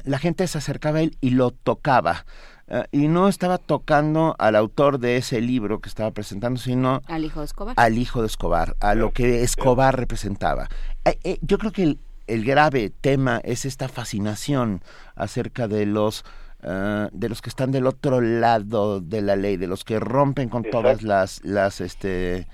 [0.04, 2.24] la gente se acercaba a él y lo tocaba.
[2.68, 7.24] Ah, y no estaba tocando al autor de ese libro que estaba presentando, sino al
[7.24, 7.74] hijo de Escobar.
[7.76, 10.68] Al hijo de Escobar, a lo que Escobar representaba.
[11.04, 14.82] Eh, eh, yo creo que el grave tema es esta fascinación
[15.16, 16.24] acerca de los
[16.64, 20.48] Ah, de los que están del otro lado de la ley, de los que rompen
[20.48, 22.46] con todas las las este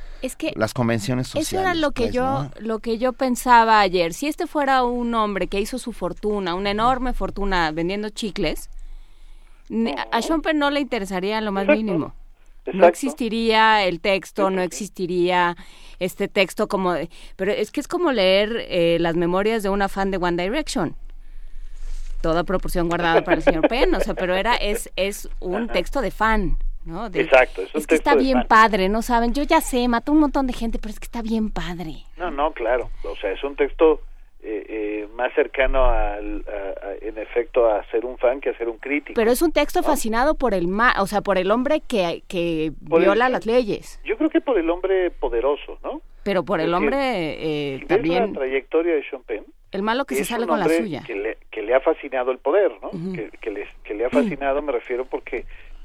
[0.54, 1.52] las convenciones sociales.
[1.52, 4.14] Eso era lo que pues, yo lo que yo pensaba ayer.
[4.14, 8.70] Si este fuera un hombre que hizo su fortuna, una enorme fortuna vendiendo chicles,
[10.10, 12.14] a Sean no le interesaría lo más mínimo.
[12.72, 15.56] No existiría el texto, no existiría
[15.98, 16.94] este texto como...
[17.36, 20.94] pero es que es como leer eh, las memorias de una fan de One Direction
[22.20, 26.00] toda proporción guardada para el señor Penn, o sea, pero era es es un texto
[26.00, 26.58] de fan.
[26.84, 27.06] ¿no?
[27.06, 29.34] Exacto, es, que está bien padre, ¿no saben?
[29.34, 32.04] Yo ya sé, mató un montón de gente, pero es que está bien padre.
[32.16, 34.00] No, no, claro, o sea, es un texto
[34.42, 36.44] eh, eh, más cercano al,
[37.02, 39.14] en efecto a ser un fan que a ser un crítico.
[39.14, 42.72] Pero es un texto fascinado por el ma o sea, por el hombre que, que
[42.80, 44.00] viola las leyes.
[44.04, 46.00] Yo creo que por el hombre poderoso, ¿no?
[46.22, 46.96] Pero por el hombre
[47.76, 48.32] eh, también.
[48.32, 51.02] la trayectoria de Sean Penn, el malo que se sale con la suya.
[51.06, 52.90] Que le, que le ha fascinado el poder, ¿no?
[53.14, 55.44] que, que, le, que le ha fascinado, me refiero porque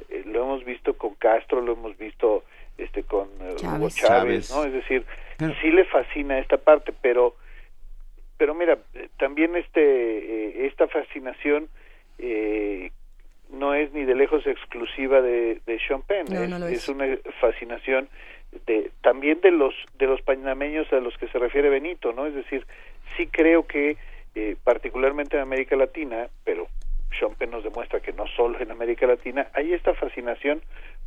[0.10, 2.43] eh, lo hemos visto con Castro, lo hemos visto
[2.77, 3.80] este, con eh, Chávez.
[3.80, 4.51] Hugo Chávez, Chávez.
[4.51, 4.64] ¿no?
[4.65, 5.05] Es decir,
[5.61, 7.35] sí le fascina esta parte, pero
[8.38, 11.68] pero mira, eh, también este eh, esta fascinación
[12.18, 12.91] eh,
[13.51, 16.77] no es ni de lejos exclusiva de, de Sean Penn, No, es, no lo es
[16.84, 16.89] es.
[16.89, 17.05] una
[17.39, 18.10] fascinación
[18.66, 22.26] de también de los de los panameños a los que se refiere Benito, ¿no?
[22.26, 22.66] Es decir,
[23.16, 23.98] sí creo que
[24.36, 26.68] eh, particularmente en América Latina, pero
[27.38, 30.62] Penn nos demuestra que no solo en América Latina hay esta fascinación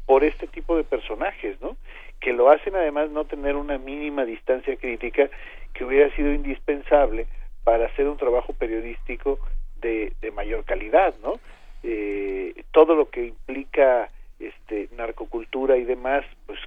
[0.07, 1.77] por este tipo de personajes, ¿no?
[2.21, 5.29] Que lo hacen además no tener una mínima distancia crítica
[5.75, 7.27] que hubiera sido indispensable
[7.65, 9.41] para hacer un trabajo periodístico
[9.81, 11.41] de, de mayor calidad, ¿no?
[11.83, 14.09] Eh, todo lo que implica
[14.39, 16.59] este narcocultura y demás, pues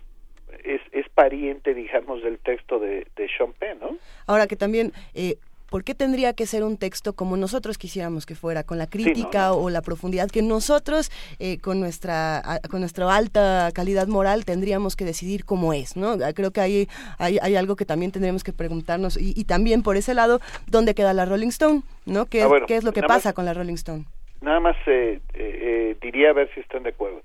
[0.63, 3.97] es, es pariente, digamos, del texto de, de Sean Penn, ¿no?
[4.27, 5.37] Ahora que también, eh,
[5.69, 9.53] ¿por qué tendría que ser un texto como nosotros quisiéramos que fuera, con la crítica
[9.53, 14.95] o la profundidad que nosotros, eh, con nuestra a- con nuestra alta calidad moral, tendríamos
[14.95, 16.13] que decidir cómo es, ¿no?
[16.23, 16.87] Ah, Creo que hay,
[17.19, 20.95] hay, hay algo que también tendremos que preguntarnos y, y también por ese lado, ¿dónde
[20.95, 21.83] queda la Rolling Stone?
[22.05, 22.25] ¿No?
[22.25, 24.05] ¿Qué, Ah, bueno, qué es lo que más- pasa con la Rolling Stone?
[24.41, 27.21] Nada más eh, eh, eh, diría a ver si están de acuerdo.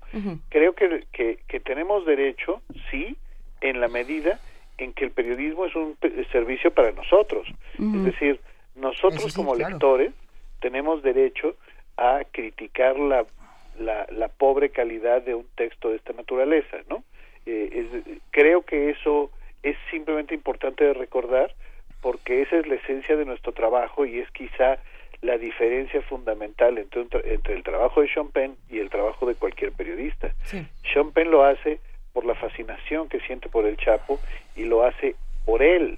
[0.49, 2.61] Creo que, que, que tenemos derecho,
[2.91, 3.15] sí,
[3.61, 4.39] en la medida
[4.77, 5.97] en que el periodismo es un
[6.31, 7.47] servicio para nosotros.
[7.79, 8.39] Es decir,
[8.75, 9.71] nosotros sí, como claro.
[9.71, 10.11] lectores
[10.59, 11.55] tenemos derecho
[11.97, 13.25] a criticar la,
[13.79, 17.03] la, la pobre calidad de un texto de esta naturaleza, ¿no?
[17.45, 19.31] Eh, es- creo que eso
[19.63, 21.53] es simplemente importante de recordar
[22.01, 24.77] porque esa es la esencia de nuestro trabajo y es quizá
[25.25, 29.25] la diferencia fundamental entre, un tra- entre el trabajo de Sean Penn y el trabajo
[29.25, 30.33] de cualquier periodista.
[30.93, 31.79] Sean Penn lo hace
[32.13, 34.19] por la fascinación que siente por el Chapo
[34.55, 35.15] y lo hace
[35.45, 35.97] por él.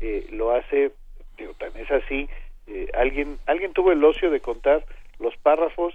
[0.00, 0.92] Eh, lo hace,
[1.36, 2.28] digo, tan es así.
[2.68, 4.84] eh, alguien, alguien tuvo el ocio de contar
[5.18, 5.92] los párrafos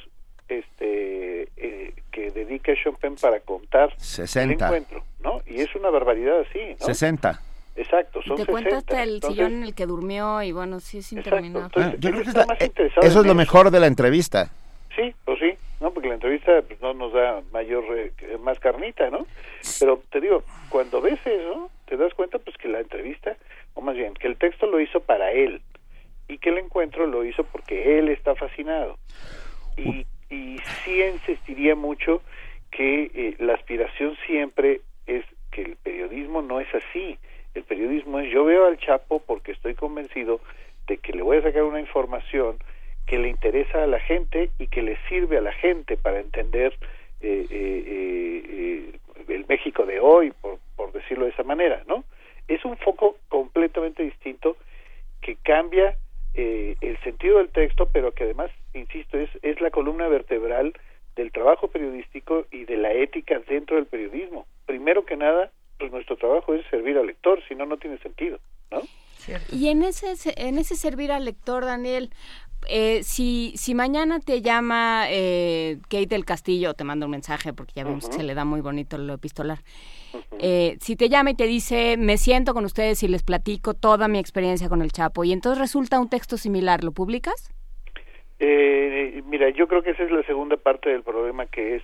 [0.49, 4.65] este, eh, que dedica Sean Penn para contar el 60.
[4.65, 5.41] encuentro, ¿no?
[5.45, 6.85] Y es una barbaridad así, ¿no?
[6.85, 7.39] 60.
[7.75, 8.77] Exacto, son Te cuenta 60.
[8.77, 11.69] hasta el Entonces, sillón en el que durmió y bueno, sí es interminable.
[11.75, 14.51] Ah, yo creo que es la- más eh, eso es lo mejor de la entrevista.
[14.95, 19.09] Sí, pues sí, no, porque la entrevista pues, no nos da mayor, eh, más carnita,
[19.09, 19.25] ¿no?
[19.79, 23.35] Pero te digo, cuando ves eso, te das cuenta pues que la entrevista,
[23.73, 25.61] o más bien, que el texto lo hizo para él
[26.27, 28.97] y que el encuentro lo hizo porque él está fascinado.
[29.77, 32.21] Y, y sí insistiría mucho
[32.69, 37.17] que eh, la aspiración siempre es que el periodismo no es así.
[37.53, 40.39] El periodismo es yo veo al Chapo porque estoy convencido
[40.87, 42.57] de que le voy a sacar una información
[43.05, 46.73] que le interesa a la gente y que le sirve a la gente para entender
[47.21, 52.03] eh, eh, eh, eh, el México de hoy, por, por decirlo de esa manera, ¿no?
[52.47, 54.57] Es un foco completamente distinto
[55.21, 55.95] que cambia
[56.33, 60.73] eh, el sentido del texto, pero que además, insisto, es, es la columna vertebral
[61.15, 64.45] del trabajo periodístico y de la ética dentro del periodismo.
[64.65, 68.39] Primero que nada, pues nuestro trabajo es servir al lector, si no, no tiene sentido,
[68.71, 68.81] ¿no?
[69.51, 72.09] Y en ese, en ese servir al lector, Daniel,
[72.67, 77.73] eh, si, si mañana te llama eh, Kate del Castillo, te manda un mensaje porque
[77.75, 79.59] ya vemos que se le da muy bonito lo epistolar.
[80.39, 84.07] Eh, si te llama y te dice, me siento con ustedes y les platico toda
[84.07, 87.53] mi experiencia con el Chapo, y entonces resulta un texto similar, ¿lo publicas?
[88.39, 91.83] Eh, mira, yo creo que esa es la segunda parte del problema que es,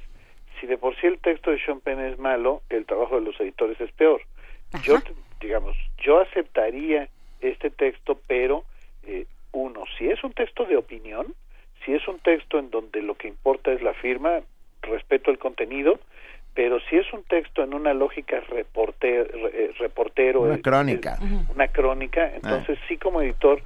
[0.59, 3.39] si de por sí el texto de Sean Penn es malo, el trabajo de los
[3.39, 4.21] editores es peor.
[4.83, 4.95] Yo,
[5.39, 7.09] digamos, yo aceptaría
[7.41, 8.65] este texto, pero
[9.03, 11.33] eh, uno, si es un texto de opinión,
[11.85, 14.41] si es un texto en donde lo que importa es la firma,
[14.81, 15.99] respeto el contenido,
[16.53, 21.17] pero si es un texto en una lógica reporter, re- eh, reportero, Una el- crónica.
[21.21, 23.61] el- una crónica, entonces sí como editor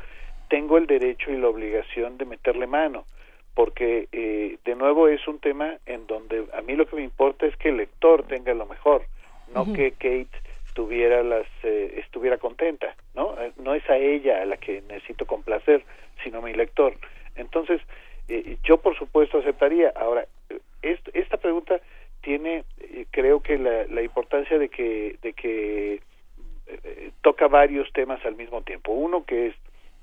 [0.48, 3.06] tengo el derecho y la obligación de meterle mano,
[3.56, 7.46] porque eh, de nuevo es un tema en donde a mí lo que me importa
[7.46, 9.04] es que el lector tenga lo mejor,
[9.54, 10.28] no que Kate
[10.74, 13.36] tuviera las eh, estuviera contenta, ¿no?
[13.40, 15.84] Eh, No es a ella a la que necesito complacer,
[16.24, 16.96] sino a mi lector.
[17.36, 17.80] Entonces,
[18.28, 19.94] eh, yo por supuesto aceptaría.
[19.96, 21.80] Ahora, eh, est- esta pregunta
[22.22, 22.64] tiene,
[23.12, 26.02] creo que la, la importancia de que, de que
[27.22, 28.92] toca varios temas al mismo tiempo.
[28.94, 29.56] Uno que es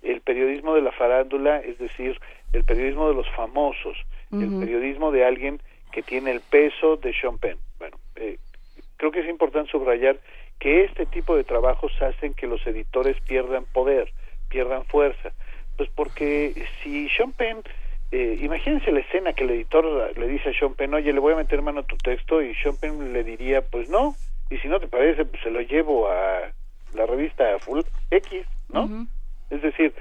[0.02, 2.18] el periodismo de la farándula, es decir,
[2.52, 3.96] el periodismo de los famosos,
[4.32, 5.60] el periodismo de alguien
[5.92, 7.58] que tiene el peso de Sean Penn.
[7.78, 8.38] Bueno, eh,
[8.96, 10.18] creo que es importante subrayar
[10.58, 14.12] que este tipo de trabajos hacen que los editores pierdan poder,
[14.48, 15.32] pierdan fuerza.
[15.76, 17.62] Pues porque si Sean Penn,
[18.12, 21.32] eh, imagínense la escena que el editor le dice a Sean Penn, oye, le voy
[21.32, 24.14] a meter mano a tu texto, y Sean Penn le diría, pues no,
[24.50, 26.50] y si no te parece, pues se lo llevo a
[26.94, 29.06] la revista Full X, ¿no?
[29.48, 29.94] Es decir,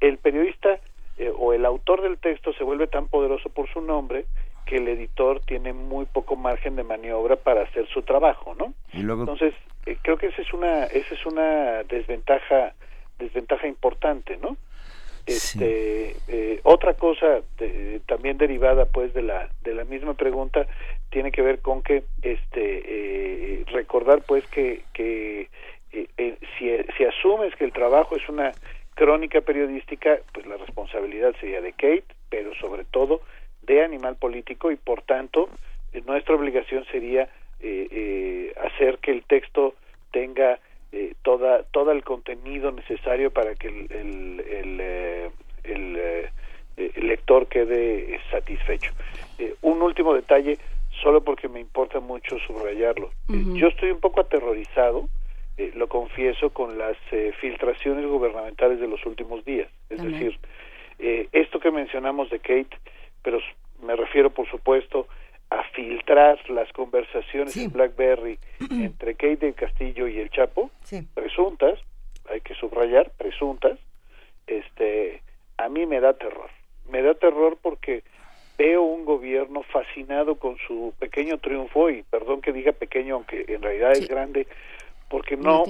[0.00, 0.80] el periodista
[1.22, 4.24] eh, o el autor del texto se vuelve tan poderoso por su nombre
[4.66, 8.72] que el editor tiene muy poco margen de maniobra para hacer su trabajo, ¿no?
[8.92, 9.54] Y luego Entonces,
[9.86, 12.74] eh, creo que esa es una esa es una desventaja
[13.18, 14.56] desventaja importante, ¿no?
[15.26, 20.66] Este, eh, otra cosa de- también derivada pues de la de la misma pregunta
[21.10, 25.48] tiene que ver con que este eh, recordar pues que que
[26.58, 28.52] si, si asumes que el trabajo es una
[28.94, 33.20] crónica periodística pues la responsabilidad sería de Kate pero sobre todo
[33.62, 35.48] de Animal Político y por tanto
[35.92, 37.28] eh, nuestra obligación sería
[37.60, 39.74] eh, eh, hacer que el texto
[40.10, 40.58] tenga
[40.92, 45.30] eh, toda todo el contenido necesario para que el el, el, eh,
[45.64, 46.30] el, eh,
[46.76, 48.92] el lector quede satisfecho.
[49.62, 50.58] Un último detalle,
[51.02, 53.10] solo porque me importa mucho subrayarlo.
[53.28, 55.08] Yo estoy un poco aterrorizado,
[55.62, 59.68] eh, lo confieso, con las eh, filtraciones gubernamentales de los últimos días.
[59.88, 60.20] Es También.
[60.20, 60.38] decir,
[60.98, 62.76] eh, esto que mencionamos de Kate,
[63.22, 63.38] pero
[63.82, 65.06] me refiero, por supuesto,
[65.50, 68.38] a filtrar las conversaciones en BlackBerry
[68.70, 70.70] entre Kate del Castillo y el Chapo,
[71.14, 71.78] presuntas,
[72.30, 73.78] hay que subrayar, presuntas,
[74.46, 75.20] este,
[75.58, 76.50] a mí me da terror.
[76.88, 78.02] Me da terror porque
[78.56, 83.60] veo un gobierno fascinado con su pequeño triunfo, y perdón que diga pequeño, aunque en
[83.60, 84.46] realidad es grande,
[85.12, 85.64] porque No,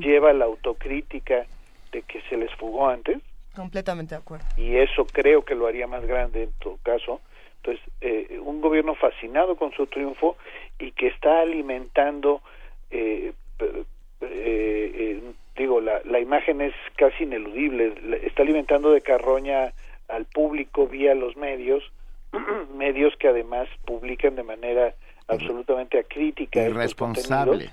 [0.00, 1.46] lleva la autocrítica
[1.92, 3.18] de que se les fugó antes,
[3.54, 4.44] Completamente de acuerdo.
[4.56, 7.20] y eso creo que lo haría más grande en todo caso.
[7.62, 10.36] Entonces, eh, un gobierno fascinado con su triunfo
[10.80, 12.42] y que está alimentando,
[12.90, 13.84] eh, eh,
[14.20, 15.22] eh,
[15.56, 17.94] digo, la, la imagen es casi ineludible,
[18.24, 19.72] está alimentando de carroña
[20.08, 21.84] al público vía los medios,
[22.76, 24.94] medios que además publican de manera
[25.28, 27.70] absolutamente acrítica irresponsable.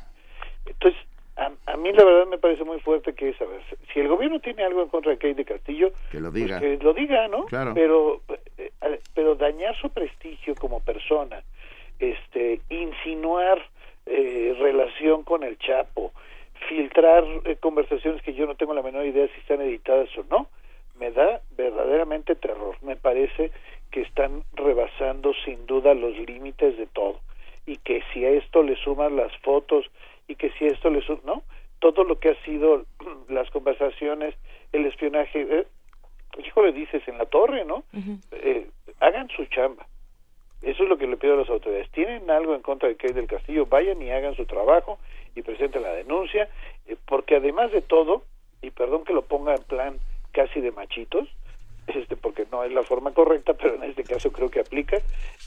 [0.66, 1.00] Entonces,
[1.38, 3.62] a, a mí la verdad me parece muy fuerte que es, a ver,
[3.94, 6.60] si el gobierno tiene algo en contra de Kate de Castillo, Que lo pues diga.
[6.60, 7.46] que lo diga, ¿no?
[7.46, 7.74] Claro.
[7.74, 8.22] Pero,
[8.58, 11.44] eh, eh, pero dañar su prestigio como persona,
[12.00, 13.62] este, insinuar
[14.06, 16.12] eh, relación con el Chapo,
[16.70, 20.48] filtrar eh, conversaciones que yo no tengo la menor idea si están editadas o no,
[21.00, 22.76] me da verdaderamente terror.
[22.82, 23.52] Me parece
[23.92, 27.20] que están rebasando sin duda los límites de todo
[27.66, 29.86] y que si a esto le suman las fotos
[30.28, 31.44] y que si esto le suman, ¿no?
[31.80, 32.86] Todo lo que ha sido
[33.30, 34.36] las conversaciones,
[34.72, 35.68] el espionaje, eh,
[36.44, 37.84] híjole, dices en la torre, ¿no?
[38.32, 38.68] Eh,
[39.00, 39.88] hagan su chamba.
[40.62, 41.92] Eso es lo que le pido a las autoridades.
[41.92, 44.98] Tienen algo en contra de Kate del Castillo, vayan y hagan su trabajo
[45.36, 46.50] y presenten la denuncia,
[46.88, 48.24] eh, porque además de todo,
[48.62, 50.00] y perdón que lo ponga en plan
[50.32, 51.28] casi de machitos,
[51.88, 54.98] este porque no es la forma correcta, pero en este caso creo que aplica,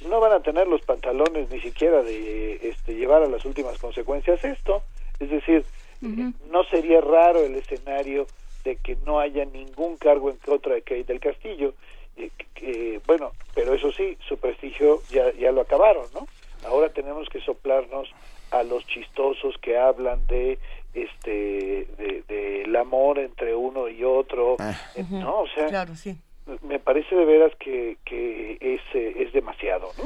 [0.08, 4.44] no van a tener los pantalones ni siquiera de este, llevar a las últimas consecuencias
[4.44, 4.82] esto.
[5.18, 5.64] Es decir,
[6.00, 8.26] no sería raro el escenario
[8.64, 11.74] de que no haya ningún cargo en contra de Kate del Castillo.
[12.16, 16.26] eh, bueno, pero eso sí, su prestigio ya, ya lo acabaron, ¿no?
[16.66, 18.08] Ahora tenemos que soplarnos
[18.50, 20.58] a los chistosos que hablan de
[20.94, 24.56] este de, del amor entre uno y otro,
[24.96, 25.42] eh, ¿no?
[25.42, 26.16] O sea, Claro, sí.
[26.62, 30.04] Me parece de veras que, que es, eh, es demasiado, ¿no?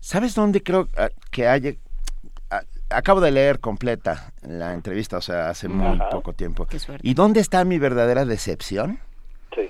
[0.00, 1.72] ¿Sabes dónde creo ah, que haya...
[2.50, 6.08] ah, Acabo de leer completa la entrevista, o sea, hace muy Ajá.
[6.10, 6.66] poco tiempo.
[6.66, 7.06] Qué suerte.
[7.08, 9.00] ¿Y dónde está mi verdadera decepción?
[9.54, 9.68] Sí.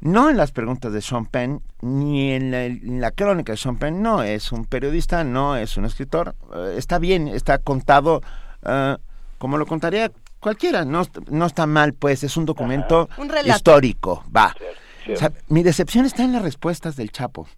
[0.00, 3.78] No en las preguntas de Sean Penn, ni en la, en la crónica de Sean
[3.78, 4.02] Penn.
[4.02, 6.34] No es un periodista, no es un escritor.
[6.54, 8.20] Eh, está bien, está contado
[8.66, 8.96] eh,
[9.38, 10.84] como lo contaría cualquiera.
[10.84, 13.56] No, no está mal, pues, es un documento Un relato.
[13.56, 14.24] histórico.
[14.36, 14.52] Va.
[14.58, 14.78] cierto.
[15.10, 17.48] O sea, mi decepción está en las respuestas del Chapo.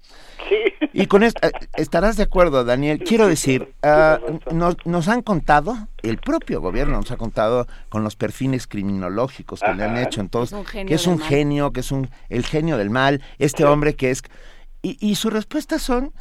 [0.48, 0.88] Sí.
[0.92, 3.02] Y con esto, eh, estarás de acuerdo, Daniel.
[3.04, 4.20] Quiero decir, ah,
[4.52, 9.74] nos, nos han contado, el propio gobierno nos ha contado con los perfiles criminológicos que
[9.74, 10.20] le han hecho.
[10.20, 12.90] En todos, Es un genio que es un genio, que es un el genio del
[12.90, 14.22] mal, este hombre que es
[14.82, 16.12] y, y sus respuestas son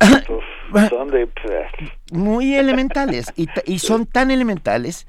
[0.90, 1.28] Son de...
[2.12, 5.06] muy elementales y, y son tan elementales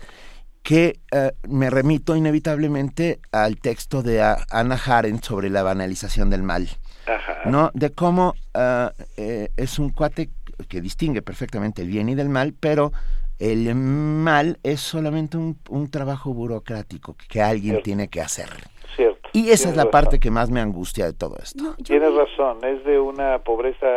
[0.69, 6.67] que eh, me remito inevitablemente al texto de Anna Arendt sobre la banalización del mal.
[7.07, 7.49] Ajá.
[7.49, 7.71] ¿no?
[7.73, 10.29] De cómo eh, es un cuate
[10.67, 12.91] que distingue perfectamente el bien y del mal, pero
[13.39, 18.49] el mal es solamente un, un trabajo burocrático que alguien tiene que hacer.
[18.95, 19.27] Cierto.
[19.33, 19.91] Y esa es la razón.
[19.91, 21.77] parte que más me angustia de todo esto.
[21.83, 23.87] Tienes razón, es de una pobreza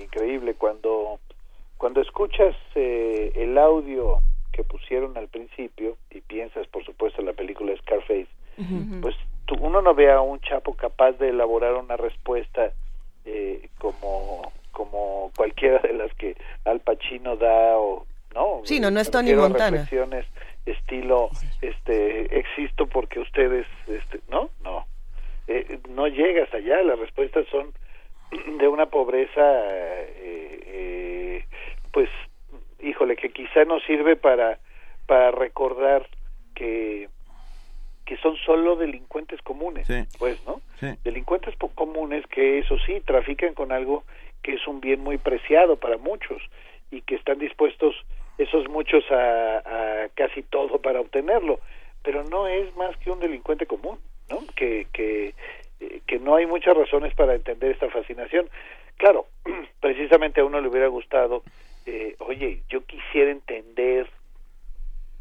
[0.00, 0.54] increíble.
[0.54, 1.18] Cuando,
[1.78, 4.20] cuando escuchas eh, el audio
[4.52, 8.28] que pusieron al principio y piensas, por supuesto, en la película Scarface,
[9.00, 9.16] pues
[9.46, 12.72] tú- uno no ve a un chapo capaz de elaborar una respuesta
[13.24, 18.04] eh, como, como cualquiera de las que Al Pacino da o
[18.34, 18.60] no.
[18.64, 19.70] Sí, no, no es Tony Montana.
[19.70, 20.26] reflexiones
[20.66, 21.28] estilo
[21.60, 24.86] este existo porque ustedes este no no.
[25.48, 27.72] Eh, no llegas allá las respuestas son
[28.58, 31.44] de una pobreza, eh, eh,
[31.92, 32.08] pues,
[33.22, 34.58] que quizá no sirve para,
[35.06, 36.06] para recordar
[36.54, 37.08] que
[38.04, 39.86] que son solo delincuentes comunes,
[40.18, 40.60] pues, ¿no?
[41.04, 44.02] Delincuentes comunes que eso sí trafican con algo
[44.42, 46.42] que es un bien muy preciado para muchos
[46.90, 47.94] y que están dispuestos
[48.38, 51.60] esos muchos a, casi todo para obtenerlo,
[52.02, 54.40] pero no es más que un delincuente común, ¿no?
[54.56, 55.34] Que, que,
[55.78, 58.50] eh, que no hay muchas razones para entender esta fascinación.
[58.96, 59.26] Claro,
[59.80, 61.44] precisamente a uno le hubiera gustado,
[61.86, 64.08] eh, oye, yo quisiera entender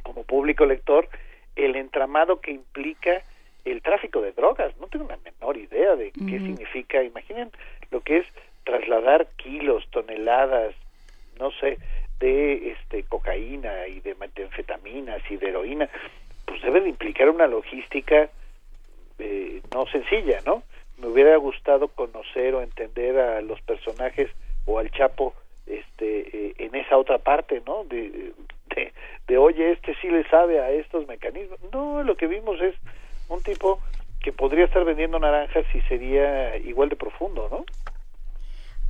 [0.04, 1.08] como público lector
[1.56, 3.24] el entramado que implica
[3.66, 4.76] el tráfico de drogas.
[4.80, 7.04] No tengo la menor idea de qué significa.
[7.04, 7.52] Imaginen
[7.92, 8.26] lo que es
[8.64, 10.74] trasladar kilos, toneladas,
[11.40, 11.78] no sé,
[12.20, 15.90] de este cocaína y de metanfetaminas y de heroína.
[16.46, 18.30] Pues debe de implicar una logística
[19.20, 20.64] eh, no sencilla, ¿no?
[20.98, 24.30] Me hubiera gustado conocer o entender a los personajes
[24.66, 25.34] o al Chapo
[25.66, 27.84] este eh, en esa otra parte, ¿no?
[27.86, 28.34] De,
[29.28, 31.60] de, oye, este sí le sabe a estos mecanismos.
[31.72, 32.76] No, lo que vimos es
[33.30, 33.80] un tipo
[34.22, 37.66] que podría estar vendiendo naranjas y sería igual de profundo, ¿no?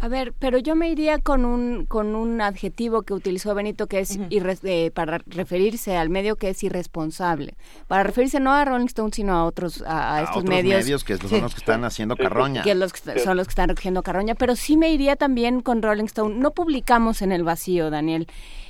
[0.01, 3.99] A ver, pero yo me iría con un con un adjetivo que utilizó Benito que
[3.99, 7.53] es eh, para referirse al medio que es irresponsable.
[7.87, 11.41] Para referirse no a Rolling Stone sino a otros a, estos medios, medios que son
[11.41, 12.63] los que están haciendo carroña.
[12.63, 12.91] Que los
[13.23, 16.33] son los que están recogiendo carroña, pero sí me iría también con Rolling Stone.
[16.33, 18.27] No publicamos en el vacío, Daniel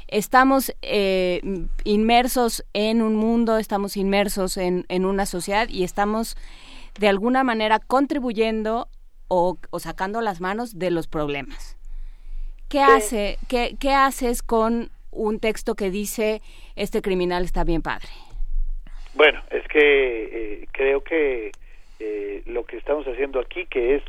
[0.10, 1.40] estamos eh,
[1.86, 6.36] inmersos en un mundo, estamos inmersos en, en, una sociedad y estamos
[6.99, 8.90] de alguna manera contribuyendo
[9.34, 11.78] o, sacando las manos de los problemas.
[12.68, 16.41] ¿Qué, hace, qué, qué haces con un texto que dice
[16.76, 18.10] este criminal está bien padre?
[19.14, 21.52] Bueno, es que eh, creo que
[21.99, 24.03] eh, lo que estamos haciendo aquí, que es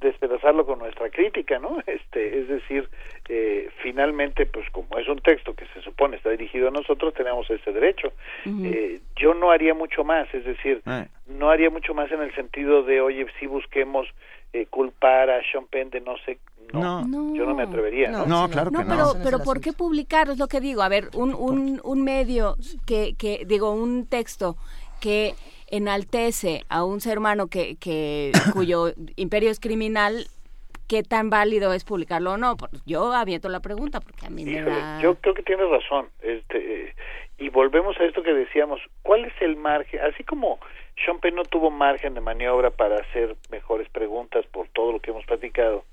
[0.00, 1.78] despedazarlo con nuestra crítica, ¿no?
[1.86, 2.88] Este, es decir,
[3.28, 7.50] eh, finalmente, pues como es un texto que se supone está dirigido a nosotros, tenemos
[7.50, 8.12] ese derecho.
[8.46, 11.06] eh, yo no haría mucho más, es decir, Ah.
[11.26, 14.06] no haría mucho más en el sentido de, oye, si busquemos
[14.52, 16.38] eh, culpar a Sean Penn de no sé,
[16.72, 18.26] no, yo no me atrevería, ¿no?
[18.26, 18.86] No, claro que no.
[18.88, 20.28] pero, pero ¿por qué publicar?
[20.28, 20.82] Es lo que digo.
[20.82, 22.56] A ver, un, un, un medio
[22.86, 24.56] que, que, digo, un texto
[25.00, 25.34] que
[25.68, 30.26] enaltece a un ser humano que, que cuyo imperio es criminal,
[30.88, 32.56] ¿qué tan válido es publicarlo o no?
[32.56, 35.00] Pues yo aviento la pregunta porque a mí me da...
[35.00, 36.08] yo creo que tienes razón.
[36.20, 36.94] Este, eh,
[37.38, 40.00] y volvemos a esto que decíamos, ¿cuál es el margen?
[40.00, 40.58] Así como
[41.04, 45.10] Sean Penn no tuvo margen de maniobra para hacer mejores preguntas por todo lo que
[45.10, 45.84] hemos platicado,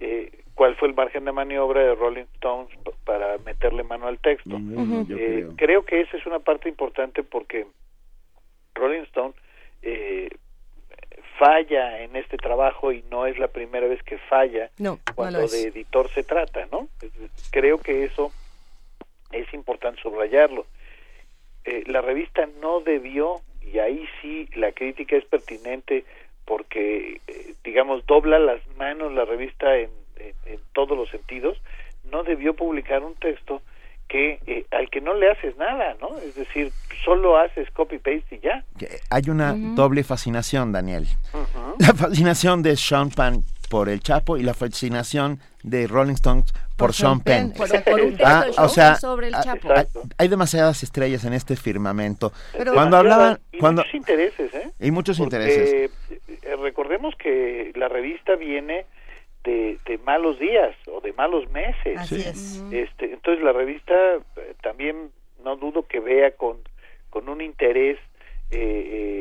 [0.00, 2.70] eh, ¿cuál fue el margen de maniobra de Rolling Stones
[3.04, 4.56] para meterle mano al texto?
[4.56, 5.56] Eh, creo.
[5.56, 7.66] creo que esa es una parte importante porque
[8.74, 9.34] Rolling Stone
[9.82, 10.30] eh,
[11.38, 15.46] falla en este trabajo y no es la primera vez que falla No, no cuando
[15.48, 16.88] de editor se trata, ¿no?
[17.50, 18.30] Creo que eso
[19.32, 20.66] es importante subrayarlo.
[21.64, 26.04] Eh, la revista no debió, y ahí sí la crítica es pertinente
[26.44, 31.56] porque, eh, digamos, dobla las manos la revista en, en- en todos los sentidos,
[32.10, 33.62] no debió publicar un texto
[34.08, 36.18] que eh, al que no le haces nada, ¿no?
[36.18, 36.72] Es decir,
[37.04, 38.64] solo haces copy-paste y ya.
[39.10, 41.06] Hay una doble fascinación, Daniel.
[41.78, 46.88] La fascinación de Sean Penn por el Chapo y la fascinación de Rolling Stones por,
[46.88, 47.52] Por Sean Penn.
[47.52, 49.68] Penn, por- por un texto Ah, o sea, sobre el ah, Chapo.
[50.18, 52.32] hay, demasiadas estrellas en este firmamento.
[52.58, 54.70] Pero cuando hablaban, y cuando muchos intereses, ¿eh?
[54.80, 55.90] y muchos Porque, intereses.
[56.42, 58.86] eh, recordemos que la revista viene
[59.44, 61.96] de, de malos días o de malos meses.
[61.96, 62.28] Así Sí.
[62.28, 62.64] es.
[62.72, 63.94] Este, entonces la revista
[64.36, 65.10] eh, también
[65.44, 66.56] no dudo que vea con,
[67.08, 67.98] con un interés
[68.50, 68.58] eh,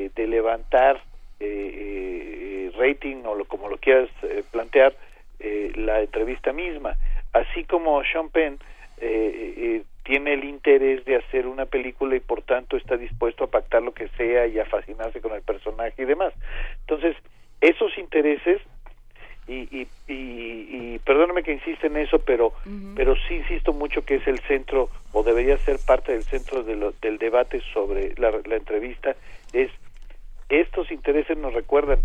[0.09, 1.03] eh, de levantar
[1.39, 4.95] eh, eh, rating o lo, como lo quieras eh, plantear
[5.39, 6.95] eh, la entrevista misma.
[7.33, 8.59] Así como Sean Penn
[8.97, 13.47] eh, eh, tiene el interés de hacer una película y por tanto está dispuesto a
[13.51, 16.33] pactar lo que sea y a fascinarse con el personaje y demás.
[16.81, 17.15] Entonces,
[17.61, 18.61] esos intereses
[19.47, 22.53] y, y, y, y perdóname que insiste en eso, pero
[22.95, 26.75] pero sí insisto mucho que es el centro o debería ser parte del centro de
[26.75, 29.15] lo- del debate sobre la, la entrevista
[29.53, 29.71] es
[30.49, 31.99] estos intereses nos recuerdan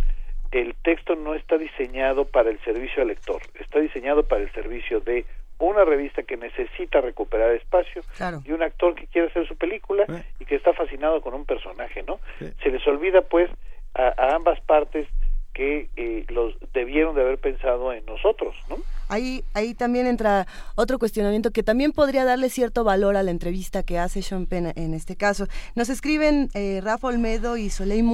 [0.52, 5.00] el texto no está diseñado para el servicio al lector, está diseñado para el servicio
[5.00, 5.24] de
[5.58, 8.40] una revista que necesita recuperar espacio Claro.
[8.44, 10.04] y un actor que quiere hacer su película
[10.38, 12.20] y que está fascinado con un personaje, ¿no?
[12.62, 13.50] Se les olvida pues
[13.94, 15.08] a, a ambas partes
[15.54, 18.76] que eh, los debieron de haber pensado en nosotros, ¿no?
[19.08, 23.82] Ahí, ahí también entra otro cuestionamiento que también podría darle cierto valor a la entrevista
[23.82, 25.46] que hace Sean Penn en este caso.
[25.74, 28.04] Nos escriben eh, Rafa Olmedo y Soleil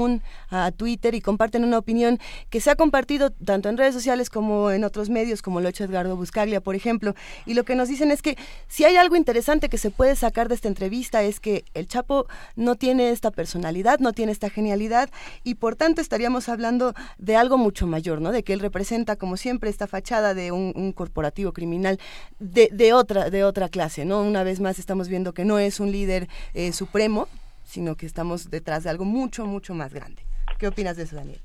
[0.50, 2.18] a Twitter y comparten una opinión
[2.48, 5.70] que se ha compartido tanto en redes sociales como en otros medios, como lo ha
[5.70, 7.14] hecho Edgardo Buscaglia, por ejemplo.
[7.46, 8.36] Y lo que nos dicen es que
[8.68, 12.26] si hay algo interesante que se puede sacar de esta entrevista es que el Chapo
[12.56, 15.10] no tiene esta personalidad, no tiene esta genialidad
[15.44, 18.32] y por tanto estaríamos hablando de algo mucho mayor, ¿no?
[18.32, 21.98] De que él representa, como siempre, esta fachada de un un corporativo criminal
[22.38, 24.22] de, de, otra, de otra clase, ¿no?
[24.22, 27.28] Una vez más estamos viendo que no es un líder eh, supremo,
[27.64, 30.22] sino que estamos detrás de algo mucho, mucho más grande.
[30.58, 31.40] ¿Qué opinas de eso, Daniel?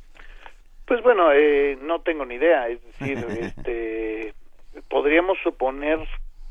[0.86, 4.34] Pues bueno, eh, no tengo ni idea, es decir, este,
[4.90, 6.00] podríamos suponer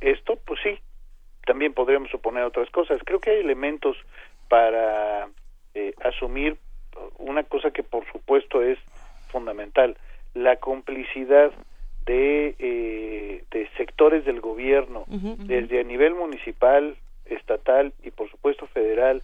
[0.01, 0.79] esto, pues sí,
[1.47, 3.01] también podríamos suponer otras cosas.
[3.05, 3.97] Creo que hay elementos
[4.49, 5.29] para
[5.75, 6.57] eh, asumir
[7.19, 8.79] una cosa que por supuesto es
[9.29, 9.97] fundamental,
[10.35, 11.53] la complicidad
[12.07, 19.23] de, eh, de sectores del gobierno, desde a nivel municipal, estatal y por supuesto federal,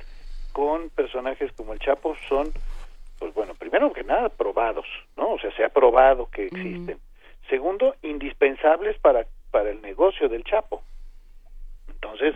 [0.52, 2.48] con personajes como el Chapo, son,
[3.18, 4.86] pues bueno, primero que nada, probados,
[5.16, 5.32] ¿no?
[5.32, 6.98] O sea, se ha probado que existen.
[7.48, 10.82] Segundo, indispensables para, para el negocio del Chapo.
[11.88, 12.34] Entonces,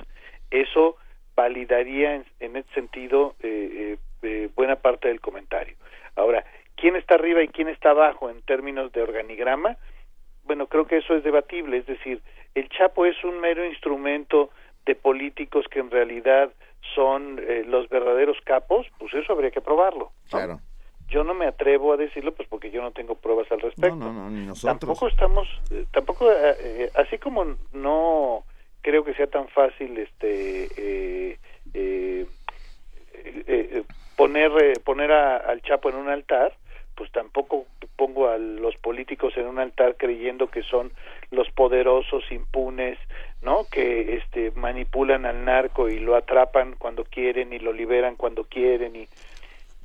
[0.51, 0.97] eso
[1.35, 5.77] validaría en, en ese sentido eh, eh, buena parte del comentario.
[6.17, 6.45] Ahora,
[6.77, 9.77] ¿quién está arriba y quién está abajo en términos de organigrama?
[10.45, 12.21] Bueno, creo que eso es debatible, es decir,
[12.55, 14.51] el Chapo es un mero instrumento
[14.87, 16.51] de políticos que en realidad
[16.95, 20.13] son eh, los verdaderos capos, pues eso habría que probarlo.
[20.31, 20.61] Claro.
[21.09, 23.97] Yo no me atrevo a decirlo, pues porque yo no tengo pruebas al respecto.
[23.97, 24.79] No, no, no, ni nosotros.
[24.79, 28.45] Tampoco estamos, eh, tampoco, eh, así como no
[28.83, 31.39] creo que sea tan fácil, este,
[34.17, 36.55] poner, poner al Chapo en un altar,
[36.97, 37.67] pues tampoco
[37.97, 40.93] pongo a los políticos en un altar creyendo que son
[41.31, 42.99] los poderosos impunes
[43.43, 48.45] no que este manipulan al narco y lo atrapan cuando quieren y lo liberan cuando
[48.45, 49.09] quieren y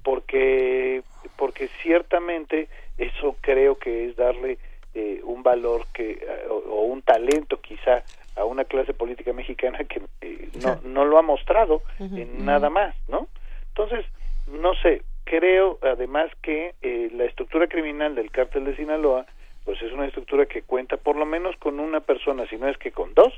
[0.03, 1.03] porque
[1.36, 2.68] porque ciertamente
[2.98, 4.57] eso creo que es darle
[4.94, 8.03] eh, un valor que o, un talento quizá
[8.36, 12.95] a una clase política mexicana que eh, no no lo ha mostrado en nada más
[13.07, 13.27] no
[13.69, 14.06] entonces
[14.48, 19.26] no sé creo además que eh, la estructura criminal del cártel de Sinaloa
[19.66, 22.78] pues es una estructura que cuenta por lo menos con una persona, si no es
[22.78, 23.34] que con dos,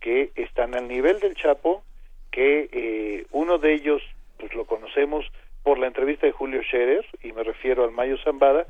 [0.00, 1.82] que están al nivel del Chapo,
[2.30, 4.02] que eh, uno de ellos
[4.38, 5.24] pues lo conocemos
[5.62, 8.66] por la entrevista de Julio Scherer, y me refiero al Mayo Zambada,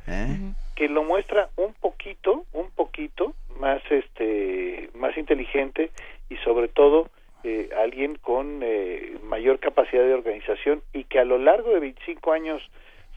[0.76, 5.90] que lo muestra un poquito, un poquito más este más inteligente
[6.30, 7.08] y sobre todo
[7.44, 12.32] eh, alguien con eh, mayor capacidad de organización y que a lo largo de 25
[12.32, 12.62] años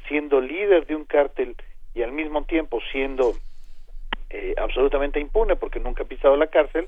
[0.08, 1.56] siendo líder de un cártel
[1.94, 3.34] y al mismo tiempo siendo
[4.30, 6.88] eh, absolutamente impune porque nunca ha pisado la cárcel,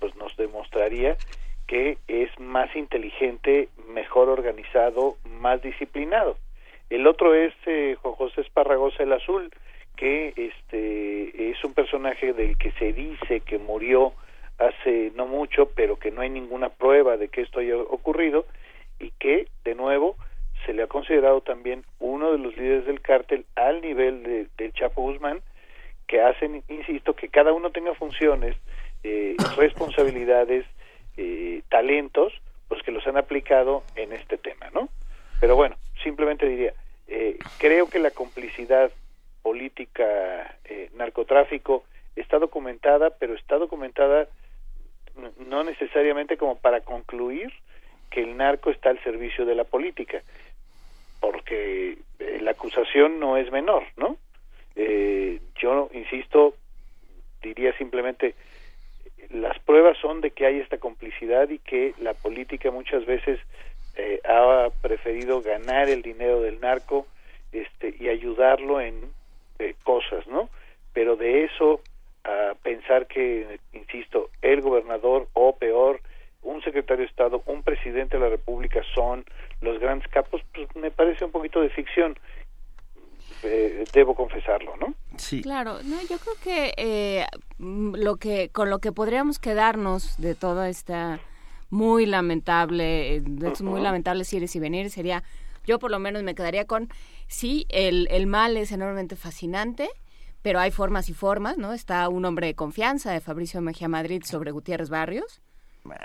[0.00, 1.16] pues nos demostraría
[1.66, 6.36] que es más inteligente, mejor organizado, más disciplinado.
[6.90, 9.50] El otro es eh, José Esparragosa el Azul,
[9.96, 14.12] que este es un personaje del que se dice que murió
[14.66, 18.46] hace no mucho, pero que no hay ninguna prueba de que esto haya ocurrido
[18.98, 20.16] y que, de nuevo,
[20.64, 24.72] se le ha considerado también uno de los líderes del cártel al nivel de, del
[24.72, 25.40] Chapo Guzmán,
[26.06, 28.56] que hacen, insisto, que cada uno tenga funciones,
[29.02, 30.64] eh, responsabilidades,
[31.16, 32.32] eh, talentos,
[32.68, 34.88] pues que los han aplicado en este tema, ¿no?
[35.40, 36.72] Pero bueno, simplemente diría,
[37.08, 38.90] eh, creo que la complicidad
[39.42, 41.84] política, eh, narcotráfico,
[42.16, 44.28] está documentada, pero está documentada
[45.46, 47.52] no necesariamente como para concluir
[48.10, 50.22] que el narco está al servicio de la política,
[51.20, 54.16] porque eh, la acusación no es menor, ¿no?
[54.76, 56.54] Eh, yo insisto,
[57.42, 58.34] diría simplemente,
[59.30, 63.40] las pruebas son de que hay esta complicidad y que la política muchas veces
[63.96, 67.06] eh, ha preferido ganar el dinero del narco
[67.52, 69.10] este, y ayudarlo en
[69.58, 70.48] eh, cosas, ¿no?
[70.92, 71.80] Pero de eso
[72.24, 76.00] a pensar que, insisto, el gobernador o peor,
[76.42, 79.24] un secretario de Estado, un presidente de la República son
[79.60, 82.18] los grandes capos, pues me parece un poquito de ficción.
[83.44, 84.94] Eh, debo confesarlo, ¿no?
[85.16, 85.42] Sí.
[85.42, 87.26] Claro, no, yo creo que eh,
[87.58, 91.18] lo que con lo que podríamos quedarnos de toda esta
[91.70, 95.24] muy lamentable, de estos muy lamentables ires y venir sería,
[95.64, 96.88] yo por lo menos me quedaría con,
[97.28, 99.88] sí, el, el mal es enormemente fascinante,
[100.42, 101.72] pero hay formas y formas, ¿no?
[101.72, 105.40] Está un hombre de confianza de Fabricio Mejía Madrid sobre Gutiérrez Barrios.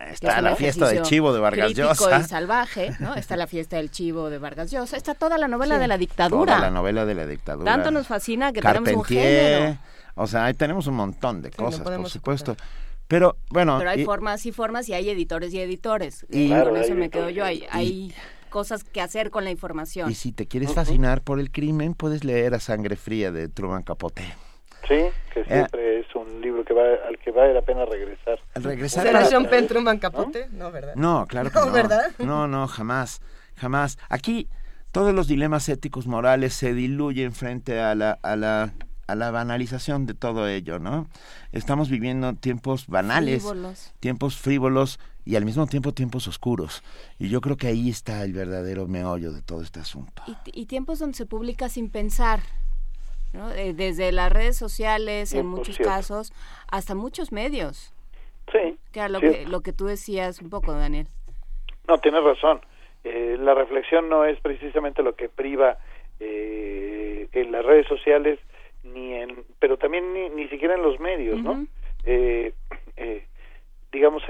[0.10, 2.20] Está la fiesta del chivo de Vargas Llosa.
[2.20, 3.16] y salvaje, ¿no?
[3.16, 4.98] Está la fiesta del chivo de Vargas Llosa.
[4.98, 6.56] Está toda la novela de la dictadura.
[6.56, 7.72] Toda la novela de la dictadura.
[7.72, 9.78] Tanto nos fascina que tenemos un género.
[10.16, 12.56] O sea, ahí tenemos un montón de cosas, por supuesto.
[13.08, 13.78] Pero bueno.
[13.78, 16.26] Pero hay formas y formas y hay editores y editores.
[16.30, 17.46] Y con eso me quedo yo.
[17.46, 18.14] Hay, hay
[18.50, 20.10] cosas que hacer con la información.
[20.10, 23.84] Y si te quieres fascinar por el crimen, puedes leer A Sangre Fría de Truman
[23.84, 24.24] Capote.
[24.88, 25.46] Sí, que eh.
[25.48, 28.40] siempre es un libro que va, al que vale la pena regresar.
[28.56, 30.48] regresar ¿Será John Penn Truman Capote?
[30.52, 30.96] No, ¿verdad?
[30.96, 31.72] No, claro que no.
[31.72, 32.12] ¿verdad?
[32.20, 33.22] No, no, jamás,
[33.56, 33.98] jamás.
[34.10, 34.48] Aquí
[34.92, 38.72] todos los dilemas éticos morales se diluyen frente a la, a la
[39.08, 41.08] a la banalización de todo ello, ¿no?
[41.54, 43.46] Estamos viviendo tiempos banales,
[44.00, 46.84] tiempos frívolos y al mismo tiempo tiempos oscuros.
[47.20, 50.24] Y yo creo que ahí está el verdadero meollo de todo este asunto.
[50.54, 52.40] Y, tiempos donde se publica sin pensar,
[53.34, 53.52] ¿no?
[53.52, 56.32] Eh, desde las redes sociales, en muchos casos,
[56.72, 57.94] hasta muchos medios.
[58.54, 58.78] Sí.
[58.94, 61.08] Que era lo, que, lo que tú decías un poco, Daniel.
[61.90, 62.62] No, tienes razón.
[63.04, 65.78] Eh, la reflexión no es precisamente lo que priva
[66.22, 68.40] eh, en las redes sociales
[68.84, 71.68] ni en, pero también ni, ni siquiera en los medios, ¿no?
[72.06, 72.54] Eh,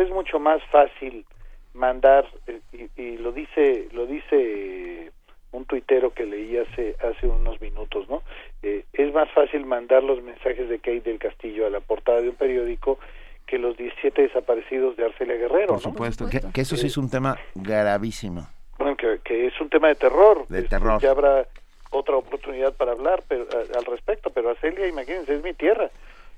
[0.07, 1.25] es mucho más fácil
[1.73, 5.11] mandar eh, y, y, lo dice lo dice
[5.51, 8.23] un tuitero que leí hace hace unos minutos, ¿no?
[8.63, 12.29] Eh, es más fácil mandar los mensajes de Kate del Castillo a la portada de
[12.29, 12.99] un periódico
[13.45, 17.09] que los 17 desaparecidos de Arcelia Guerrero, Por supuesto, Que, que, eso sí es un
[17.09, 18.45] tema gravísimo.
[18.77, 20.45] Bueno, que, que es un tema de terror.
[20.49, 21.01] De terror.
[21.01, 21.47] Ya habrá
[21.91, 23.47] otra oportunidad para hablar pero,
[23.77, 25.89] al respecto, pero Arcelia, imagínense, es mi tierra.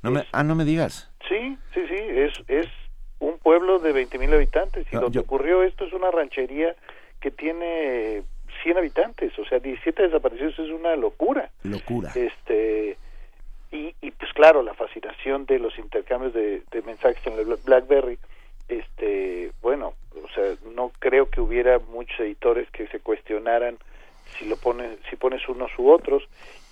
[0.03, 1.11] No me, ah, no me digas.
[1.27, 2.67] Sí, sí, sí, es, es
[3.19, 6.75] un pueblo de 20 mil habitantes y donde ocurrió esto es una ranchería
[7.19, 8.23] que tiene
[8.63, 11.49] 100 habitantes, o sea, 17 desaparecidos es una locura.
[11.63, 12.11] Locura.
[12.15, 12.97] Este,
[13.71, 18.17] y, y pues claro, la fascinación de los intercambios de, de mensajes en el BlackBerry,
[18.67, 19.93] este, bueno,
[20.23, 23.77] o sea, no creo que hubiera muchos editores que se cuestionaran
[24.37, 26.23] si lo pones, si pones unos u otros,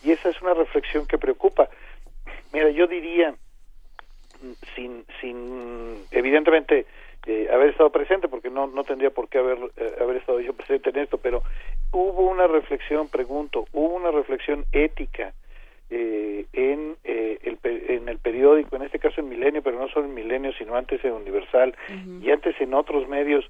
[0.03, 1.69] y esa es una reflexión que preocupa.
[2.53, 3.36] Mira, yo diría,
[4.76, 6.86] sin, sin evidentemente
[7.26, 10.54] eh, haber estado presente, porque no, no tendría por qué haber, eh, haber estado yo
[10.58, 11.44] presente en esto, pero
[11.92, 15.34] hubo una reflexión, pregunto, hubo una reflexión ética
[15.90, 20.14] eh, en, el, en el periódico, en este caso en Milenio, pero no solo en
[20.14, 21.76] Milenio, sino antes en Universal
[22.22, 23.50] y antes en otros medios,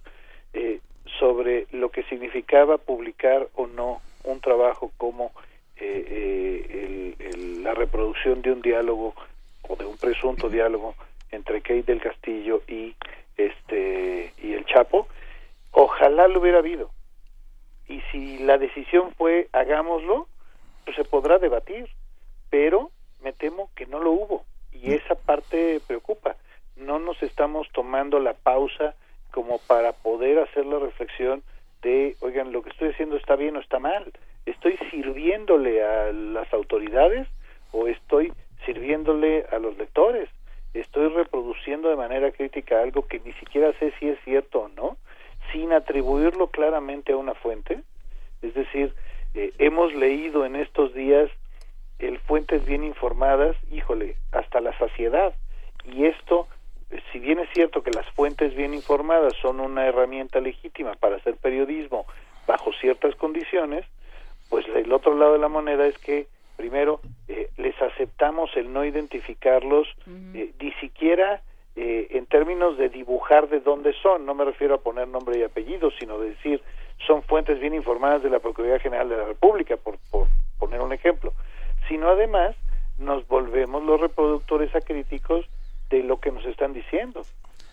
[1.20, 5.32] sobre lo que significaba publicar o no un trabajo como
[5.80, 9.14] eh, eh, la reproducción de un diálogo
[9.68, 10.96] o de un presunto diálogo
[11.32, 12.96] entre Kate del Castillo y
[13.36, 15.08] este y el Chapo
[15.72, 16.90] ojalá lo hubiera habido.
[17.88, 20.28] Y si la decisión fue hagámoslo
[20.86, 21.88] pues se podrá debatir
[22.50, 22.92] pero
[23.22, 26.36] me temo que no lo hubo y esa parte preocupa.
[26.76, 28.96] No nos estamos tomando la pausa
[29.32, 31.44] como para poder hacer la reflexión
[31.82, 34.12] de, oigan, lo que estoy haciendo está bien o está mal.
[34.46, 37.28] ¿Estoy sirviéndole a las autoridades
[37.72, 38.32] o estoy
[38.68, 40.30] sirviéndole a los lectores?
[40.76, 44.98] ¿Estoy reproduciendo de manera crítica algo que ni siquiera sé si es cierto o no,
[45.52, 47.80] sin atribuirlo claramente a una fuente?
[48.44, 48.94] Es decir,
[49.34, 51.32] eh, hemos leído en estos días
[51.98, 55.34] el fuentes bien informadas, híjole, hasta la saciedad.
[55.84, 56.48] Y esto
[57.12, 61.36] si bien es cierto que las fuentes bien informadas son una herramienta legítima para hacer
[61.36, 62.06] periodismo
[62.46, 63.86] bajo ciertas condiciones,
[64.50, 66.28] pues el otro lado de la moneda es que
[66.58, 69.88] primero eh, les aceptamos el no identificarlos
[70.34, 71.42] eh, ni siquiera
[71.76, 75.44] eh, en términos de dibujar de dónde son, no me refiero a poner nombre y
[75.44, 76.62] apellido, sino de decir
[77.06, 80.28] son fuentes bien informadas de la Procuraduría General de la República, por, por
[80.58, 81.32] poner un ejemplo,
[81.88, 82.56] sino además
[82.98, 85.46] nos volvemos los reproductores acríticos
[85.92, 87.22] de lo que nos están diciendo.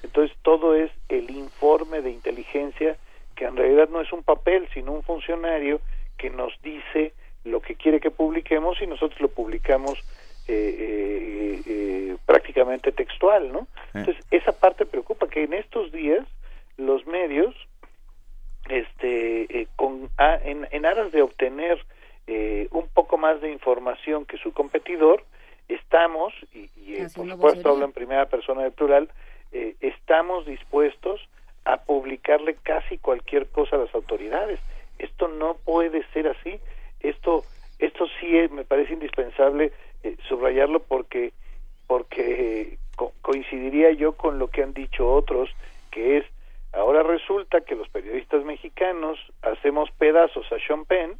[0.03, 2.99] Entonces todo es el informe de inteligencia
[3.35, 5.81] que en realidad no es un papel, sino un funcionario
[6.19, 9.99] que nos dice lo que quiere que publiquemos y nosotros lo publicamos
[10.49, 13.67] eh, eh, eh, prácticamente textual, ¿no?
[13.93, 16.27] Entonces esa parte preocupa que en estos días
[16.77, 17.55] los medios,
[18.69, 20.11] este, con,
[20.45, 21.79] en, en aras de obtener
[22.71, 25.25] un poco más de información que su competidor,
[25.69, 29.11] estamos, y, eh, por supuesto hablo en primera persona del plural,
[29.53, 31.21] eh, estamos dispuestos
[31.65, 34.61] a publicarle casi cualquier cosa a las autoridades.
[34.99, 36.61] Esto no puede ser así.
[37.05, 37.45] Esto,
[37.79, 39.73] esto sí me parece indispensable
[40.03, 41.33] eh, subrayarlo porque,
[41.87, 42.79] porque
[43.21, 45.51] coincidiría yo con lo que han dicho otros,
[45.91, 46.25] que es
[46.73, 51.19] ahora resulta que los periodistas mexicanos hacemos pedazos a Sean Penn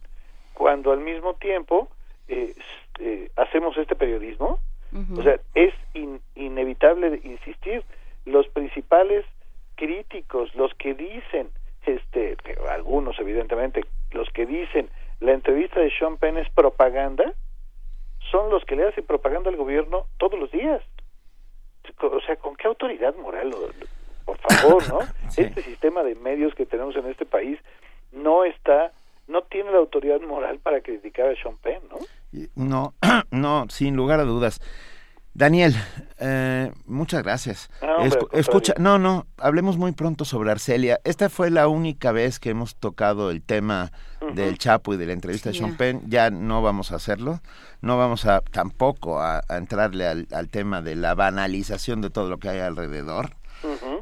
[0.55, 1.89] cuando al mismo tiempo
[2.29, 2.55] eh,
[3.01, 4.59] eh, hacemos este periodismo.
[5.19, 5.75] O sea, es
[6.37, 7.83] inevitable insistir.
[8.27, 9.25] Los principales
[9.75, 11.51] críticos, los que dicen,
[11.85, 12.37] este,
[12.71, 14.89] algunos evidentemente, los que dicen
[15.25, 17.33] la entrevista de Sean Penn es propaganda,
[18.31, 20.83] son los que le hacen propaganda al gobierno todos los días.
[22.01, 23.55] O sea, ¿con qué autoridad moral?
[24.25, 24.99] Por favor, ¿no?
[25.37, 27.59] Este sistema de medios que tenemos en este país
[28.13, 28.93] no está,
[29.27, 31.99] no tiene la autoridad moral para criticar a Sean Penn, ¿no?
[32.55, 32.95] No,
[33.31, 34.61] no, sin lugar a dudas.
[35.35, 35.75] Daniel,
[36.21, 37.69] eh, muchas gracias.
[37.83, 41.01] No, escucha, no, no, hablemos muy pronto sobre Arcelia.
[41.03, 43.91] Esta fue la única vez que hemos tocado el tema
[44.33, 46.03] del Chapo y de la entrevista de Sean Penn.
[46.07, 47.41] Ya no vamos a hacerlo.
[47.81, 52.39] No vamos a tampoco a, entrarle al, al, tema de la banalización de todo lo
[52.39, 53.33] que hay alrededor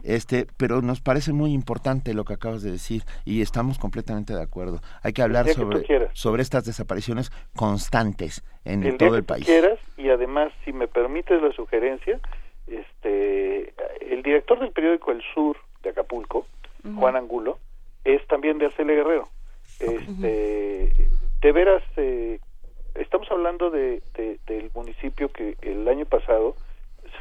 [0.05, 4.43] este, pero nos parece muy importante lo que acabas de decir y estamos completamente de
[4.43, 4.81] acuerdo.
[5.03, 9.47] Hay que hablar sobre, sobre estas desapariciones constantes en todo el país.
[9.47, 12.21] Quieras, y además, si me permites la sugerencia,
[12.67, 16.47] este, el director del periódico El Sur de Acapulco,
[16.97, 17.59] Juan Angulo,
[18.05, 19.29] es también de Arcele Guerrero.
[19.81, 20.93] Este,
[21.41, 22.39] de veras, eh,
[22.95, 24.03] estamos hablando de,
[24.47, 26.55] del municipio que el año pasado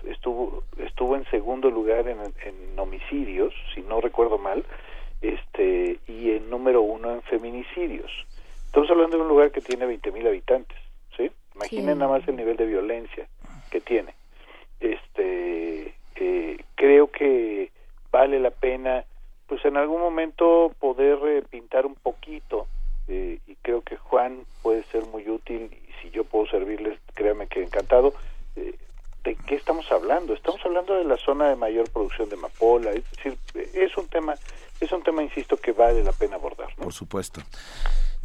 [0.06, 4.66] estuvo estuvo en segundo lugar en, en homicidios, si no recuerdo mal,
[5.22, 8.12] este y en número uno en feminicidios.
[8.66, 10.78] Estamos hablando de un lugar que tiene 20.000 habitantes,
[11.18, 11.30] ¿sí?
[11.56, 13.28] Imaginen nada más el nivel de violencia
[13.70, 14.14] que tiene.
[14.80, 17.70] Este, eh, creo que
[18.12, 19.04] vale la pena,
[19.48, 22.68] pues en algún momento poder eh, pintar un poquito
[23.08, 27.48] eh, y creo que Juan puede ser muy útil y si yo puedo servirles, créame
[27.48, 28.14] que encantado.
[28.56, 28.76] Eh,
[29.24, 30.34] ¿de qué estamos hablando?
[30.34, 33.38] Estamos hablando de la zona de mayor producción de amapola, es decir,
[33.74, 34.34] es un tema,
[34.80, 36.70] es un tema, insisto, que vale la pena abordar.
[36.76, 37.42] Por supuesto.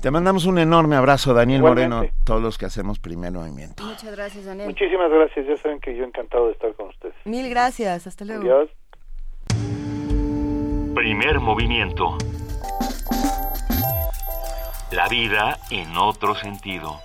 [0.01, 3.82] Te mandamos un enorme abrazo, Daniel Moreno, todos los que hacemos primer movimiento.
[3.82, 4.68] Muchas gracias, Daniel.
[4.68, 7.14] Muchísimas gracias, ya saben que yo encantado de estar con ustedes.
[7.24, 8.43] Mil gracias, hasta luego.
[8.43, 8.70] Adiós.
[10.94, 12.16] Primer movimiento.
[14.93, 17.01] La vida en otro sentido.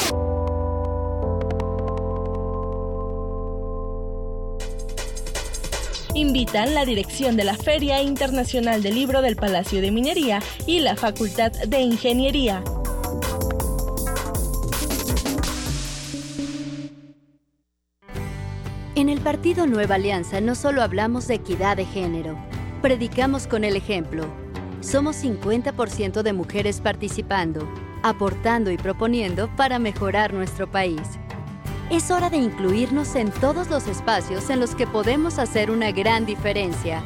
[6.14, 10.94] Invitan la dirección de la Feria Internacional del Libro del Palacio de Minería y la
[10.94, 12.62] Facultad de Ingeniería.
[18.94, 22.38] En el Partido Nueva Alianza no solo hablamos de equidad de género,
[22.82, 24.47] predicamos con el ejemplo
[24.80, 27.68] somos 50% de mujeres participando,
[28.02, 31.02] aportando y proponiendo para mejorar nuestro país.
[31.90, 36.26] Es hora de incluirnos en todos los espacios en los que podemos hacer una gran
[36.26, 37.02] diferencia.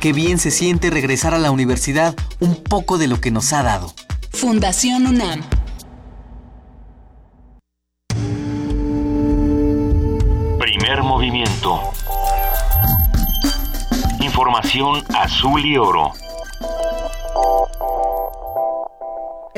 [0.00, 3.62] Qué bien se siente regresar a la universidad un poco de lo que nos ha
[3.62, 3.92] dado.
[4.30, 5.42] Fundación UNAM.
[10.58, 11.80] Primer movimiento.
[14.20, 16.12] Información azul y oro.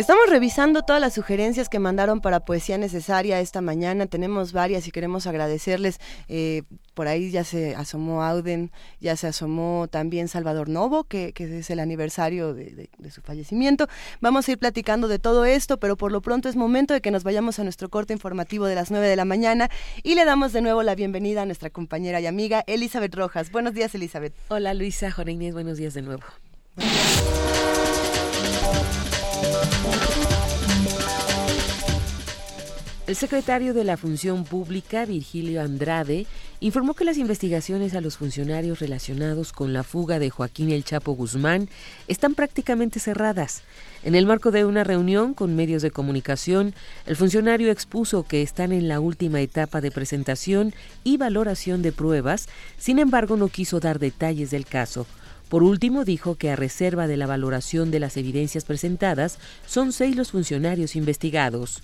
[0.01, 4.07] Estamos revisando todas las sugerencias que mandaron para Poesía Necesaria esta mañana.
[4.07, 6.01] Tenemos varias y queremos agradecerles.
[6.27, 6.63] Eh,
[6.95, 11.81] por ahí ya se asomó Auden, ya se asomó también Salvador Novo, que, es el
[11.81, 13.89] aniversario de, su fallecimiento.
[14.23, 17.11] Vamos a ir platicando de todo esto, pero por lo pronto es momento de que
[17.11, 19.69] nos vayamos a nuestro corte informativo de las 9 de la mañana
[20.03, 23.53] y le damos de nuevo la bienvenida a nuestra compañera y amiga Elizabeth Rojas.
[23.53, 24.33] Buenos días, Elizabeth.
[24.49, 26.23] Hola, Luisa, Jorge buenos días de nuevo.
[33.11, 36.28] El secretario de la Función Pública, Virgilio Andrade,
[36.61, 41.11] informó que las investigaciones a los funcionarios relacionados con la fuga de Joaquín El Chapo
[41.15, 41.69] Guzmán
[42.07, 43.62] están prácticamente cerradas.
[44.05, 46.73] En el marco de una reunión con medios de comunicación,
[47.05, 50.73] el funcionario expuso que están en la última etapa de presentación
[51.03, 52.47] y valoración de pruebas,
[52.78, 55.05] sin embargo no quiso dar detalles del caso.
[55.49, 60.15] Por último, dijo que a reserva de la valoración de las evidencias presentadas, son seis
[60.15, 61.82] los funcionarios investigados.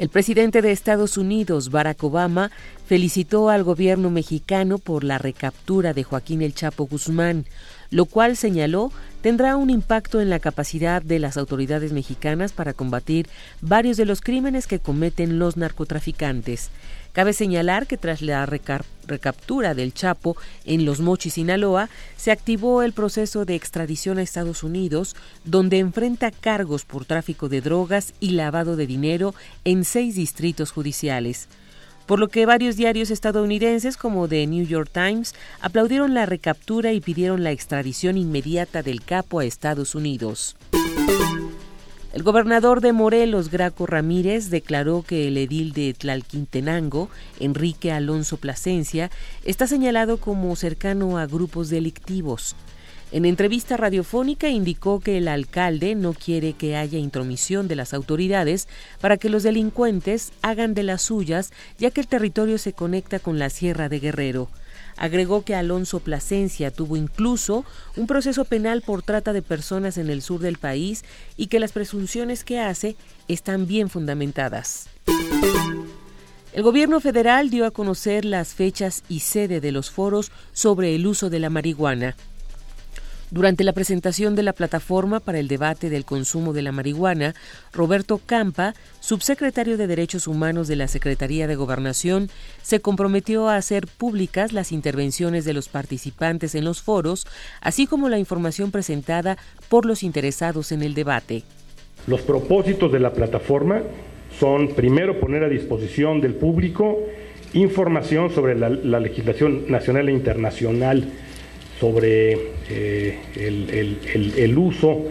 [0.00, 2.50] El presidente de Estados Unidos, Barack Obama,
[2.86, 7.44] felicitó al gobierno mexicano por la recaptura de Joaquín El Chapo Guzmán,
[7.90, 13.28] lo cual señaló tendrá un impacto en la capacidad de las autoridades mexicanas para combatir
[13.60, 16.70] varios de los crímenes que cometen los narcotraficantes.
[17.12, 22.92] Cabe señalar que tras la recaptura del Chapo en Los Mochis, Sinaloa, se activó el
[22.92, 28.76] proceso de extradición a Estados Unidos, donde enfrenta cargos por tráfico de drogas y lavado
[28.76, 29.34] de dinero
[29.64, 31.48] en seis distritos judiciales
[32.10, 37.00] por lo que varios diarios estadounidenses como The New York Times aplaudieron la recaptura y
[37.00, 40.56] pidieron la extradición inmediata del capo a Estados Unidos.
[42.12, 47.08] El gobernador de Morelos, Graco Ramírez, declaró que el edil de Tlalquintenango,
[47.38, 49.12] Enrique Alonso Plasencia,
[49.44, 52.56] está señalado como cercano a grupos delictivos.
[53.12, 58.66] En entrevista radiofónica indicó que el alcalde no quiere que haya intromisión de las autoridades
[59.00, 63.38] para que los delincuentes hagan de las suyas, ya que el territorio se conecta con
[63.38, 64.48] la Sierra de Guerrero.
[65.00, 67.64] Agregó que Alonso Plasencia tuvo incluso
[67.96, 71.06] un proceso penal por trata de personas en el sur del país
[71.38, 72.96] y que las presunciones que hace
[73.26, 74.90] están bien fundamentadas.
[76.52, 81.06] El gobierno federal dio a conocer las fechas y sede de los foros sobre el
[81.06, 82.14] uso de la marihuana.
[83.30, 87.34] Durante la presentación de la plataforma para el debate del consumo de la marihuana,
[87.72, 92.28] Roberto Campa, subsecretario de Derechos Humanos de la Secretaría de Gobernación,
[92.60, 97.24] se comprometió a hacer públicas las intervenciones de los participantes en los foros,
[97.60, 99.38] así como la información presentada
[99.68, 101.44] por los interesados en el debate.
[102.08, 103.82] Los propósitos de la plataforma
[104.40, 106.98] son, primero, poner a disposición del público
[107.52, 111.04] información sobre la, la legislación nacional e internacional
[111.80, 112.36] sobre
[112.68, 113.18] eh,
[114.36, 115.02] el, uso,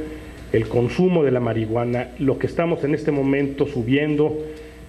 [0.53, 2.11] el consumo de la marihuana.
[2.19, 4.37] Lo que estamos en este momento subiendo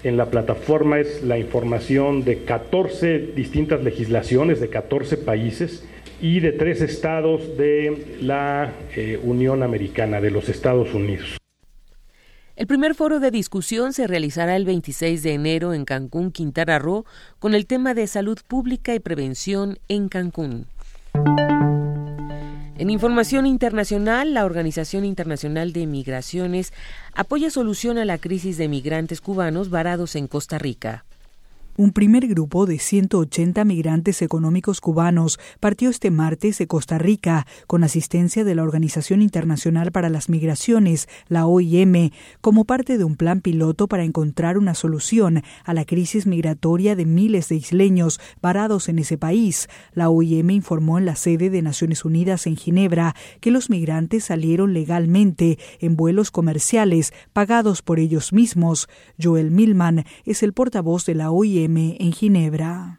[0.04, 5.84] en la plataforma es la información de 14 distintas legislaciones de 14 países
[6.20, 11.38] y de tres estados de la eh, Unión Americana, de los Estados Unidos.
[12.56, 17.06] El primer foro de discusión se realizará el 26 de enero en Cancún, Quintana Roo,
[17.38, 20.66] con el tema de salud pública y prevención en Cancún.
[22.80, 26.72] En información internacional, la Organización Internacional de Migraciones
[27.12, 31.04] apoya solución a la crisis de migrantes cubanos varados en Costa Rica.
[31.80, 37.84] Un primer grupo de 180 migrantes económicos cubanos partió este martes de Costa Rica con
[37.84, 42.10] asistencia de la Organización Internacional para las Migraciones, la OIM,
[42.42, 47.06] como parte de un plan piloto para encontrar una solución a la crisis migratoria de
[47.06, 49.66] miles de isleños varados en ese país.
[49.94, 54.74] La OIM informó en la sede de Naciones Unidas en Ginebra que los migrantes salieron
[54.74, 58.86] legalmente en vuelos comerciales pagados por ellos mismos.
[59.18, 62.98] Joel Milman es el portavoz de la OIM en Ginebra.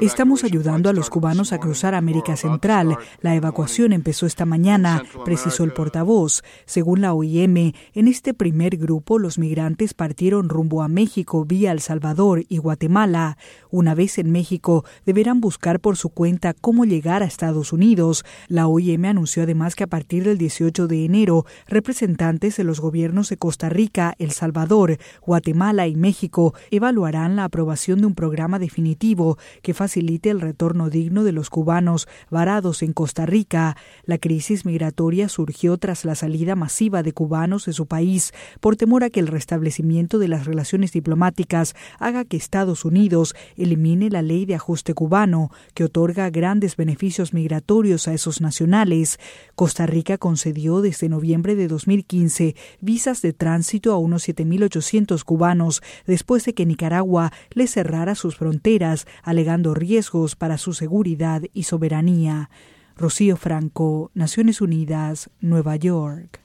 [0.00, 2.96] Estamos ayudando a los cubanos a cruzar América Central.
[3.20, 6.42] La evacuación empezó esta mañana, precisó el portavoz.
[6.64, 11.80] Según la OIM, en este primer grupo los migrantes partieron rumbo a México vía El
[11.80, 13.36] Salvador y Guatemala.
[13.70, 18.24] Una vez en México, deberán buscar por su cuenta cómo llegar a Estados Unidos.
[18.48, 23.28] La OIM anunció además que a partir del 18 de enero, representantes de los gobiernos
[23.28, 29.38] de Costa Rica, El Salvador, Guatemala Y México evaluarán la aprobación de un programa definitivo
[29.62, 33.76] que facilite el retorno digno de los cubanos varados en Costa Rica.
[34.04, 39.04] La crisis migratoria surgió tras la salida masiva de cubanos de su país por temor
[39.04, 44.46] a que el restablecimiento de las relaciones diplomáticas haga que Estados Unidos elimine la ley
[44.46, 49.18] de ajuste cubano que otorga grandes beneficios migratorios a esos nacionales.
[49.54, 55.73] Costa Rica concedió desde noviembre de 2015 visas de tránsito a unos 7.800 cubanos
[56.06, 62.50] después de que Nicaragua le cerrara sus fronteras, alegando riesgos para su seguridad y soberanía.
[62.96, 66.40] Rocío Franco, Naciones Unidas, Nueva York.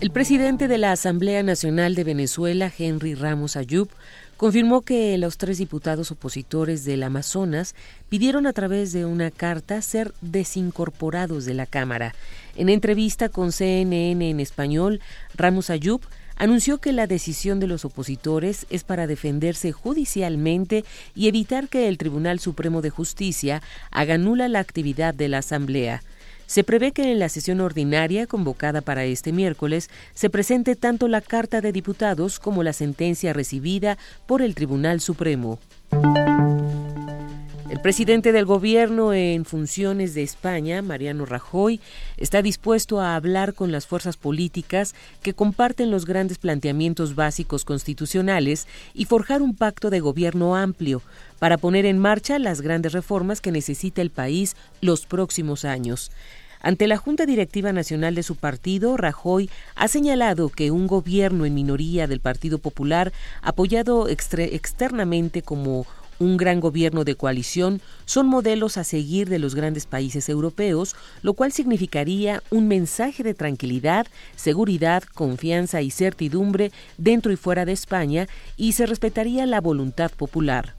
[0.00, 3.88] El presidente de la Asamblea Nacional de Venezuela, Henry Ramos Ayub,
[4.36, 7.74] confirmó que los tres diputados opositores del Amazonas
[8.08, 12.14] pidieron a través de una carta ser desincorporados de la Cámara.
[12.54, 15.00] En entrevista con CNN en español,
[15.34, 16.00] Ramos Ayub
[16.38, 20.84] anunció que la decisión de los opositores es para defenderse judicialmente
[21.14, 23.60] y evitar que el Tribunal Supremo de Justicia
[23.90, 26.02] haga nula la actividad de la Asamblea.
[26.46, 31.20] Se prevé que en la sesión ordinaria convocada para este miércoles se presente tanto la
[31.20, 35.58] Carta de Diputados como la sentencia recibida por el Tribunal Supremo.
[37.68, 41.80] El presidente del gobierno en funciones de España, Mariano Rajoy,
[42.16, 48.66] está dispuesto a hablar con las fuerzas políticas que comparten los grandes planteamientos básicos constitucionales
[48.94, 51.02] y forjar un pacto de gobierno amplio
[51.38, 56.10] para poner en marcha las grandes reformas que necesita el país los próximos años.
[56.60, 61.54] Ante la Junta Directiva Nacional de su partido, Rajoy ha señalado que un gobierno en
[61.54, 63.12] minoría del Partido Popular,
[63.42, 65.86] apoyado externamente como
[66.18, 71.34] un gran gobierno de coalición, son modelos a seguir de los grandes países europeos, lo
[71.34, 78.28] cual significaría un mensaje de tranquilidad, seguridad, confianza y certidumbre dentro y fuera de España
[78.56, 80.74] y se respetaría la voluntad popular.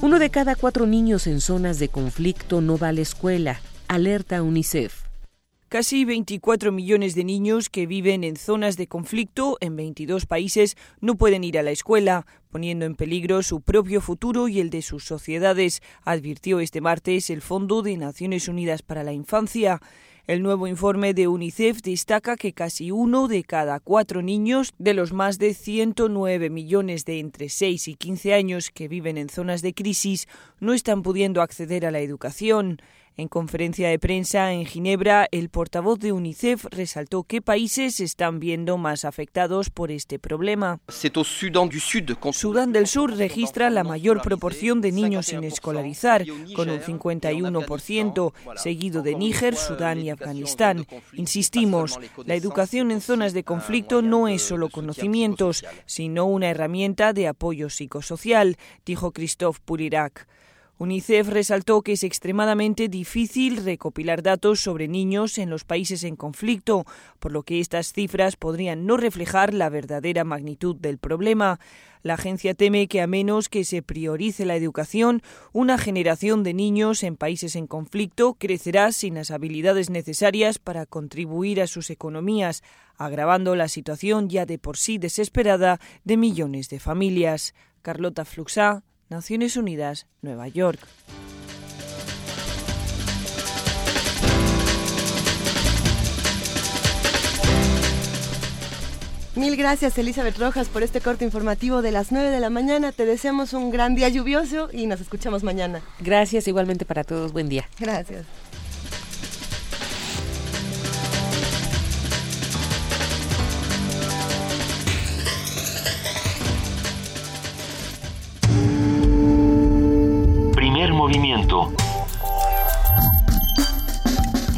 [0.00, 4.42] Uno de cada cuatro niños en zonas de conflicto no va a la escuela, alerta
[4.42, 5.11] UNICEF.
[5.72, 11.14] Casi 24 millones de niños que viven en zonas de conflicto en 22 países no
[11.14, 15.06] pueden ir a la escuela, poniendo en peligro su propio futuro y el de sus
[15.06, 19.80] sociedades, advirtió este martes el Fondo de Naciones Unidas para la Infancia.
[20.26, 25.14] El nuevo informe de UNICEF destaca que casi uno de cada cuatro niños de los
[25.14, 29.72] más de 109 millones de entre 6 y 15 años que viven en zonas de
[29.72, 30.28] crisis
[30.60, 32.82] no están pudiendo acceder a la educación.
[33.18, 38.78] En conferencia de prensa en Ginebra, el portavoz de UNICEF resaltó qué países están viendo
[38.78, 40.80] más afectados por este problema.
[42.32, 46.24] Sudán del Sur registra la mayor proporción de niños sin escolarizar,
[46.56, 50.86] con un 51%, seguido de Níger, Sudán y Afganistán.
[51.12, 57.28] Insistimos, la educación en zonas de conflicto no es solo conocimientos, sino una herramienta de
[57.28, 58.56] apoyo psicosocial,
[58.86, 60.26] dijo Christophe Purirak.
[60.82, 66.86] UNICEF resaltó que es extremadamente difícil recopilar datos sobre niños en los países en conflicto,
[67.20, 71.60] por lo que estas cifras podrían no reflejar la verdadera magnitud del problema.
[72.02, 75.22] La agencia teme que a menos que se priorice la educación,
[75.52, 81.62] una generación de niños en países en conflicto crecerá sin las habilidades necesarias para contribuir
[81.62, 82.64] a sus economías,
[82.96, 87.54] agravando la situación ya de por sí desesperada de millones de familias.
[87.82, 88.82] Carlota Fluxá,
[89.12, 90.80] Naciones Unidas, Nueva York.
[99.34, 102.92] Mil gracias Elizabeth Rojas por este corte informativo de las 9 de la mañana.
[102.92, 105.82] Te deseamos un gran día lluvioso y nos escuchamos mañana.
[106.00, 107.32] Gracias igualmente para todos.
[107.32, 107.68] Buen día.
[107.78, 108.26] Gracias.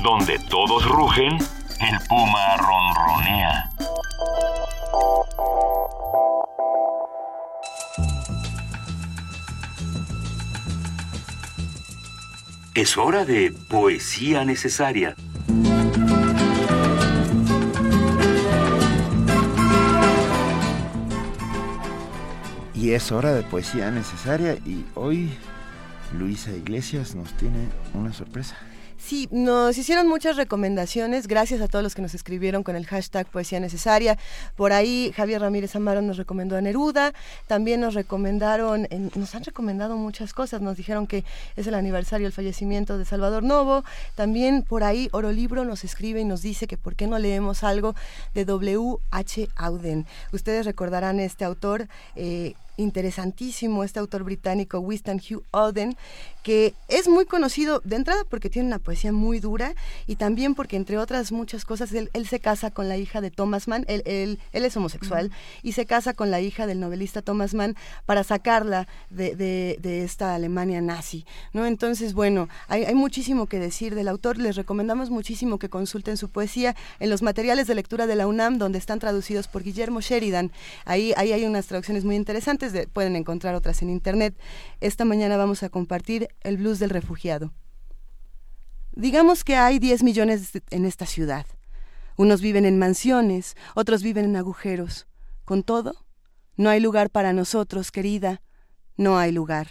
[0.03, 1.37] Donde todos rugen,
[1.81, 3.71] el puma ronronea.
[12.75, 15.17] Es hora de poesía necesaria.
[22.75, 25.37] Y es hora de poesía necesaria y hoy
[26.19, 28.57] Luisa Iglesias nos tiene una sorpresa.
[28.97, 33.27] Sí, nos hicieron muchas recomendaciones, gracias a todos los que nos escribieron con el hashtag
[33.27, 34.17] Poesía Necesaria.
[34.57, 37.13] Por ahí Javier Ramírez Amaro nos recomendó a Neruda,
[37.47, 41.23] también nos recomendaron, nos han recomendado muchas cosas, nos dijeron que
[41.55, 43.85] es el aniversario del fallecimiento de Salvador Novo,
[44.15, 47.63] también por ahí Oro Libro nos escribe y nos dice que por qué no leemos
[47.63, 47.95] algo
[48.33, 48.97] de W.
[49.11, 49.51] H.
[49.55, 50.07] Auden.
[50.33, 55.97] Ustedes recordarán este autor eh, interesantísimo este autor británico Winston Hugh Auden,
[56.43, 59.75] que es muy conocido de entrada porque tiene una poesía muy dura
[60.07, 63.67] y también porque entre otras muchas cosas él, se casa con la hija de Thomas
[63.67, 65.31] Mann, él, él, es homosexual
[65.63, 70.35] y se casa con la hija del novelista Thomas Mann para sacarla de, de, esta
[70.35, 71.65] Alemania nazi, ¿no?
[71.65, 76.29] Entonces, bueno, hay, hay muchísimo que decir del autor, les recomendamos muchísimo que consulten su
[76.29, 80.53] poesía en los materiales de lectura de la UNAM donde están traducidos por Guillermo Sheridan,
[80.85, 84.39] ahí, ahí hay unas traducciones muy interesantes pueden encontrar otras en internet.
[84.81, 87.53] Esta mañana vamos a compartir el blues del refugiado.
[88.93, 91.47] Digamos que hay 10 millones en esta ciudad.
[92.17, 95.07] Unos viven en mansiones, otros viven en agujeros.
[95.45, 95.95] Con todo,
[96.57, 98.41] no hay lugar para nosotros, querida,
[98.97, 99.67] no hay lugar.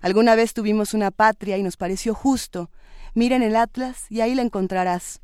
[0.00, 2.70] Alguna vez tuvimos una patria y nos pareció justo.
[3.14, 5.20] Mira en el atlas y ahí la encontrarás.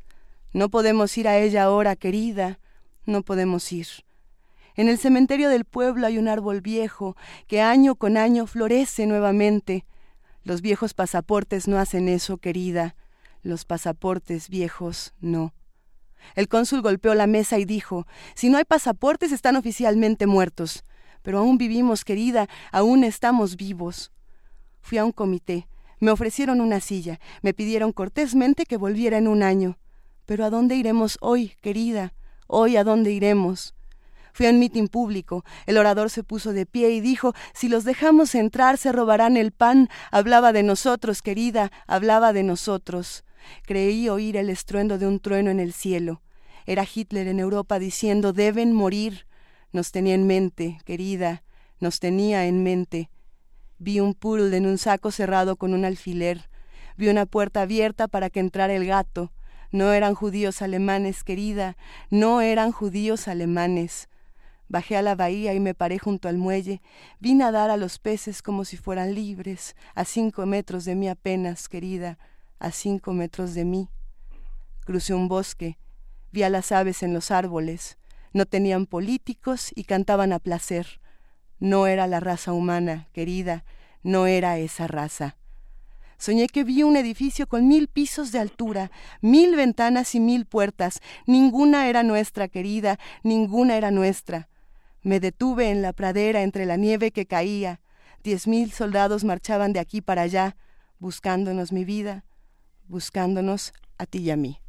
[0.53, 2.59] No podemos ir a ella ahora, querida,
[3.05, 3.87] no podemos ir.
[4.77, 7.17] En el cementerio del pueblo hay un árbol viejo
[7.47, 9.87] que año con año florece nuevamente.
[10.43, 12.95] Los viejos pasaportes no hacen eso, querida.
[13.41, 15.55] Los pasaportes viejos no.
[16.35, 18.05] El cónsul golpeó la mesa y dijo,
[18.35, 20.85] Si no hay pasaportes están oficialmente muertos.
[21.23, 24.11] Pero aún vivimos, querida, aún estamos vivos.
[24.79, 25.67] Fui a un comité.
[25.99, 27.19] Me ofrecieron una silla.
[27.41, 29.79] Me pidieron cortésmente que volviera en un año.
[30.27, 32.13] Pero ¿a dónde iremos hoy, querida?
[32.45, 33.73] Hoy a dónde iremos?
[34.37, 35.43] Fui a un mitin público.
[35.65, 39.51] El orador se puso de pie y dijo, si los dejamos entrar se robarán el
[39.51, 39.89] pan.
[40.11, 43.23] Hablaba de nosotros, querida, hablaba de nosotros.
[43.63, 46.21] Creí oír el estruendo de un trueno en el cielo.
[46.67, 49.25] Era Hitler en Europa diciendo, deben morir.
[49.71, 51.41] Nos tenía en mente, querida,
[51.79, 53.09] nos tenía en mente.
[53.79, 56.47] Vi un purl en un saco cerrado con un alfiler.
[56.95, 59.31] Vi una puerta abierta para que entrara el gato.
[59.71, 61.75] No eran judíos alemanes, querida,
[62.11, 64.09] no eran judíos alemanes.
[64.69, 66.81] Bajé a la bahía y me paré junto al muelle.
[67.19, 71.69] Vi nadar a los peces como si fueran libres, a cinco metros de mí apenas,
[71.69, 72.17] querida,
[72.59, 73.89] a cinco metros de mí.
[74.85, 75.77] Crucé un bosque,
[76.31, 77.97] vi a las aves en los árboles.
[78.33, 80.99] No tenían políticos y cantaban a placer.
[81.59, 83.63] No era la raza humana, querida,
[84.03, 85.37] no era esa raza.
[86.17, 88.91] Soñé que vi un edificio con mil pisos de altura,
[89.21, 90.99] mil ventanas y mil puertas.
[91.25, 94.49] Ninguna era nuestra, querida, ninguna era nuestra.
[95.03, 97.81] Me detuve en la pradera entre la nieve que caía.
[98.23, 100.55] Diez mil soldados marchaban de aquí para allá,
[100.99, 102.25] buscándonos mi vida,
[102.87, 104.59] buscándonos a ti y a mí.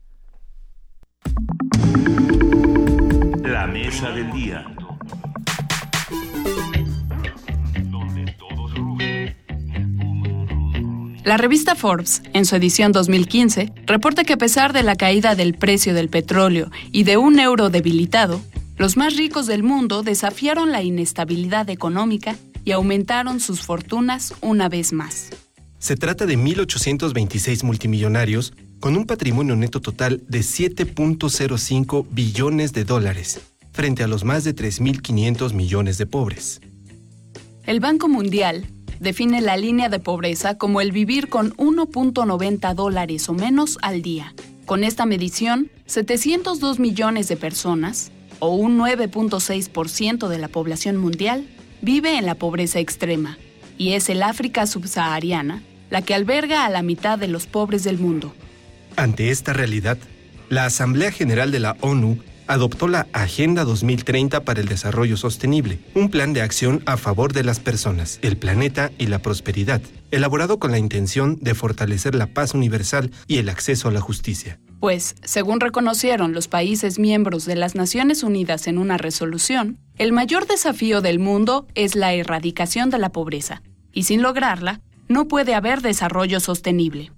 [3.42, 4.66] La mesa del día.
[11.28, 15.52] La revista Forbes, en su edición 2015, reporta que a pesar de la caída del
[15.52, 18.40] precio del petróleo y de un euro debilitado,
[18.78, 24.92] los más ricos del mundo desafiaron la inestabilidad económica y aumentaron sus fortunas una vez
[24.92, 25.30] más.
[25.78, 33.40] Se trata de 1.826 multimillonarios con un patrimonio neto total de 7.05 billones de dólares,
[33.72, 36.60] frente a los más de 3.500 millones de pobres.
[37.64, 38.66] El Banco Mundial
[39.00, 44.34] define la línea de pobreza como el vivir con 1.90 dólares o menos al día.
[44.66, 51.46] Con esta medición, 702 millones de personas, o un 9.6% de la población mundial,
[51.82, 53.38] vive en la pobreza extrema,
[53.76, 57.98] y es el África subsahariana la que alberga a la mitad de los pobres del
[57.98, 58.34] mundo.
[58.96, 59.98] Ante esta realidad,
[60.48, 62.18] la Asamblea General de la ONU
[62.48, 67.44] adoptó la Agenda 2030 para el Desarrollo Sostenible, un plan de acción a favor de
[67.44, 69.80] las personas, el planeta y la prosperidad,
[70.10, 74.58] elaborado con la intención de fortalecer la paz universal y el acceso a la justicia
[74.80, 80.46] pues, según reconocieron los países miembros de las Naciones Unidas en una resolución, el mayor
[80.46, 83.62] desafío del mundo es la erradicación de la pobreza,
[83.92, 87.10] y sin lograrla, no puede haber desarrollo sostenible.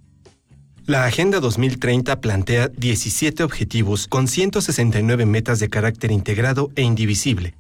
[0.86, 7.55] La Agenda 2030 plantea 17 objetivos con 169 metas de carácter integrado e indivisible,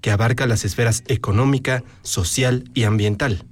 [0.00, 3.44] que abarca las esferas económica, social y ambiental.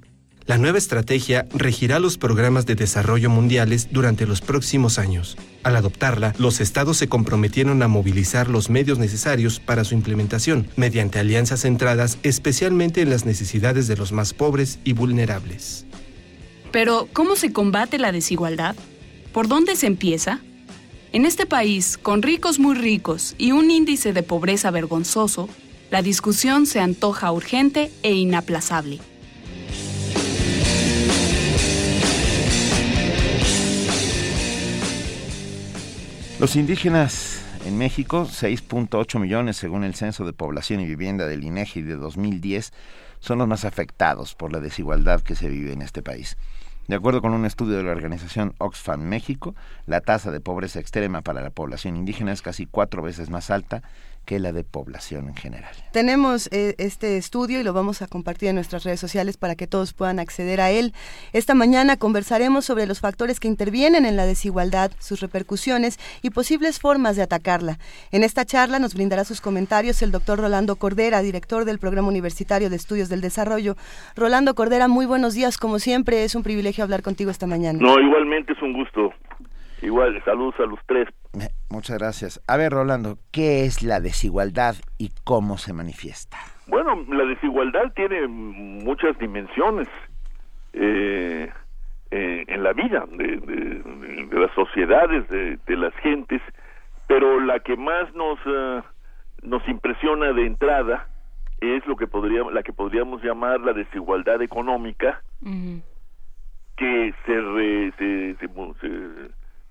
[0.45, 5.35] La nueva estrategia regirá los programas de desarrollo mundiales durante los próximos años.
[5.63, 11.19] Al adoptarla, los estados se comprometieron a movilizar los medios necesarios para su implementación, mediante
[11.19, 15.85] alianzas centradas especialmente en las necesidades de los más pobres y vulnerables.
[16.71, 18.75] Pero, ¿cómo se combate la desigualdad?
[19.37, 20.39] ¿Por dónde se empieza?
[21.13, 25.47] En este país, con ricos muy ricos y un índice de pobreza vergonzoso,
[25.91, 28.97] la discusión se antoja urgente e inaplazable.
[36.39, 41.83] Los indígenas en México, 6.8 millones según el Censo de Población y Vivienda del INEGI
[41.83, 42.73] de 2010,
[43.19, 46.37] son los más afectados por la desigualdad que se vive en este país.
[46.87, 49.55] De acuerdo con un estudio de la organización Oxfam México,
[49.87, 53.83] la tasa de pobreza extrema para la población indígena es casi cuatro veces más alta
[54.27, 55.73] que la de población en general.
[55.93, 59.67] Tenemos eh, este estudio y lo vamos a compartir en nuestras redes sociales para que
[59.67, 60.93] todos puedan acceder a él.
[61.31, 66.79] Esta mañana conversaremos sobre los factores que intervienen en la desigualdad, sus repercusiones y posibles
[66.79, 67.79] formas de atacarla.
[68.11, 72.69] En esta charla nos brindará sus comentarios el doctor Rolando Cordera, director del Programa Universitario
[72.69, 73.77] de Estudios del Desarrollo.
[74.17, 75.57] Rolando Cordera, muy buenos días.
[75.57, 77.79] Como siempre, es un privilegio hablar contigo esta mañana.
[77.81, 79.13] No, igualmente es un gusto.
[79.87, 81.07] Igual, saludos a los tres.
[81.69, 82.41] Muchas gracias.
[82.45, 86.37] A ver, Rolando, ¿qué es la desigualdad y cómo se manifiesta?
[86.67, 89.87] Bueno, la desigualdad tiene muchas dimensiones
[90.73, 91.49] eh,
[92.11, 93.81] eh, en la vida de,
[94.33, 96.41] las sociedades, de, las gentes,
[97.07, 98.81] pero la que más nos eh,
[99.41, 101.07] nos impresiona de entrada
[101.61, 105.21] es lo que podríamos la que podríamos llamar la desigualdad económica,
[106.75, 108.47] que se, se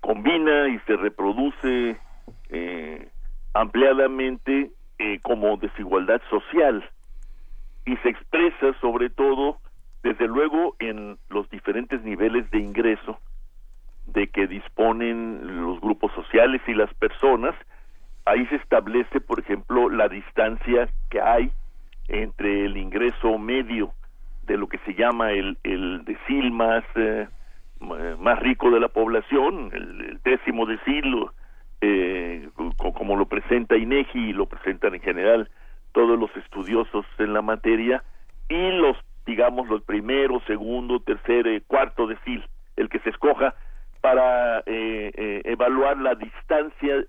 [0.07, 1.97] combina y se reproduce
[2.47, 3.09] eh,
[3.53, 6.89] ampliadamente eh, como desigualdad social.
[7.85, 9.57] Y se expresa sobre todo
[10.03, 13.19] desde luego en los diferentes niveles de ingreso
[14.05, 17.53] de que disponen los grupos sociales y las personas.
[18.23, 21.51] Ahí se establece por ejemplo la distancia que hay
[22.07, 23.91] entre el ingreso medio
[24.45, 27.27] de lo que se llama el, el decil más eh,
[27.79, 31.33] más rico de la población, el, décimo decilo,
[31.81, 35.49] eh, como lo presenta INEGI y lo presentan en general
[35.91, 38.03] todos los estudiosos en la materia,
[38.49, 42.43] y los, digamos, los primero, segundo, tercer, eh, cuarto decil,
[42.75, 43.55] el que se escoja
[44.01, 47.03] para eh, eh, evaluar la distancia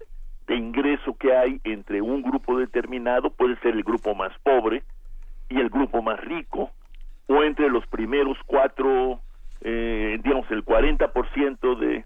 [0.47, 4.83] de ingreso que hay entre un grupo determinado, puede ser el grupo más pobre
[5.49, 6.71] y el grupo más rico,
[7.27, 9.21] o entre los primeros cuatro
[9.63, 12.05] eh, digamos, el 40% de,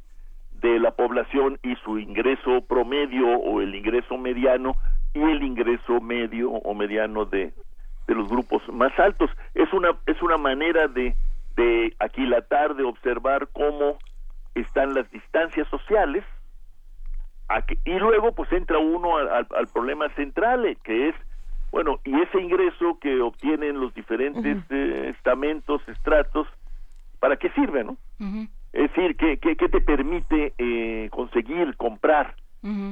[0.61, 4.74] de la población y su ingreso promedio o el ingreso mediano
[5.15, 7.53] y el ingreso medio o mediano de,
[8.07, 9.31] de los grupos más altos.
[9.55, 11.15] Es una, es una manera de,
[11.57, 13.99] de aquilatar, de observar cómo
[14.55, 16.24] están las distancias sociales
[17.85, 21.15] y luego pues entra uno al, al, problema central eh, que es
[21.70, 26.47] bueno y ese ingreso que obtienen los diferentes eh, estamentos estratos
[27.23, 27.97] ¿para qué sirve, no?
[28.73, 32.35] Es decir, ¿qué, qué, te permite eh, conseguir, comprar?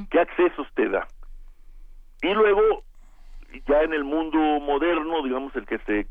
[0.09, 1.05] ¿Qué accesos te da?
[2.21, 2.61] Y luego,
[3.67, 6.07] ya en el mundo moderno, digamos, el que se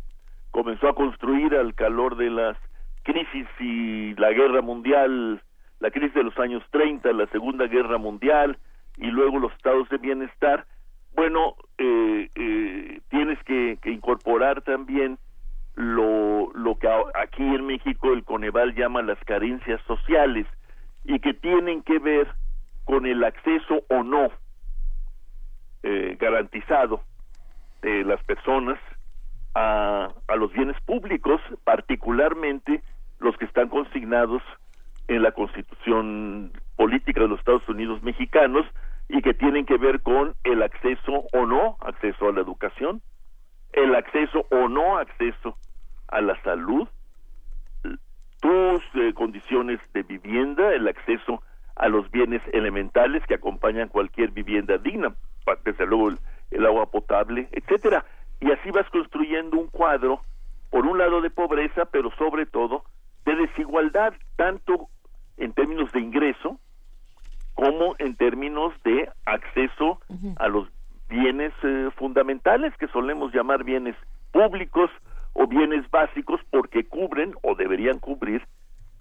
[0.51, 2.59] comenzó a construir al calor de las
[3.05, 5.41] crisis y la guerra mundial,
[5.79, 8.59] la crisis de los años 30, la Segunda Guerra Mundial
[8.99, 10.67] y luego los estados de bienestar,
[11.15, 15.17] bueno, eh, eh, tienes que, que incorporar también
[15.75, 20.47] lo, lo que aquí en México el Coneval llama las carencias sociales
[21.05, 22.29] y que tienen que ver
[22.85, 24.31] con el acceso o no
[25.83, 27.03] eh, garantizado
[27.83, 28.79] de las personas
[29.55, 32.83] a, a los bienes públicos, particularmente
[33.19, 34.43] los que están consignados
[35.09, 38.67] en la Constitución Política de los Estados Unidos Mexicanos
[39.09, 43.03] y que tienen que ver con el acceso o no acceso a la educación,
[43.73, 45.57] el acceso o no acceso
[46.11, 46.89] a la salud,
[48.41, 51.43] tus eh, condiciones de vivienda, el acceso
[51.77, 55.15] a los bienes elementales que acompañan cualquier vivienda digna,
[55.65, 56.11] desde luego
[56.51, 58.05] el, agua potable, etcétera.
[58.41, 60.21] Y así vas construyendo un cuadro,
[60.71, 62.85] por un lado de pobreza, pero sobre todo
[63.25, 64.89] de desigualdad, tanto
[65.37, 66.59] en términos de ingreso
[67.55, 70.01] como en términos de acceso
[70.37, 70.69] a los
[71.09, 73.97] bienes eh, fundamentales que solemos llamar bienes
[74.33, 74.91] públicos
[75.33, 78.42] o bienes básicos porque cubren o deberían cubrir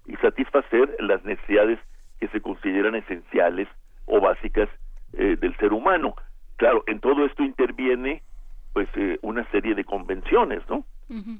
[0.06, 1.78] y satisfacer las necesidades
[2.18, 3.68] que se consideran esenciales
[4.06, 4.68] o básicas
[5.12, 6.14] eh, del ser humano.
[6.56, 8.22] Claro, en todo esto interviene
[8.72, 10.84] pues eh, una serie de convenciones, ¿no?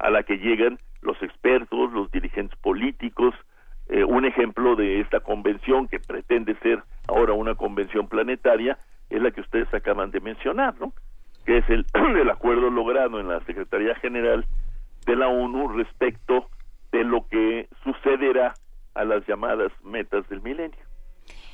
[0.00, 3.34] A la que llegan los expertos, los dirigentes políticos.
[3.88, 8.78] Eh, un ejemplo de esta convención que pretende ser ahora una convención planetaria
[9.10, 10.92] es la que ustedes acaban de mencionar, ¿no?
[11.46, 11.86] Que es el,
[12.16, 14.44] el acuerdo logrado en la Secretaría General
[15.06, 16.48] de la ONU respecto
[16.92, 18.54] de lo que sucederá
[18.94, 20.78] a las llamadas metas del milenio.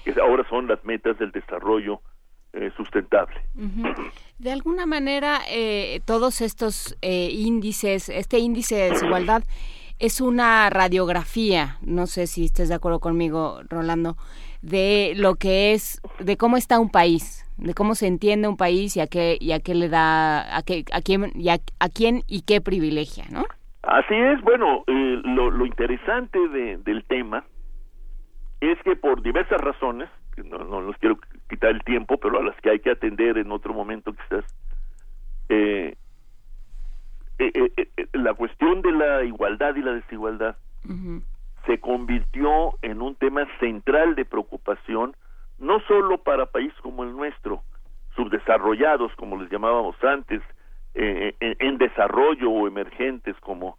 [0.05, 2.00] que ahora son las metas del desarrollo
[2.52, 3.36] eh, sustentable.
[4.39, 9.42] De alguna manera, eh, todos estos eh, índices, este índice de desigualdad
[9.99, 14.16] es una radiografía, no sé si estés de acuerdo conmigo, Rolando,
[14.67, 18.97] de lo que es, de cómo está un país, de cómo se entiende un país
[18.97, 21.59] y a qué, y a qué le da, a, qué, a, quién, y a,
[21.95, 23.45] quién y qué privilegia, ¿no?
[23.83, 27.45] Así es, bueno, lo, lo interesante de, del tema
[28.61, 30.09] es que por diversas razones,
[30.45, 31.17] no, no los quiero
[31.49, 34.45] quitar el tiempo, pero a las que hay que atender en otro momento quizás,
[35.49, 35.95] eh,
[37.39, 40.57] eh, eh, la cuestión de la igualdad y la desigualdad
[41.67, 45.15] se convirtió en un tema central de preocupación,
[45.59, 47.62] no solo para países como el nuestro,
[48.15, 50.43] subdesarrollados, como les llamábamos antes,
[50.95, 53.77] en desarrollo o emergentes, como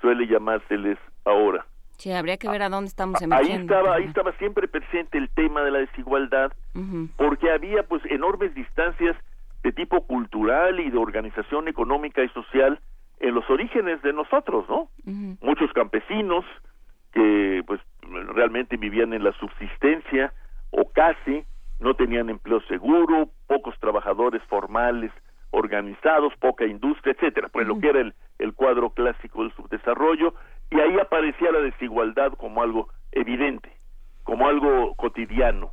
[0.00, 1.66] suele llamárseles ahora,
[2.02, 3.74] Sí, habría que ver a dónde estamos emergiendo.
[3.74, 6.52] Ahí estaba, ahí estaba siempre presente el tema de la desigualdad,
[7.16, 9.16] porque había pues enormes distancias
[9.62, 12.80] de tipo cultural y de organización económica y social
[13.20, 14.88] en los orígenes de nosotros, ¿no?
[15.40, 16.44] Muchos campesinos
[17.12, 17.80] que pues
[18.34, 20.32] realmente vivían en la subsistencia
[20.70, 21.44] o casi,
[21.80, 25.12] no tenían empleo seguro, pocos trabajadores formales
[25.50, 30.34] organizados, poca industria, etcétera, pues lo que era el, el cuadro clásico del subdesarrollo,
[30.70, 33.70] y ahí aparecía la desigualdad como algo evidente,
[34.24, 35.72] como algo cotidiano.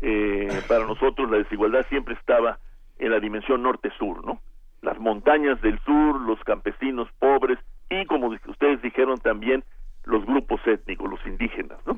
[0.00, 2.58] Eh, para nosotros la desigualdad siempre estaba
[2.98, 4.40] en la dimensión norte-sur, ¿no?
[4.80, 7.58] Las montañas del sur, los campesinos pobres
[7.90, 9.64] y, como ustedes dijeron también,
[10.04, 11.96] los grupos étnicos, los indígenas, ¿no?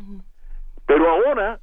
[0.87, 1.61] Pero ahora,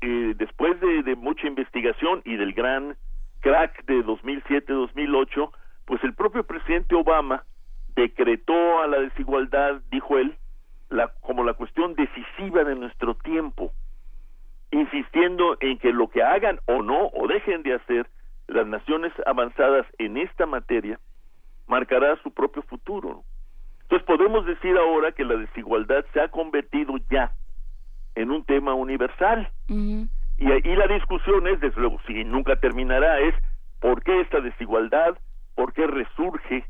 [0.00, 2.96] eh, después de, de mucha investigación y del gran
[3.40, 5.50] crack de 2007-2008,
[5.86, 7.44] pues el propio presidente Obama
[7.94, 10.36] decretó a la desigualdad, dijo él,
[10.90, 13.72] la, como la cuestión decisiva de nuestro tiempo,
[14.70, 18.06] insistiendo en que lo que hagan o no o dejen de hacer
[18.46, 21.00] las naciones avanzadas en esta materia
[21.66, 23.22] marcará su propio futuro.
[23.88, 27.32] Entonces podemos decir ahora que la desigualdad se ha convertido ya
[28.16, 29.48] en un tema universal.
[29.68, 30.08] y,
[30.38, 33.34] y la discusión es, desde luego, si nunca terminará, es
[33.80, 35.16] por qué esta desigualdad,
[35.54, 36.64] por qué resurge,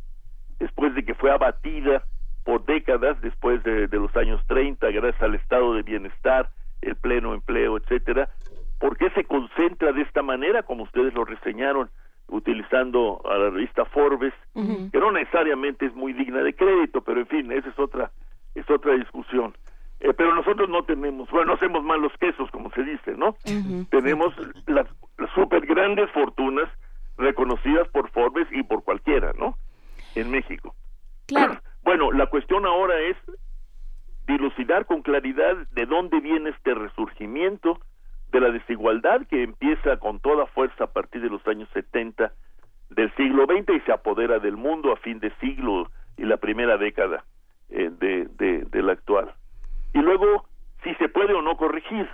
[0.58, 2.02] después de que fue abatida
[2.44, 7.76] por décadas, después de, los años 30, gracias al estado de bienestar, el pleno empleo,
[7.76, 8.28] etcétera,
[8.78, 11.90] ¿por qué se concentra de esta manera, como ustedes lo reseñaron,
[12.28, 17.26] utilizando a la revista Forbes, que no necesariamente es muy digna de crédito, pero en
[17.26, 18.10] fin, esa es otra,
[18.54, 19.54] es otra discusión.
[20.00, 23.36] Eh, pero nosotros no tenemos, bueno, no hacemos malos quesos, como se dice, ¿no?
[23.90, 24.34] Tenemos
[24.66, 24.86] las,
[25.18, 26.68] las super grandes fortunas
[27.16, 29.56] reconocidas por Forbes y por cualquiera, ¿no?
[30.16, 30.74] en México.
[31.26, 31.60] Claro.
[31.86, 33.16] Bueno, la cuestión ahora es
[34.26, 37.78] dilucidar con claridad de dónde viene este resurgimiento
[38.36, 42.32] de la desigualdad que empieza con toda fuerza a partir de los años 70
[42.90, 46.76] del siglo XX y se apodera del mundo a fin de siglo y la primera
[46.76, 47.24] década
[47.70, 49.32] eh, de, de, del actual.
[49.94, 50.46] Y luego,
[50.84, 52.08] si se puede o no corregir.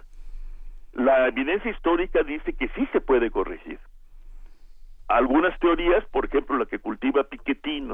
[0.94, 3.78] La evidencia histórica dice que sí se puede corregir
[5.12, 7.84] algunas teorías, por ejemplo la que cultiva Piketty,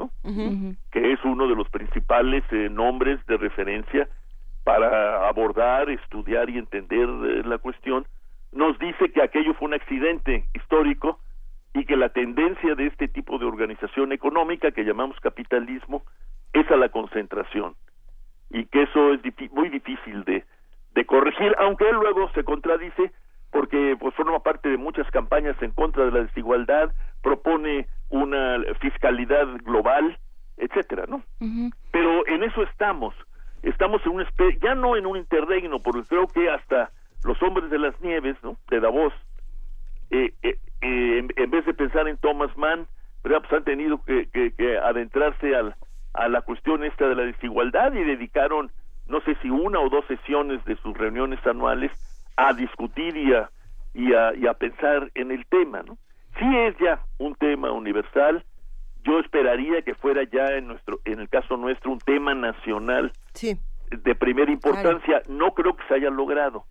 [0.92, 4.08] que es uno de los principales eh, nombres de referencia
[4.64, 8.06] para abordar, estudiar y entender eh, la cuestión,
[8.52, 11.20] nos dice que aquello fue un accidente histórico
[11.74, 16.02] y que la tendencia de este tipo de organización económica que llamamos capitalismo
[16.52, 17.74] es a la concentración.
[18.50, 19.20] Y que eso es
[19.52, 20.44] muy difícil de,
[20.94, 23.12] de corregir, aunque él luego se contradice
[23.50, 29.46] porque pues forma parte de muchas campañas en contra de la desigualdad, propone una fiscalidad
[29.64, 30.18] global,
[30.56, 31.22] etcétera, ¿no?
[31.90, 33.14] Pero en eso estamos,
[33.62, 34.26] estamos en un
[34.62, 36.90] ya no en un interregno, porque creo que hasta
[37.24, 38.56] los hombres de las nieves, ¿no?
[38.70, 39.12] De Davos,
[40.10, 42.86] eh, eh, eh en, vez de pensar en Thomas Mann,
[43.22, 45.74] pues han tenido que, que, adentrarse al,
[46.14, 48.70] a la cuestión esta de la desigualdad y dedicaron,
[49.06, 51.90] no sé si una o dos sesiones de sus reuniones anuales
[52.36, 53.50] a discutir y a,
[53.94, 55.98] y a, y a pensar en el tema, ¿no?
[56.38, 58.44] sí es ya un tema universal.
[59.04, 63.12] Yo esperaría que fuera ya en nuestro, en el caso nuestro, un tema nacional
[63.90, 65.22] de primera importancia.
[65.28, 66.64] No creo que se haya logrado,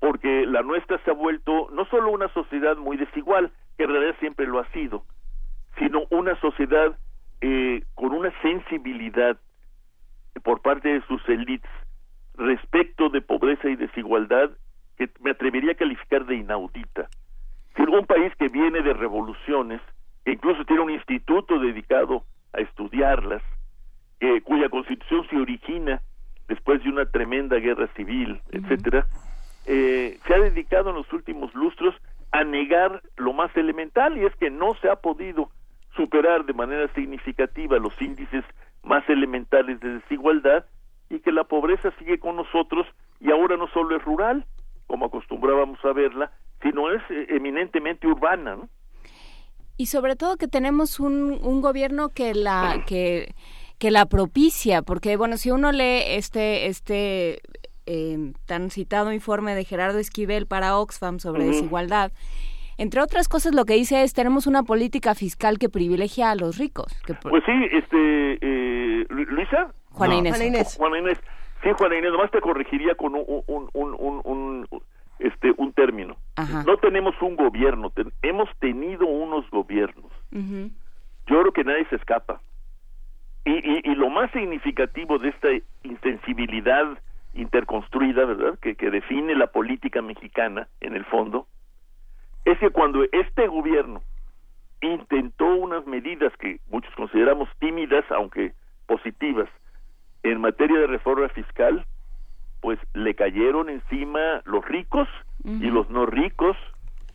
[0.00, 4.16] porque la nuestra se ha vuelto no solo una sociedad muy desigual, que en realidad
[4.18, 5.04] siempre lo ha sido,
[5.78, 6.98] sino una sociedad
[7.42, 9.38] eh, con una sensibilidad
[10.42, 11.70] por parte de sus élites
[12.34, 14.50] respecto de pobreza y desigualdad
[14.96, 17.08] que me atrevería a calificar de inaudita.
[17.78, 19.80] Un país que viene de revoluciones,
[20.24, 23.42] que incluso tiene un instituto dedicado a estudiarlas,
[24.44, 26.00] cuya constitución se origina
[26.46, 29.06] después de una tremenda guerra civil, etcétera,
[29.66, 31.94] eh, se ha dedicado en los últimos lustros
[32.32, 35.50] a negar lo más elemental y es que no se ha podido
[35.96, 38.44] superar de manera significativa los índices
[38.82, 40.64] más elementales de desigualdad
[41.08, 42.86] y que la pobreza sigue con nosotros
[43.20, 44.46] y ahora no solo es rural,
[44.86, 46.32] como acostumbrábamos a verla,
[46.62, 48.68] sino es eh, eminentemente urbana, ¿no?
[49.76, 53.34] Y sobre todo que tenemos un, un gobierno que la que
[53.78, 57.40] que la propicia, porque bueno, si uno lee este este
[57.92, 62.12] eh, tan citado informe de Gerardo Esquivel para Oxfam sobre desigualdad,
[62.78, 66.56] entre otras cosas lo que dice es tenemos una política fiscal que privilegia a los
[66.56, 66.96] ricos.
[67.04, 69.72] Que Pues sí, este eh, Luisa.
[69.90, 70.36] Juana Inés.
[70.36, 70.76] Juana Inés.
[70.78, 71.20] Juana Inés.
[71.64, 74.82] Sí, Juana Inés, nomás te corregiría con un, un, un, un, un
[75.18, 76.16] este un término.
[76.64, 80.12] No tenemos un gobierno, hemos tenido unos gobiernos.
[80.30, 82.40] Yo creo que nadie se escapa.
[83.44, 85.48] Y, y, y, lo más significativo de esta
[85.82, 86.86] insensibilidad
[87.34, 91.46] interconstruida, ¿verdad?, que, que define la política mexicana en el fondo,
[92.44, 94.02] es que cuando este gobierno
[94.80, 98.52] intentó unas medidas que muchos consideramos tímidas, aunque
[98.86, 99.48] positivas,
[100.22, 101.84] en materia de reforma fiscal,
[102.60, 105.08] pues le cayeron encima los ricos
[105.44, 106.56] y los no ricos,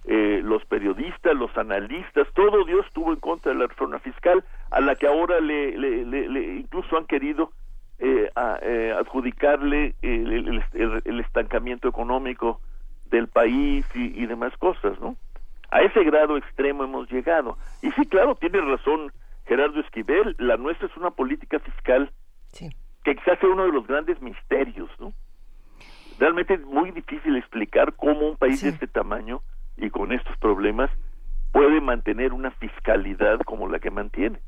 [0.06, 4.82] eh, los periodistas, los analistas, todo Dios estuvo en contra de la reforma fiscal, a
[4.82, 7.52] la que ahora le, le, le, incluso han querido
[8.00, 8.30] eh,
[8.62, 10.64] eh adjudicarle el,
[11.06, 12.62] el, estancamiento económico
[13.10, 15.16] del país y, y, demás cosas, ¿no?
[15.72, 17.58] A ese grado extremo hemos llegado.
[17.82, 19.12] Y sí, claro, tiene razón
[19.46, 22.12] Gerardo Esquivel, la nuestra es una política fiscal
[23.04, 25.14] que quizás sea uno de los grandes misterios, ¿no?
[26.18, 29.42] Realmente es muy difícil explicar cómo un país de este tamaño
[29.78, 30.90] y con estos problemas
[31.52, 34.40] puede mantener una fiscalidad como la que mantiene.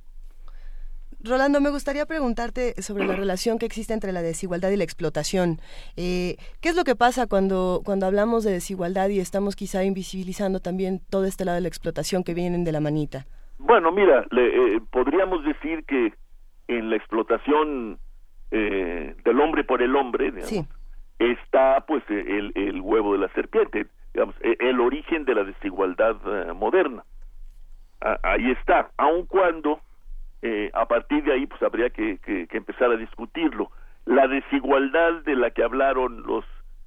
[1.27, 5.57] Rolando, me gustaría preguntarte sobre la relación que existe entre la desigualdad y la explotación.
[5.95, 10.59] Eh, ¿Qué es lo que pasa cuando, cuando hablamos de desigualdad y estamos quizá invisibilizando
[10.59, 13.25] también todo este lado de la explotación que vienen de la manita?
[13.59, 16.13] Bueno, mira, le, eh, podríamos decir que
[16.67, 17.99] en la explotación
[18.51, 20.33] eh, del hombre por el hombre
[21.19, 26.15] está pues el, el huevo de la serpiente digamos, e, el origen de la desigualdad
[26.25, 27.03] eh, moderna.
[28.23, 29.79] ahí está, aun cuando
[30.41, 33.71] eh, a partir de ahí pues habría que, que, empezar a discutirlo.
[34.05, 36.45] La desigualdad de la que hablaron los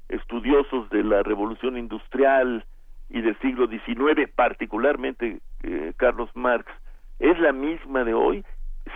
[0.08, 2.64] estudiosos de la revolución industrial
[3.08, 6.70] y del siglo XIX, particularmente eh, Carlos Marx,
[7.18, 8.44] es la misma de hoy,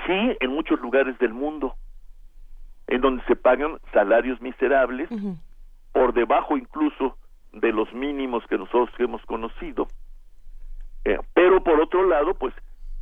[0.07, 1.75] sí, en muchos lugares del mundo,
[2.87, 5.09] en donde se pagan salarios miserables,
[5.93, 7.17] por debajo incluso
[7.53, 9.89] de los mínimos que nosotros hemos conocido.
[11.05, 12.55] Eh, pero por otro lado, pues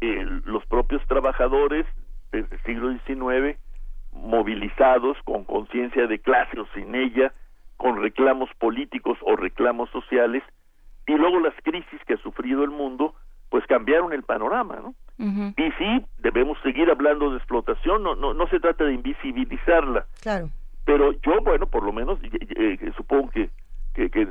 [0.03, 1.87] eh, los propios trabajadores
[2.33, 3.59] desde el siglo XIX,
[4.13, 7.33] movilizados con conciencia de clase o sin ella,
[7.77, 10.43] con reclamos políticos o reclamos sociales,
[11.07, 13.15] y luego las crisis que ha sufrido el mundo,
[13.49, 14.95] pues cambiaron el panorama, ¿no?
[15.19, 20.07] Y sí, debemos seguir hablando de explotación, no, no, no se trata de invisibilizarla.
[20.21, 20.49] Claro.
[20.85, 23.51] Pero yo, bueno, por lo menos, eh, supongo que
[23.95, 24.27] que, que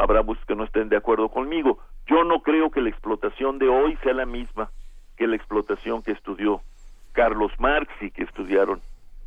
[0.00, 1.78] habrá muchos que no estén de acuerdo conmigo.
[2.06, 4.70] Yo no creo que la explotación de hoy sea la misma
[5.16, 6.60] que la explotación que estudió
[7.12, 8.80] Carlos Marx y que estudiaron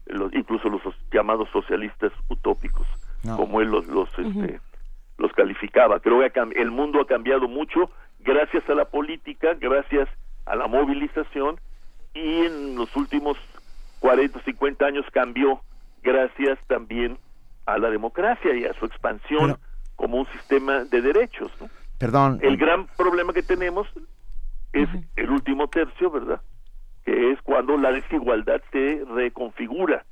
[0.05, 2.87] los, incluso los llamados socialistas utópicos,
[3.35, 4.59] como él los los, este,
[5.17, 5.99] los calificaba.
[5.99, 10.07] Creo que el mundo ha cambiado mucho gracias a la política, gracias
[10.45, 11.59] a la movilización
[12.13, 13.37] y en los últimos
[13.99, 15.61] 40 o 50 años cambió
[16.01, 17.17] gracias también
[17.65, 19.57] a la democracia y a su expansión
[19.95, 21.51] como un sistema de derechos.
[21.59, 21.69] ¿no?
[21.97, 22.39] Perdón.
[22.41, 23.87] El gran problema que tenemos
[24.73, 26.41] es el último tercio, ¿verdad?
[27.05, 30.05] Que es cuando la desigualdad se reconfigura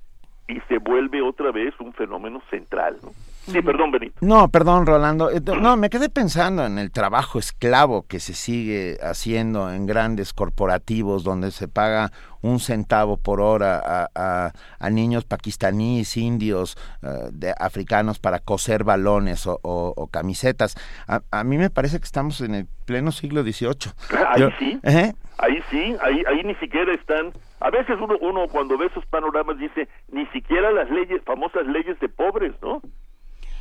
[0.48, 2.98] y se vuelve otra vez un fenómeno central.
[3.04, 3.12] ¿no?
[3.48, 4.14] Sí, perdón, Benito.
[4.22, 5.32] No, perdón, Rolando.
[5.32, 10.34] Eh, no, me quedé pensando en el trabajo esclavo que se sigue haciendo en grandes
[10.34, 12.12] corporativos donde se paga
[12.42, 19.46] un centavo por hora a, a, niños pakistaníes, indios, eh, de, africanos para coser balones
[19.48, 20.76] o, camisetas.
[21.08, 23.92] A, mí me parece que estamos en el pleno siglo XVIII.
[24.28, 24.80] Ahí sí.
[24.84, 25.14] ¿eh?
[25.40, 27.32] Ahí sí, ahí, ahí ni siquiera están.
[27.60, 32.00] A veces uno, uno cuando ve esos panoramas dice, ni siquiera las leyes, famosas leyes
[32.00, 32.82] de pobres, ¿no?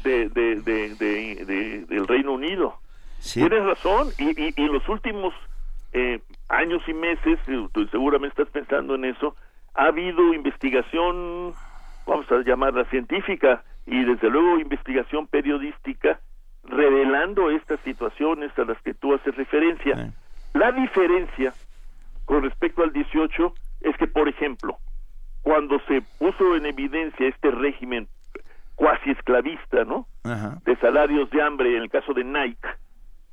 [0.06, 2.78] De, de, del Reino Unido.
[3.32, 5.34] Tienes razón, y, y, y los últimos
[5.92, 9.34] eh, años y meses, eh, tú seguramente estás pensando en eso,
[9.74, 11.54] ha habido investigación,
[12.06, 16.20] vamos a llamarla científica, y desde luego investigación periodística,
[16.64, 20.12] revelando estas situaciones a las que tú haces referencia.
[20.54, 21.54] La diferencia
[22.24, 24.78] con respecto al 18 es que, por ejemplo,
[25.42, 28.08] cuando se puso en evidencia este régimen
[28.76, 30.06] cuasi esclavista, ¿no?
[30.64, 32.68] De salarios de hambre en el caso de Nike,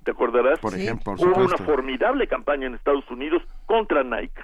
[0.04, 0.60] ¿te acordarás?
[0.60, 4.42] Por ejemplo, Hubo una formidable campaña en Estados Unidos contra Nike,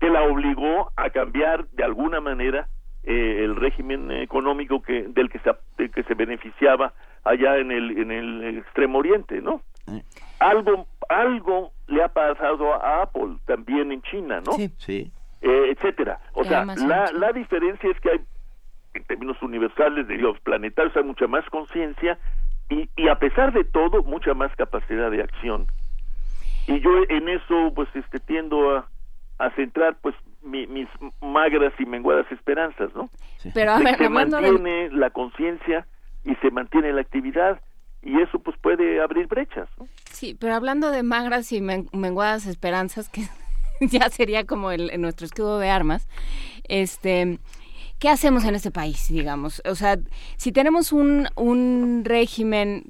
[0.00, 2.68] que la obligó a cambiar de alguna manera
[3.04, 6.92] eh, el régimen económico que del que se, que se beneficiaba
[7.24, 9.62] allá en el en el extremo oriente, ¿no?
[10.40, 14.52] Algo algo le ha pasado a Apple también en China, ¿no?
[14.52, 14.70] Sí.
[14.78, 15.12] sí.
[15.40, 16.20] Eh, etcétera.
[16.32, 18.20] O sea, la, la diferencia es que hay,
[18.94, 22.18] en términos universales, de los planetarios, hay mucha más conciencia
[22.70, 25.66] y, y a pesar de todo, mucha más capacidad de acción.
[26.66, 28.88] Y yo en eso, pues, este, tiendo a,
[29.38, 30.88] a centrar, pues, mi- mis
[31.20, 33.08] magras y menguadas esperanzas, ¿no?
[33.54, 35.86] Pero, a ver, se hablando de- mantiene la conciencia
[36.24, 37.60] y se mantiene la actividad
[38.02, 39.88] y eso, pues, puede abrir brechas, ¿no?
[40.10, 43.22] Sí, pero hablando de magras y men- menguadas esperanzas, que
[43.80, 46.06] ya sería como el, nuestro escudo de armas,
[46.68, 47.38] este,
[47.98, 49.62] ¿qué hacemos en este país, digamos?
[49.68, 49.98] O sea,
[50.36, 52.84] si tenemos un, un régimen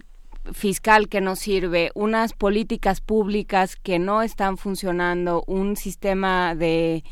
[0.52, 7.04] fiscal que no sirve, unas políticas públicas que no están funcionando, un sistema de,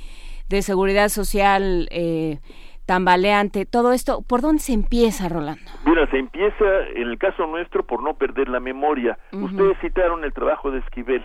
[0.48, 2.38] de seguridad social eh,
[2.86, 5.60] tambaleante, todo esto, ¿por dónde se empieza, Rolando?
[5.84, 9.18] Mira, se empieza, en el caso nuestro, por no perder la memoria.
[9.32, 11.24] Ustedes citaron el trabajo de Esquivel,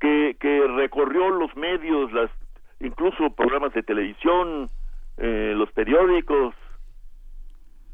[0.00, 2.30] que, que recorrió los medios, las
[2.80, 4.70] incluso programas de televisión,
[5.18, 6.54] eh, los periódicos,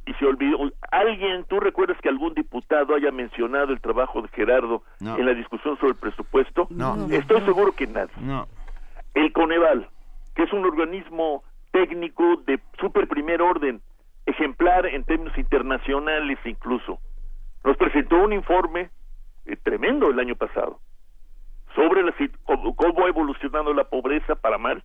[0.07, 0.71] y se olvidó.
[0.91, 5.17] ¿Alguien, tú recuerdas que algún diputado haya mencionado el trabajo de Gerardo No.
[5.17, 6.67] en la discusión sobre el presupuesto?
[6.71, 7.07] No.
[7.11, 8.13] Estoy seguro que nadie.
[8.21, 8.47] No.
[9.15, 9.89] El Coneval,
[10.35, 13.81] que es un organismo técnico de super primer orden,
[14.27, 16.99] ejemplar en términos internacionales incluso,
[17.65, 18.91] nos presentó un informe
[19.47, 20.81] eh, tremendo el año pasado
[21.75, 22.13] sobre la,
[22.45, 24.83] cómo ha evolucionado la pobreza para mal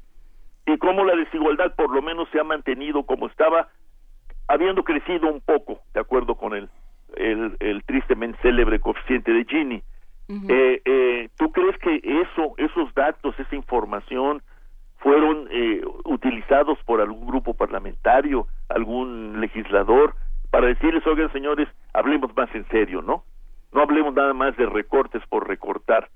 [0.65, 3.69] y cómo la desigualdad por lo menos se ha mantenido como estaba,
[4.47, 6.69] habiendo crecido un poco, de acuerdo con el,
[7.15, 9.83] el, el tristemente célebre coeficiente de Gini.
[10.27, 14.41] Eh, eh, ¿Tú crees que eso, esos datos, esa información
[14.97, 20.15] fueron eh, utilizados por algún grupo parlamentario, algún legislador,
[20.49, 23.23] para decirles, oigan señores, hablemos más en serio, ¿no?
[23.71, 26.09] No hablemos nada más de recortes por recortar.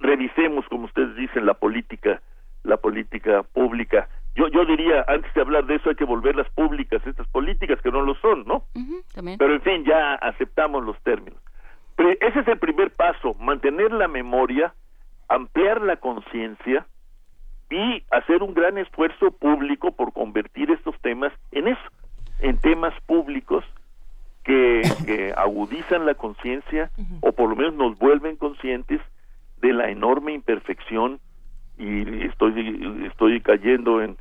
[0.00, 2.20] Revisemos, como ustedes dicen, la política,
[2.64, 4.08] la política pública.
[4.34, 7.92] Yo, yo diría, antes de hablar de eso, hay que volverlas públicas, estas políticas que
[7.92, 8.64] no lo son, ¿no?
[9.14, 9.38] También.
[9.38, 11.40] Pero en fin, ya aceptamos los términos.
[11.96, 14.74] Pero ese es el primer paso, mantener la memoria,
[15.28, 16.86] ampliar la conciencia
[17.70, 21.90] y hacer un gran esfuerzo público por convertir estos temas en eso,
[22.40, 23.64] en temas públicos
[24.42, 29.00] que, que agudizan la conciencia o por lo menos nos vuelven conscientes
[29.60, 31.20] de la enorme imperfección
[31.78, 34.16] y estoy estoy cayendo en,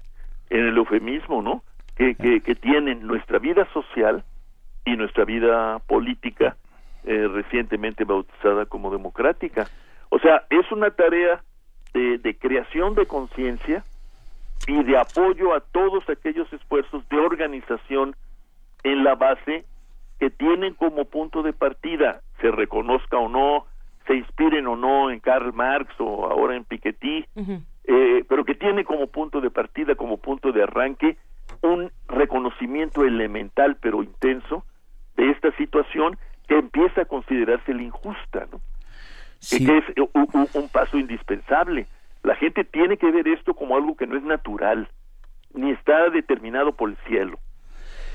[0.49, 1.63] en el eufemismo, ¿no?
[1.95, 4.23] Que, que, que tienen nuestra vida social
[4.85, 6.57] y nuestra vida política
[7.05, 9.67] eh, recientemente bautizada como democrática.
[10.09, 11.43] O sea, es una tarea
[11.93, 13.83] de, de creación de conciencia
[14.67, 18.15] y de apoyo a todos aquellos esfuerzos de organización
[18.83, 19.65] en la base
[20.19, 23.65] que tienen como punto de partida, se reconozca o no,
[24.07, 27.25] se inspiren o no en Karl Marx o ahora en Piketty,
[27.85, 31.17] eh, pero que tiene como punto de partida, como punto de arranque,
[31.61, 34.63] un reconocimiento elemental pero intenso
[35.15, 36.17] de esta situación
[36.47, 38.59] que empieza a considerarse la injusta, ¿no?
[39.39, 39.65] Sí.
[39.65, 41.85] que es u- u- un paso indispensable.
[42.23, 44.87] La gente tiene que ver esto como algo que no es natural,
[45.53, 47.37] ni está determinado por el cielo.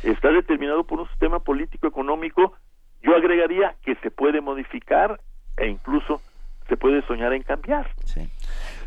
[0.02, 2.55] Está determinado por un sistema político económico,
[3.02, 5.20] yo agregaría que se puede modificar
[5.59, 6.20] e incluso
[6.69, 7.89] se puede soñar en cambiar.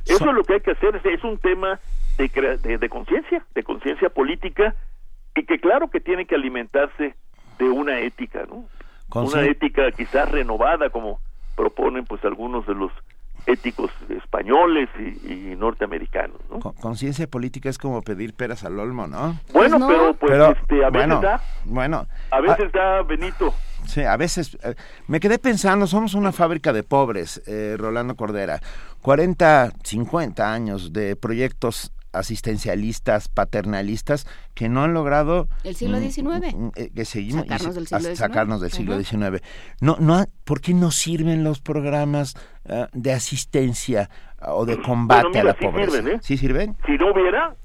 [0.06, 1.80] Eso es lo que hay que hacer, es, es un tema
[2.18, 4.76] de, crea- de, de conciencia, de conciencia política,
[5.36, 7.16] y que claro que tiene que alimentarse
[7.58, 8.66] de una ética, ¿no?
[9.14, 11.20] Una ética quizás renovada, como
[11.56, 12.92] proponen pues algunos de los
[13.48, 16.60] éticos españoles y, y norteamericanos, ¿no?
[16.60, 19.40] Con- Conciencia política es como pedir peras al olmo, ¿no?
[19.54, 23.54] Bueno, pero pues Pero, este, a veces bueno, da, bueno, a veces da Benito.
[23.92, 24.76] Sí, a veces eh,
[25.08, 28.62] me quedé pensando, somos una fábrica de pobres, eh, Rolando Cordera.
[29.02, 35.50] 40, 50 años de proyectos asistencialistas, paternalistas, que no han logrado...
[35.66, 36.24] El siglo mm, XIX.
[36.56, 38.18] mm, eh, que seguimos, Sacarnos del siglo XIX.
[38.18, 38.98] Sacarnos del siglo.
[39.04, 39.44] XIX.
[39.82, 42.36] No, no, ha- ¿Por qué no sirven los programas
[42.70, 45.92] ah, de asistencia ah, o de combate Bueno, a la sí pobreza?
[45.98, 46.20] sirven, ¿eh?
[46.22, 46.78] ¿Sí sirven?
[46.86, 47.56] Si no hubiera,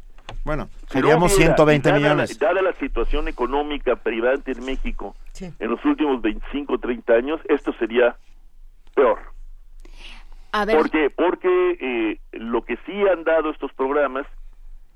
[0.45, 2.39] Bueno, seríamos hubiera, 120 dada la- millones.
[2.39, 5.15] dada la situación económica privada en México
[5.59, 8.17] en los últimos 25 o 30 años, esto sería
[8.95, 9.19] peor.
[10.53, 11.11] A ver, ¿Por qué?
[11.11, 14.27] Porque eh, lo que sí han dado estos programas,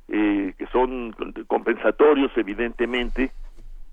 [0.09, 1.15] eh, que son
[1.47, 3.31] compensatorios evidentemente,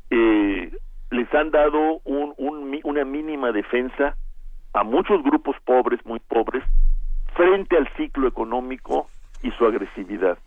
[0.09, 0.72] eh,
[1.11, 2.33] les han dado un,
[2.83, 4.16] una mínima defensa
[4.74, 6.64] a muchos grupos pobres, muy pobres,
[7.35, 9.09] frente al ciclo económico
[9.41, 10.38] y su agresividad.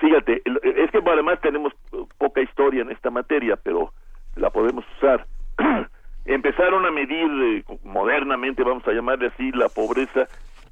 [0.00, 1.72] Fíjate, es que además tenemos
[2.18, 3.92] poca historia en esta materia, pero
[4.36, 5.26] la podemos usar.
[6.24, 10.28] Empezaron a medir eh, modernamente, vamos a llamarle así, la pobreza,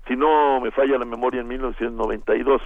[0.06, 2.62] si no me falla la memoria, en 1992.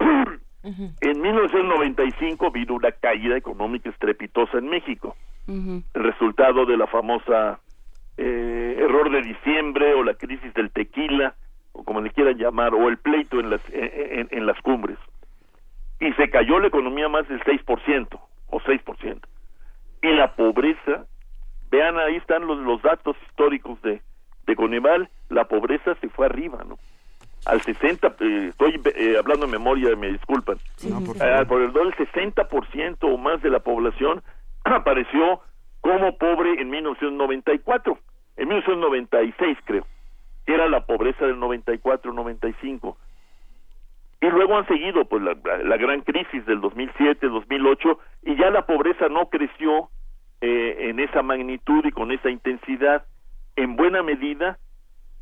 [0.64, 5.14] En 1995 vino una caída económica estrepitosa en México.
[5.46, 7.60] El resultado de la famosa
[8.16, 11.34] eh, error de diciembre o la crisis del tequila,
[11.72, 14.96] o como le quieran llamar, o el pleito en las, en, las cumbres.
[16.00, 19.20] Y se cayó la economía más del 6% o 6%.
[20.02, 21.06] Y la pobreza,
[21.70, 24.02] vean ahí están los, los datos históricos de,
[24.46, 26.78] de Coneval, la pobreza se fue arriba, ¿no?
[27.46, 30.58] al 60, eh, estoy eh, hablando en memoria, me disculpan,
[31.06, 34.22] por alrededor del 60% o más de la población
[34.64, 35.40] apareció
[35.80, 37.98] como pobre en 1994,
[38.36, 39.86] en 1996 creo,
[40.46, 42.96] era la pobreza del 94-95.
[44.24, 49.28] Y luego han seguido pues la, gran crisis del 2007-2008 y ya la pobreza no
[49.28, 49.90] creció
[50.40, 53.04] eh, en esa magnitud y con esa intensidad,
[53.54, 54.56] en buena medida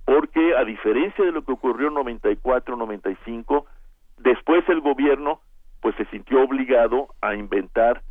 [0.04, 3.66] porque a diferencia de lo que ocurrió en 94, 95,
[4.18, 5.40] después el gobierno
[5.80, 8.02] pues se sintió obligado a inventar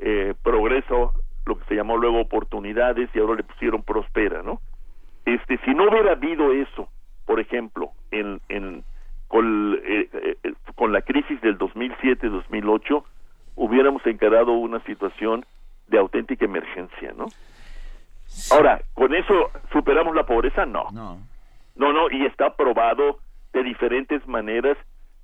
[0.00, 1.12] eh, progreso,
[1.46, 4.60] lo que se llamó luego oportunidades y ahora le pusieron prospera, ¿no?
[5.26, 6.88] Este, si no hubiera habido eso,
[7.24, 8.82] por ejemplo, en, en
[9.30, 13.04] con, eh, eh, con la crisis del 2007-2008,
[13.54, 15.46] hubiéramos encarado una situación
[15.86, 17.26] de auténtica emergencia, ¿no?
[18.50, 20.66] Ahora, ¿con eso superamos la pobreza?
[20.66, 20.90] No.
[20.92, 21.18] No.
[21.76, 23.18] No, no, y está probado
[23.52, 24.76] de diferentes maneras.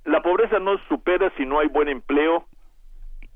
[0.05, 2.45] La pobreza no supera si no hay buen empleo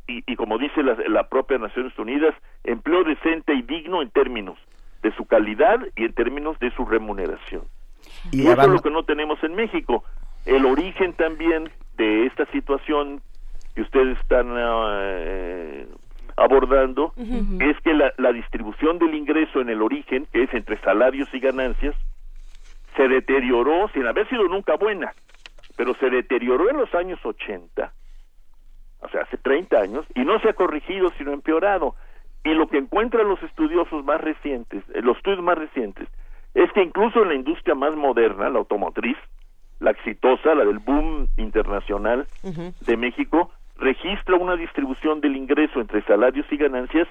[0.07, 2.33] y, y como dice la, la propia Naciones Unidas,
[2.63, 4.57] empleo decente y digno en términos
[5.03, 7.63] de su calidad y en términos de su remuneración.
[8.31, 10.05] Y, eso es lo que no tenemos en México.
[10.45, 13.21] El origen también de esta situación
[13.75, 15.87] que ustedes están eh,
[16.35, 17.13] abordando
[17.59, 21.39] es que la, la distribución del ingreso en el origen, que es entre salarios y
[21.39, 21.95] ganancias,
[22.95, 25.13] se deterioró sin haber sido nunca buena,
[25.77, 27.93] pero se deterioró en los años 80,
[29.01, 31.95] o sea, hace 30 años, y no se ha corregido, sino empeorado.
[32.43, 36.07] Y lo que encuentran los estudiosos más recientes, eh, los estudios más recientes,
[36.53, 39.17] es que incluso en la industria más moderna, la automotriz,
[39.81, 46.45] la exitosa, la del boom internacional de México, registra una distribución del ingreso entre salarios
[46.51, 47.07] y ganancias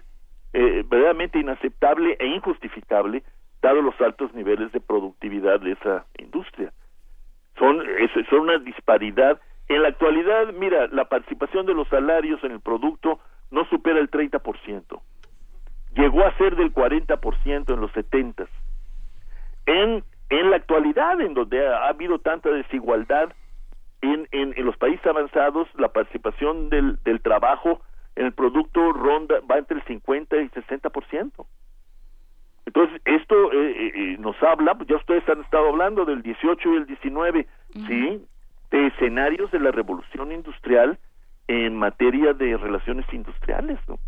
[0.52, 3.24] eh, verdaderamente inaceptable e injustificable,
[3.60, 6.72] dado los altos niveles de productividad de esa industria.
[7.58, 9.40] Son, es, son una disparidad.
[9.68, 13.18] En la actualidad, mira, la participación de los salarios en el producto
[13.50, 15.00] no supera el 30%.
[15.94, 18.46] Llegó a ser del 40% en los 70.
[19.66, 23.32] En, en la actualidad, en donde ha, habido tanta desigualdad,
[24.00, 27.80] en, en, en, los países avanzados, la participación del, del trabajo
[28.16, 31.46] en el producto ronda va entre el 50 y el 60%.
[32.66, 36.76] Entonces, esto eh, eh, eh, nos habla, ya ustedes han estado hablando del 18 y
[36.76, 37.46] el 19,
[37.86, 38.24] ¿sí?
[38.70, 40.98] De escenarios de la revolución industrial
[41.48, 43.98] en materia de relaciones industriales, ¿no?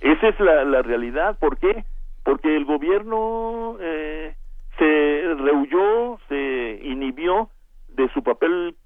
[0.00, 1.38] Esa es la, la realidad.
[1.38, 1.84] ¿Por qué?
[2.24, 4.34] Porque el gobierno eh,
[4.78, 7.50] se rehuyó, se inhibió
[7.88, 8.76] de su papel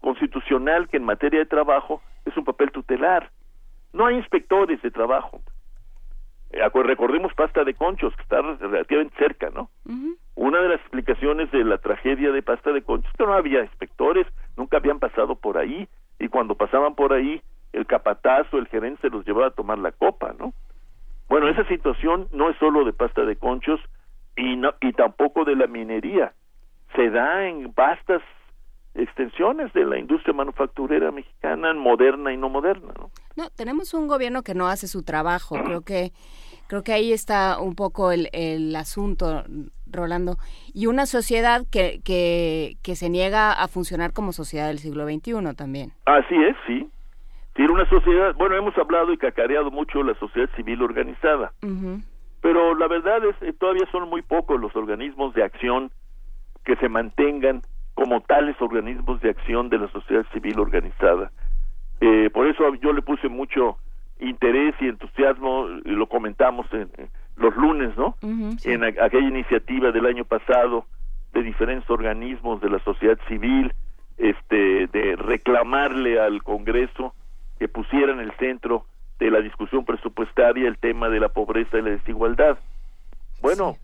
[0.00, 3.30] constitucional, que en materia de trabajo es un papel tutelar.
[3.92, 5.40] No hay inspectores de trabajo.
[6.52, 9.70] Eh, recordemos pasta de conchos, que está relativamente cerca, ¿no?
[10.34, 14.26] Una de las explicaciones de la tragedia de pasta de conchos que no había inspectores,
[14.56, 17.40] nunca habían pasado por ahí, y cuando pasaban por ahí,
[17.72, 20.52] el capatazo, el gerente se los llevaba a tomar la copa, ¿no?
[21.28, 23.80] Bueno, esa situación no es solo de pasta de conchos
[24.40, 26.32] y, no, y tampoco de la minería,
[26.96, 28.22] se da en vastas
[28.94, 33.10] extensiones de la industria manufacturera mexicana, moderna y no moderna, ¿no?
[33.36, 35.56] No, tenemos un gobierno que no hace su trabajo.
[35.64, 36.10] Creo que
[36.66, 39.44] creo que ahí está un poco el, el asunto,
[39.86, 40.36] Rolando.
[40.72, 45.54] Y una sociedad que, que, que se niega a funcionar como sociedad del siglo XXI
[45.56, 45.92] también.
[46.06, 46.88] Así es, sí.
[47.54, 51.52] Tiene una sociedad, bueno, hemos hablado y cacareado mucho la sociedad civil organizada,
[52.40, 55.90] pero la verdad es que eh, todavía son muy pocos los organismos de acción
[56.64, 57.62] que se mantengan
[57.94, 61.30] como tales organismos de acción de la sociedad civil organizada.
[62.00, 63.76] Eh, por eso yo le puse mucho
[64.20, 66.90] interés y entusiasmo, y lo comentamos en,
[67.36, 68.16] los lunes, ¿no?
[68.22, 70.84] En aquella iniciativa del año pasado
[71.32, 73.72] de diferentes organismos de la sociedad civil,
[74.18, 77.14] este, de reclamarle al Congreso
[77.58, 78.84] que pusiera en el centro
[79.20, 82.58] de la discusión presupuestaria el tema de la pobreza y la desigualdad.
[83.40, 83.76] Bueno,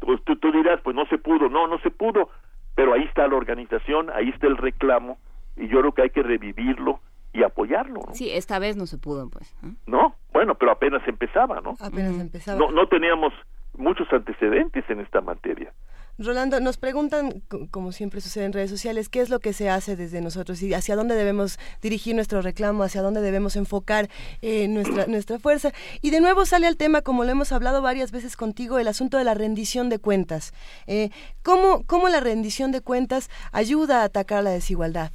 [0.00, 2.30] pues tú, tú dirás, pues no se pudo, no, no se pudo,
[2.74, 5.18] pero ahí está la organización, ahí está el reclamo,
[5.56, 7.00] y yo creo que hay que revivirlo
[7.32, 8.00] y apoyarlo.
[8.06, 8.14] ¿no?
[8.14, 9.54] Sí, esta vez no se pudo, pues.
[9.86, 10.14] ¿No?
[10.32, 11.76] Bueno, pero apenas empezaba, ¿no?
[11.80, 12.58] Apenas empezaba.
[12.58, 13.32] No, no teníamos
[13.76, 15.72] muchos antecedentes en esta materia.
[16.20, 19.70] Rolando, nos preguntan, co- como siempre sucede en redes sociales, qué es lo que se
[19.70, 24.08] hace desde nosotros y hacia dónde debemos dirigir nuestro reclamo, hacia dónde debemos enfocar
[24.42, 25.70] eh, nuestra, nuestra fuerza.
[26.02, 29.16] Y de nuevo sale al tema, como lo hemos hablado varias veces contigo, el asunto
[29.16, 30.52] de la rendición de cuentas.
[30.88, 31.10] Eh,
[31.44, 35.12] ¿cómo, ¿Cómo la rendición de cuentas ayuda a atacar la desigualdad?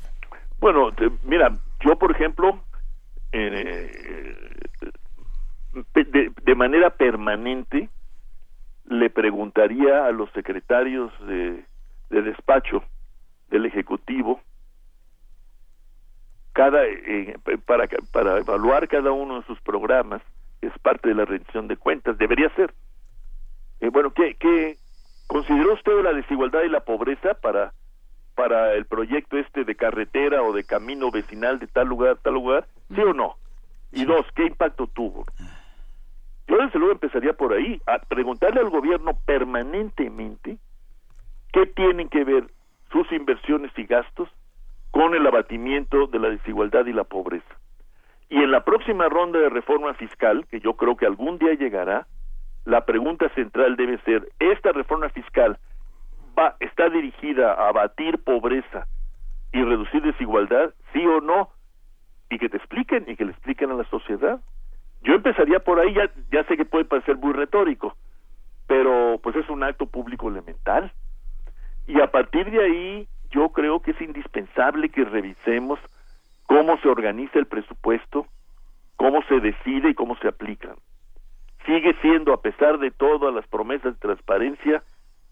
[0.61, 0.91] Bueno,
[1.23, 2.63] mira, yo por ejemplo,
[3.33, 3.91] eh,
[5.91, 7.89] pe- de, de manera permanente
[8.99, 11.63] le preguntaría a los secretarios de,
[12.09, 12.83] de despacho
[13.49, 14.41] del Ejecutivo
[16.53, 20.21] cada eh, para, para evaluar cada uno de sus programas
[20.61, 22.73] es parte de la rendición de cuentas debería ser.
[23.81, 24.77] Eh, bueno qué qué
[25.27, 27.73] consideró usted la desigualdad y la pobreza para
[28.35, 32.67] para el proyecto este de carretera o de camino vecinal de tal lugar tal lugar
[32.93, 33.35] sí o no
[33.91, 35.25] y dos qué impacto tuvo
[36.47, 40.57] yo desde luego empezaría por ahí a preguntarle al gobierno permanentemente
[41.51, 42.45] qué tienen que ver
[42.91, 44.29] sus inversiones y gastos
[44.91, 47.55] con el abatimiento de la desigualdad y la pobreza.
[48.29, 52.07] Y en la próxima ronda de reforma fiscal, que yo creo que algún día llegará,
[52.65, 55.57] la pregunta central debe ser, ¿esta reforma fiscal
[56.37, 58.87] va, está dirigida a abatir pobreza
[59.51, 61.49] y reducir desigualdad, sí o no?
[62.29, 64.39] Y que te expliquen y que le expliquen a la sociedad.
[65.03, 67.95] Yo empezaría por ahí, ya, ya sé que puede parecer muy retórico,
[68.67, 70.91] pero pues es un acto público elemental.
[71.87, 75.79] Y a partir de ahí, yo creo que es indispensable que revisemos
[76.45, 78.27] cómo se organiza el presupuesto,
[78.95, 80.75] cómo se decide y cómo se aplican.
[81.65, 84.83] Sigue siendo, a pesar de todas las promesas de transparencia,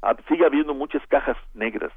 [0.02, 1.92] ah, sigue habiendo muchas cajas negras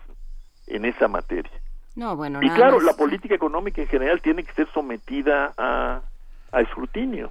[0.67, 1.53] en esa materia.
[1.97, 2.85] No, bueno, Y claro, más.
[2.85, 6.01] la política económica en general tiene que ser sometida a,
[6.53, 7.31] a escrutinio.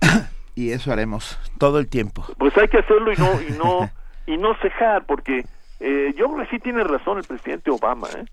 [0.54, 2.24] Y eso haremos todo el tiempo.
[2.38, 3.90] Pues hay que hacerlo y no y no
[4.26, 5.44] y no cejar, porque
[5.80, 8.08] eh, yo creo que sí tiene razón el presidente Obama.
[8.16, 8.24] ¿eh?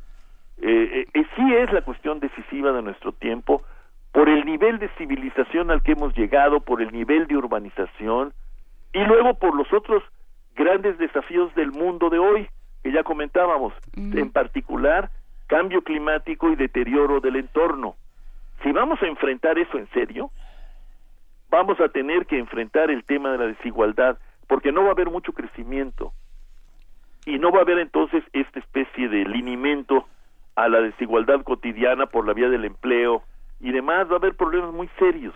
[0.61, 3.63] Eh, eh, sí es la cuestión decisiva de nuestro tiempo
[4.13, 8.33] por el nivel de civilización al que hemos llegado, por el nivel de urbanización
[8.93, 10.01] y luego por los otros
[10.55, 12.47] grandes desafíos del mundo de hoy
[12.83, 15.09] que ya comentábamos, en particular
[15.47, 17.95] cambio climático y deterioro del entorno.
[18.61, 20.31] Si vamos a enfrentar eso en serio,
[21.53, 24.17] vamos a tener que enfrentar el tema de la desigualdad,
[24.47, 26.11] porque no va a haber mucho crecimiento
[27.27, 30.07] y no va a haber entonces esta especie de linimento
[30.55, 33.21] a la desigualdad cotidiana por la vía del empleo
[33.59, 35.35] y demás, va a haber problemas muy serios.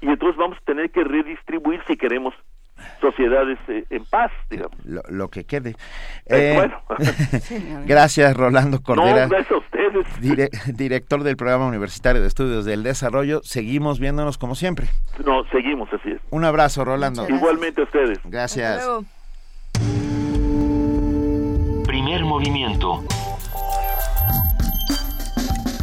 [0.00, 2.34] Y entonces vamos a tener que redistribuir si queremos
[3.00, 4.76] sociedades eh, en paz, digamos.
[4.84, 5.70] Lo, lo que quede.
[6.26, 6.80] Eh, Eh, bueno.
[7.86, 9.26] gracias, Rolando Cordera.
[9.26, 10.06] No, gracias a ustedes.
[10.20, 13.40] dire- director del Programa Universitario de Estudios del Desarrollo.
[13.42, 14.88] Seguimos viéndonos como siempre.
[15.24, 16.20] No, seguimos así es.
[16.30, 17.26] Un abrazo, Rolando.
[17.28, 18.18] Igualmente a ustedes.
[18.24, 18.86] Gracias.
[21.86, 23.02] Primer movimiento.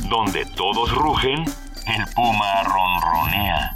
[0.09, 3.75] Donde todos rugen, el puma ronronea.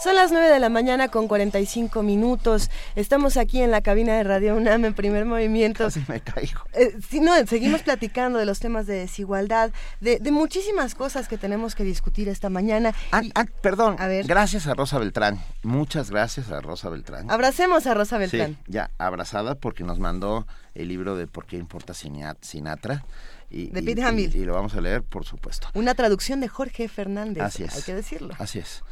[0.00, 2.70] Son las 9 de la mañana con 45 minutos.
[2.94, 5.84] Estamos aquí en la cabina de Radio UNAM en primer movimiento.
[5.84, 6.60] Casi me caigo.
[6.72, 11.36] Eh, sí, no, seguimos platicando de los temas de desigualdad, de, de muchísimas cosas que
[11.36, 12.94] tenemos que discutir esta mañana.
[13.20, 14.24] Y- Perdón, A ver.
[14.26, 15.42] gracias a Rosa Beltrán.
[15.64, 17.28] Muchas gracias a Rosa Beltrán.
[17.28, 18.52] Abracemos a Rosa Beltrán.
[18.54, 20.46] Sí, ya abrazada porque nos mandó
[20.76, 23.04] el libro de ¿Por qué importa Sinat- Sinatra?
[23.50, 24.36] Y, De Pete y- Hamill.
[24.36, 25.68] y lo vamos a leer, por supuesto.
[25.74, 27.74] Una traducción de Jorge Fernández, Así es.
[27.74, 28.34] hay que decirlo.
[28.38, 28.82] Así es.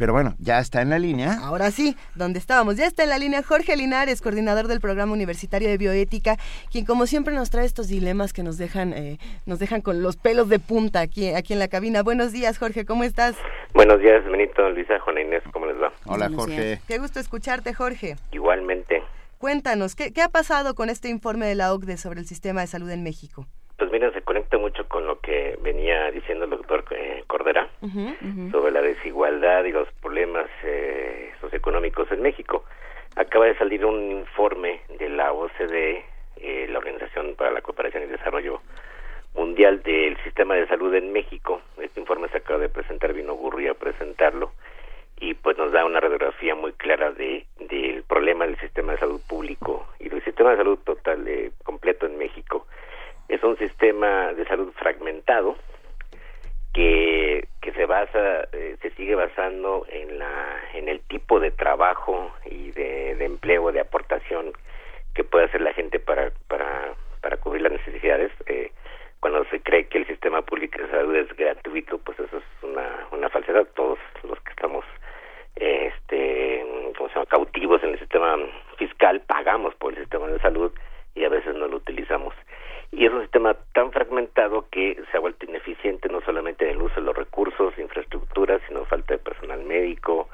[0.00, 1.34] Pero bueno, ya está en la línea.
[1.42, 2.76] Ahora sí, donde estábamos.
[2.78, 6.38] Ya está en la línea Jorge Linares, coordinador del programa universitario de bioética,
[6.72, 10.16] quien como siempre nos trae estos dilemas que nos dejan, eh, nos dejan con los
[10.16, 12.02] pelos de punta aquí, aquí en la cabina.
[12.02, 13.36] Buenos días, Jorge, ¿cómo estás?
[13.74, 15.92] Buenos días, Benito, Luisa, Juana Inés, ¿cómo les va?
[16.06, 16.80] Hola, Jorge.
[16.88, 18.16] Qué gusto escucharte, Jorge.
[18.32, 19.02] Igualmente.
[19.36, 22.68] Cuéntanos, ¿qué, qué ha pasado con este informe de la OCDE sobre el sistema de
[22.68, 23.46] salud en México?
[23.80, 27.66] Pues miren, se conecta mucho con lo que venía diciendo el doctor eh, Cordera
[28.52, 32.66] sobre la desigualdad y los problemas eh, socioeconómicos en México.
[33.16, 36.04] Acaba de salir un informe de la OCDE,
[36.36, 38.60] eh, la Organización para la Cooperación y Desarrollo
[39.34, 41.62] Mundial del Sistema de Salud en México.
[41.80, 44.52] Este informe se acaba de presentar, vino Gurri a presentarlo
[45.20, 49.22] y pues nos da una radiografía muy clara de del problema del sistema de salud
[49.26, 52.66] público y del sistema de salud total eh, completo en México.
[53.30, 55.56] Es un sistema de salud fragmentado,
[57.90, 63.72] basa, eh, se sigue basando en la, en el tipo de trabajo y de, empleo,
[63.72, 64.52] de aportación
[65.14, 68.30] que puede hacer la gente para, para, para cubrir las necesidades.
[68.46, 68.70] Eh,
[69.18, 73.08] cuando se cree que el sistema público de salud es gratuito, pues eso es una,
[73.10, 73.66] una falsedad.
[73.74, 74.84] Todos los que estamos
[75.56, 76.64] este,
[76.96, 77.26] ¿cómo se llama?
[77.26, 78.36] cautivos en el sistema
[78.78, 80.72] fiscal pagamos por el sistema de salud
[81.14, 82.34] y a veces no lo utilizamos.
[82.92, 86.82] Y es un sistema tan fragmentado que se ha vuelto ineficiente no solamente en el
[86.82, 90.28] uso de los recursos, infraestructuras, sino falta de personal médico,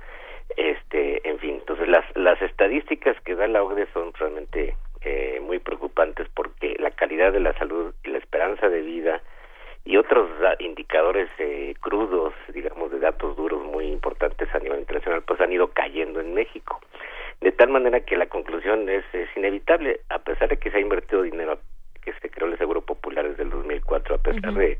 [0.56, 1.56] este, en fin.
[1.56, 6.90] Entonces las, las estadísticas que da la OCDE son realmente eh, muy preocupantes porque la
[6.90, 9.20] calidad de la salud y la esperanza de vida
[9.84, 10.28] y otros
[10.58, 15.68] indicadores eh, crudos, digamos, de datos duros muy importantes a nivel internacional, pues han ido
[15.68, 16.80] cayendo en México.
[17.40, 20.80] De tal manera que la conclusión es, es inevitable, a pesar de que se ha
[20.80, 21.60] invertido dinero
[22.06, 24.78] que se creó el Seguro Popular desde el 2004, a pesar de,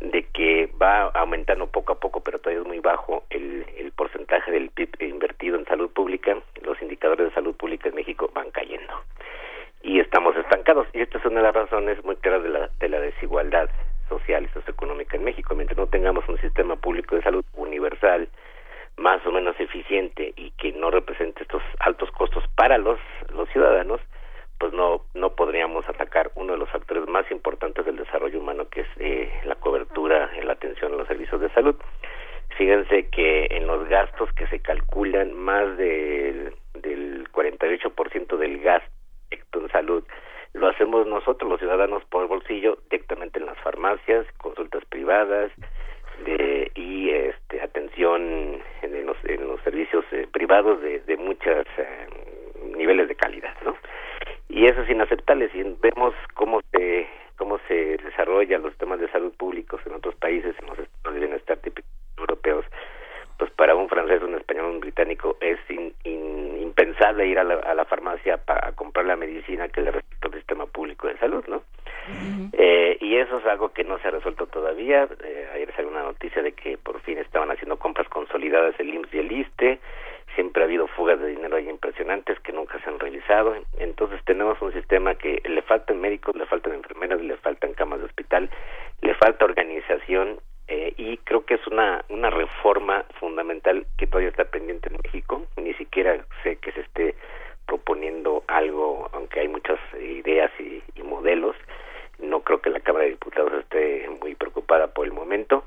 [0.00, 4.50] de que va aumentando poco a poco, pero todavía es muy bajo el, el porcentaje
[4.50, 8.92] del PIB invertido en salud pública, los indicadores de salud pública en México van cayendo
[9.86, 10.88] y estamos estancados.
[10.92, 13.70] Y esta es una de las razones muy claras de la, de la desigualdad
[14.08, 15.54] social y socioeconómica en México.
[15.54, 18.28] Mientras no tengamos un sistema público de salud universal,
[18.96, 22.98] más o menos eficiente y que no represente estos altos costos para los,
[23.32, 24.00] los ciudadanos,
[24.58, 28.82] pues no no podríamos atacar uno de los factores más importantes del desarrollo humano que
[28.82, 31.76] es eh, la cobertura en la atención a los servicios de salud.
[32.56, 39.68] Fíjense que en los gastos que se calculan más del del 48% del gasto en
[39.70, 40.04] salud
[40.52, 45.50] lo hacemos nosotros los ciudadanos por bolsillo directamente en las farmacias consultas privadas
[46.24, 52.06] de y este atención en los, en los servicios eh, privados de, de muchos eh,
[52.74, 53.76] niveles de calidad no
[54.48, 59.32] y eso es inaceptable si vemos cómo se cómo se desarrollan los temas de salud
[59.36, 62.64] públicos en otros países en los estados de bienestar típicos europeos
[63.38, 65.58] pues para un francés un español un británico es
[66.04, 70.34] impensable ir a la, a la farmacia para comprar la medicina que le respecta al
[70.34, 71.62] sistema público de salud no
[72.52, 75.08] eh, y eso es algo que no se ha resuelto todavía.
[75.24, 79.14] Eh, ayer salió una noticia de que por fin estaban haciendo compras consolidadas el IMSS
[79.14, 79.80] y el ISTE
[80.36, 83.56] siempre ha habido fugas de dinero ahí impresionantes que nunca se han realizado.
[83.78, 88.04] Entonces tenemos un sistema que le faltan médicos, le faltan enfermeras, le faltan camas de
[88.04, 88.48] hospital,
[89.00, 94.44] le falta organización eh, y creo que es una, una reforma fundamental que todavía está
[94.44, 95.42] pendiente en México.
[95.56, 97.16] Ni siquiera sé que se esté
[97.66, 101.56] proponiendo algo, aunque hay muchas ideas y, y modelos.
[102.18, 105.64] No creo que la Cámara de Diputados esté muy preocupada por el momento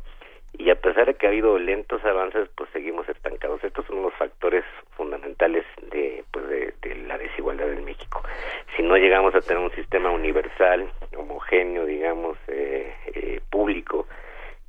[0.57, 3.63] y a pesar de que ha habido lentos avances, pues seguimos estancados.
[3.63, 4.63] Estos son los factores
[4.97, 8.21] fundamentales de, pues de, la desigualdad en México.
[8.75, 14.07] Si no llegamos a tener un sistema universal, homogéneo, digamos, eh, eh, público,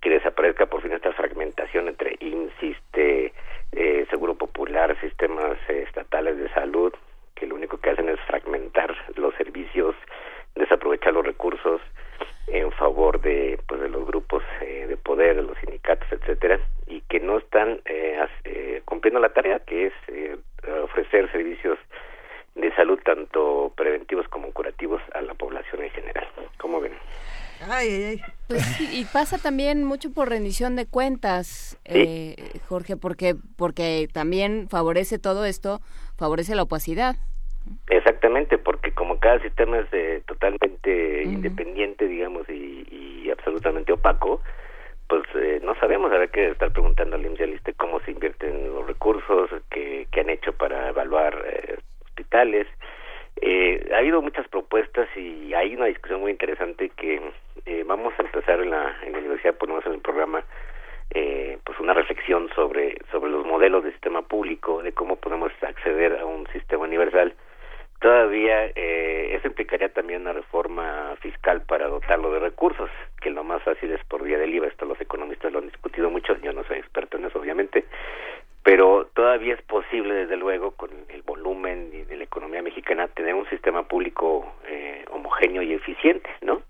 [0.01, 3.33] que desaparezca por fin esta fragmentación entre INSISTE,
[3.73, 6.93] eh, Seguro Popular, sistemas estatales de salud,
[7.35, 9.95] que lo único que hacen es fragmentar los servicios,
[10.55, 11.81] desaprovechar los recursos,
[12.53, 17.01] en favor de pues de los grupos eh, de poder de los sindicatos etcétera y
[17.03, 19.93] que no están eh, eh, cumpliendo la tarea que es
[20.85, 21.79] ofrecer servicios
[22.55, 26.27] de salud tanto preventivos como curativos a la población en general
[26.59, 26.93] ¿cómo ven?
[28.49, 31.79] Pues y pasa también mucho por rendición de cuentas,
[32.67, 35.83] Jorge, porque porque también favorece todo esto,
[36.17, 37.17] favorece la opacidad.
[37.89, 44.41] Exactamente, porque como cada sistema es eh, totalmente independiente, digamos, y, y, absolutamente opaco,
[45.09, 49.51] pues eh, no sabemos, habrá que estar preguntando al IMSS cómo se invierten los recursos
[49.71, 52.67] que, que han hecho para evaluar eh, hospitales.
[53.93, 57.21] ha habido muchas propuestas y hay una discusión muy interesante que
[57.87, 60.45] vamos a empezar en la, en la universidad, ponemos en el programa
[61.65, 66.25] pues una reflexión sobre sobre los modelos de sistema público, de cómo podemos acceder a
[66.25, 67.35] un sistema universal
[68.01, 72.89] Todavía eh, eso implicaría también una reforma fiscal para dotarlo de recursos,
[73.21, 74.69] que lo más fácil es por vía del IVA.
[74.69, 77.85] Esto los economistas lo han discutido mucho, yo no soy experto en eso obviamente,
[78.63, 83.49] pero todavía es posible, desde luego, con el volumen de la economía mexicana, tener un
[83.51, 86.63] sistema público eh, homogéneo y eficiente, ¿no?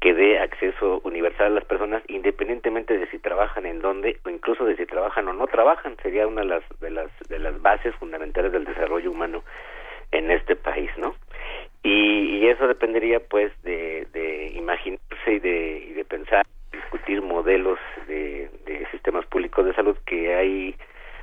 [0.00, 4.64] Que dé acceso universal a las personas, independientemente de si trabajan en dónde o incluso
[4.64, 5.96] de si trabajan o no trabajan.
[6.02, 9.42] Sería una de las de las de las bases fundamentales del desarrollo humano
[10.12, 11.14] en este país, ¿no?
[11.82, 18.50] Y, eso dependería, pues, de, de imaginarse y de, y de pensar, discutir modelos de,
[18.66, 20.76] de sistemas públicos de salud que hay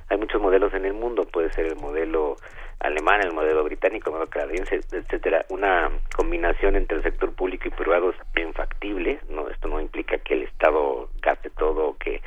[0.10, 2.36] hay muchos modelos en el mundo, puede ser el modelo
[2.80, 7.72] alemán, el modelo británico, el modelo canadiense, etcétera, una combinación entre el sector público y
[7.72, 12.22] privado es bien factible, no esto no implica que el Estado gaste todo o que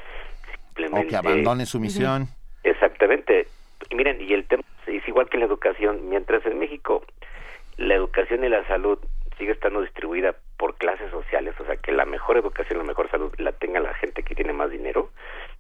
[0.67, 1.07] simplemente...
[1.07, 2.29] O que abandone su misión.
[2.63, 3.49] Exactamente.
[3.91, 6.09] Y miren, y el tema es igual que la educación.
[6.09, 7.03] Mientras en México
[7.77, 8.99] la educación y la salud
[9.39, 13.33] sigue estando distribuida por clases sociales, o sea, que la mejor educación, la mejor salud
[13.39, 15.11] la tenga la gente que tiene más dinero,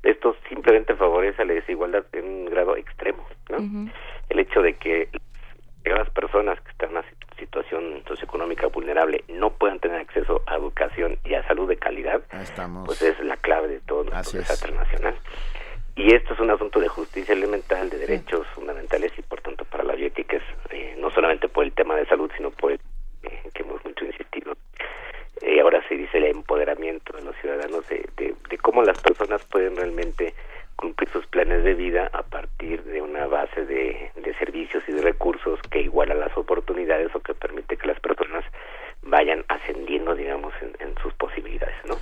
[0.02, 3.90] esto simplemente favorece la desigualdad en un grado extremo, ¿no?
[4.28, 5.08] El hecho de que
[5.84, 7.04] las personas que están en una
[7.38, 12.22] situación socioeconómica vulnerable no puedan tener acceso a educación y a salud de calidad,
[12.84, 15.16] pues es la clave de todo nuestro desastre nacional.
[15.94, 19.84] Y esto es un asunto de justicia elemental, de derechos fundamentales y por tanto para
[19.84, 22.80] la bioética es eh, no solamente por el tema de salud, sino por el
[23.24, 24.56] eh, que hemos mucho insistido.
[25.42, 29.44] Eh, ahora se dice el empoderamiento de los ciudadanos, de, de, de cómo las personas
[29.44, 30.34] pueden realmente
[30.76, 35.02] cumplir sus planes de vida a partir de una base de, de servicios y de
[35.02, 38.44] recursos que iguala las oportunidades o que permite que las personas
[39.02, 41.96] vayan ascendiendo, digamos, en, en sus posibilidades, ¿no?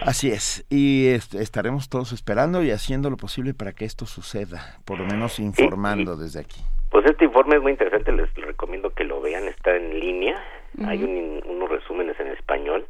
[0.00, 4.98] Así es, y estaremos todos esperando y haciendo lo posible para que esto suceda, por
[4.98, 6.60] lo menos informando desde aquí.
[6.90, 10.42] Pues este informe es muy interesante, les, recomiendo que lo vean, está en línea,
[10.86, 12.86] hay un, unos resúmenes en español,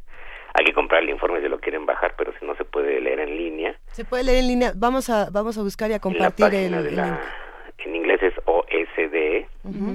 [0.55, 3.21] hay que comprar el informe si lo quieren bajar, pero si no se puede leer
[3.21, 3.77] en línea.
[3.93, 6.99] Se puede leer en línea, vamos a vamos a buscar y a compartir el, el
[6.99, 9.49] En inglés es OSDE,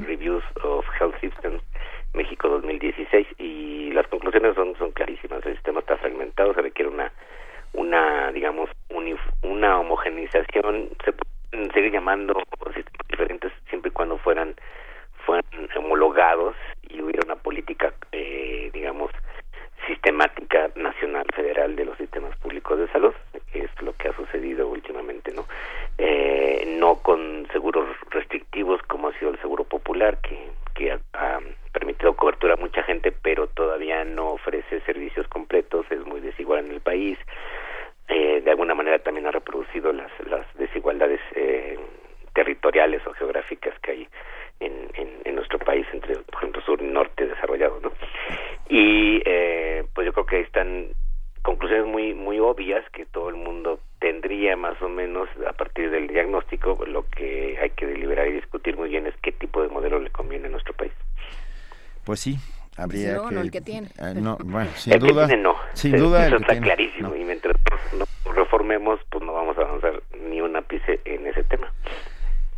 [0.06, 1.62] Reviews of Health Systems
[2.18, 5.46] México 2016 y las conclusiones son clarísimas.
[5.46, 7.12] El sistema está fragmentado se requiere una
[7.74, 8.70] una digamos
[9.44, 12.34] una homogeneización se pueden seguir llamando
[12.74, 14.56] sistemas diferentes siempre y cuando fueran
[15.26, 16.56] fueran homologados
[16.90, 19.12] y hubiera una política eh, digamos
[19.86, 23.14] sistemática nacional federal de los sistemas públicos de salud.
[23.54, 25.46] Que es lo que ha sucedido últimamente no
[25.98, 31.40] eh, no con seguros restrictivos como ha sido el seguro popular que que ha,
[31.74, 36.72] permitido cobertura a mucha gente, pero todavía no ofrece servicios completos, es muy desigual en
[36.72, 37.18] el país.
[38.08, 41.78] Eh, de alguna manera también ha reproducido las, las desigualdades eh,
[42.34, 44.08] territoriales o geográficas que hay
[44.60, 47.92] en, nuestro país entre, por ejemplo, sur y norte desarrollado, ¿no?
[48.70, 50.88] Y eh, pues yo creo que están
[51.44, 56.08] conclusiones muy muy obvias que todo el mundo tendría más o menos a partir del
[56.08, 60.00] diagnóstico lo que hay que deliberar y discutir muy bien es qué tipo de modelo
[60.00, 60.92] le conviene a nuestro país.
[62.04, 62.38] Pues sí,
[62.78, 63.88] habría no, que no el que tiene.
[64.00, 65.24] Eh, no, bueno, sin el duda.
[65.24, 65.56] Que tiene, no.
[65.74, 66.28] Sin Eso duda.
[66.28, 67.56] está clarísimo y mientras
[67.98, 71.72] no reformemos pues no vamos a avanzar ni un ápice en ese tema.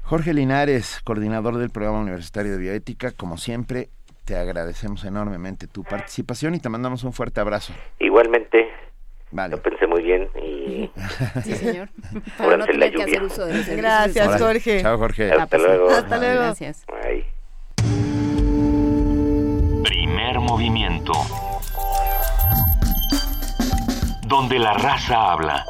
[0.03, 3.90] Jorge Linares, coordinador del programa universitario de bioética, como siempre,
[4.26, 7.74] te agradecemos enormemente tu participación y te mandamos un fuerte abrazo.
[8.00, 8.69] Igualmente.
[9.32, 9.56] Vale.
[9.56, 10.48] Lo pensé muy bien y...
[11.43, 11.90] Sí, señor.
[12.38, 14.40] Para no tener que hacer uso de los Gracias, Hola.
[14.40, 14.82] Jorge.
[14.82, 15.32] Chao, Jorge.
[15.32, 15.90] Hasta luego.
[15.90, 16.42] Hasta luego.
[16.42, 16.85] Gracias.
[16.88, 17.26] Bye.
[19.84, 21.14] Primer movimiento.
[24.27, 25.66] Donde la raza habla.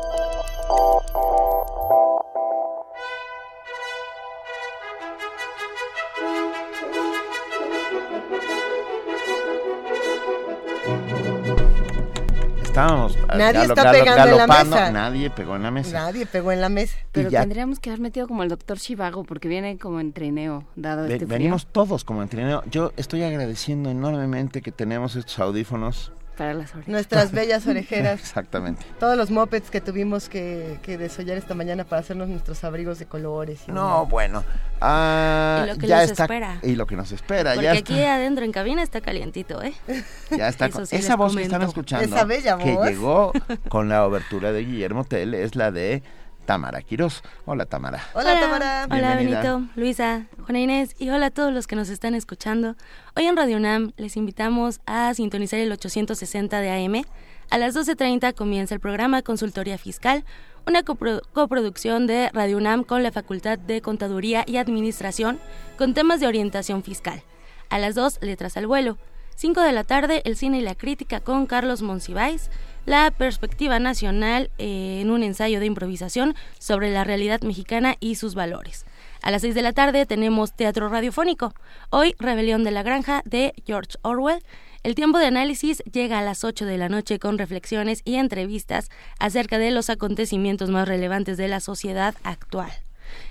[12.84, 14.92] Estábamos Nadie galo- está galo- pegando en la galopando, mesa.
[14.92, 16.00] Nadie pegó en la mesa.
[16.00, 16.98] Nadie pegó en la mesa.
[17.12, 20.64] Pero ya- tendríamos que haber metido como el doctor Chivago, porque viene como en trineo,
[20.76, 21.38] dado Ve- este frío.
[21.38, 22.64] venimos todos como entrenador.
[22.70, 26.14] Yo estoy agradeciendo enormemente que tenemos estos audífonos.
[26.40, 26.88] Para las orejas.
[26.88, 28.20] Nuestras bellas orejeras.
[28.22, 28.84] Exactamente.
[29.00, 33.06] Todos los mopeds que tuvimos que, que desollar esta mañana para hacernos nuestros abrigos de
[33.06, 33.60] colores.
[33.68, 34.10] y No, demás.
[34.10, 34.44] bueno.
[34.82, 36.24] Ah, Y lo que ya nos está.
[36.24, 36.60] espera.
[36.64, 37.52] Y lo que nos espera.
[37.56, 38.16] Porque ya aquí está.
[38.16, 39.74] adentro en cabina está calientito, ¿eh?
[40.32, 40.68] Ya está.
[40.68, 41.70] Eso con- sí esa les voz que están comento.
[41.72, 42.88] escuchando, Esa bella que voz.
[42.88, 43.34] llegó
[43.70, 46.04] con la obertura de Guillermo Tell, es la de
[46.50, 47.22] Tamara Quirós.
[47.46, 48.02] Hola, Tamara.
[48.16, 48.88] Hola, Tamara.
[48.90, 49.44] Hola, Bienvenida.
[49.54, 52.76] Benito, Luisa, Juana Inés y hola a todos los que nos están escuchando.
[53.16, 57.04] Hoy en Radio UNAM les invitamos a sintonizar el 860 de AM.
[57.52, 60.26] A las 12.30 comienza el programa Consultoría Fiscal,
[60.66, 65.40] una copro- coproducción de Radio UNAM con la Facultad de Contaduría y Administración
[65.78, 67.22] con temas de orientación fiscal.
[67.70, 68.98] A las 2, Letras al Vuelo.
[69.36, 72.50] 5 de la tarde, el cine y la crítica con Carlos Monsiváis,
[72.90, 78.34] la perspectiva nacional eh, en un ensayo de improvisación sobre la realidad mexicana y sus
[78.34, 78.84] valores.
[79.22, 81.54] A las 6 de la tarde tenemos teatro radiofónico.
[81.92, 84.42] Hoy, Rebelión de la Granja de George Orwell.
[84.82, 88.90] El tiempo de análisis llega a las 8 de la noche con reflexiones y entrevistas
[89.20, 92.72] acerca de los acontecimientos más relevantes de la sociedad actual.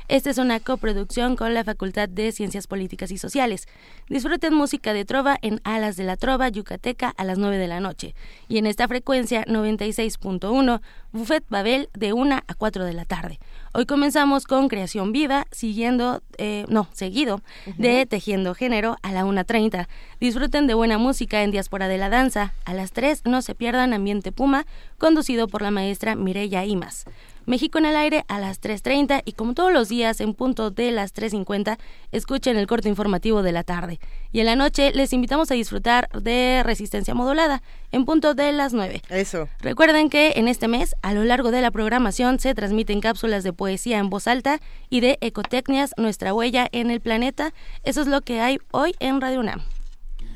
[0.08, 3.68] Esta es una coproducción con la Facultad de Ciencias Políticas y Sociales.
[4.08, 7.80] Disfruten música de trova en Alas de la Trova Yucateca a las 9 de la
[7.80, 8.14] noche.
[8.48, 10.80] Y en esta frecuencia 96.1,
[11.12, 13.38] Buffet Babel de 1 a 4 de la tarde.
[13.74, 17.42] Hoy comenzamos con Creación Viva, siguiendo, eh, no, seguido
[17.76, 19.88] de Tejiendo Género a la 1.30.
[20.20, 22.54] Disfruten de buena música en Diáspora de la Danza.
[22.64, 24.64] A las 3 no se pierdan Ambiente Puma,
[24.96, 27.04] conducido por la maestra Mireya Imas.
[27.48, 30.92] México en el aire a las 3.30 y como todos los días en punto de
[30.92, 31.78] las 3.50
[32.12, 34.00] escuchen el corto informativo de la tarde.
[34.32, 38.74] Y en la noche les invitamos a disfrutar de Resistencia Modulada en punto de las
[38.74, 39.00] 9.
[39.08, 39.48] Eso.
[39.60, 43.54] Recuerden que en este mes a lo largo de la programación se transmiten cápsulas de
[43.54, 44.60] poesía en voz alta
[44.90, 47.54] y de ecotecnias, nuestra huella en el planeta.
[47.82, 49.62] Eso es lo que hay hoy en Radio UNAM.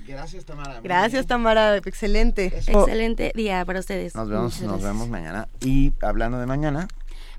[0.07, 0.81] Gracias, Tamara.
[0.83, 1.77] Gracias, Tamara.
[1.77, 2.47] Excelente.
[2.47, 4.15] Excelente día para ustedes.
[4.15, 5.49] Nos vemos, nos vemos mañana.
[5.61, 6.89] Y hablando de mañana,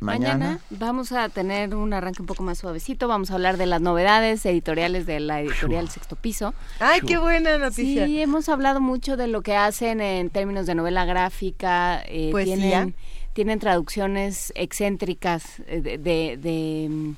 [0.04, 0.60] Mañana.
[0.70, 3.08] vamos a tener un arranque un poco más suavecito.
[3.08, 6.54] Vamos a hablar de las novedades editoriales de la editorial Sexto Piso.
[6.80, 8.06] ¡Ay, qué buena noticia!
[8.06, 12.04] Sí, hemos hablado mucho de lo que hacen en términos de novela gráfica.
[12.06, 12.96] Eh, tienen,
[13.34, 17.12] tienen traducciones excéntricas eh, de mm,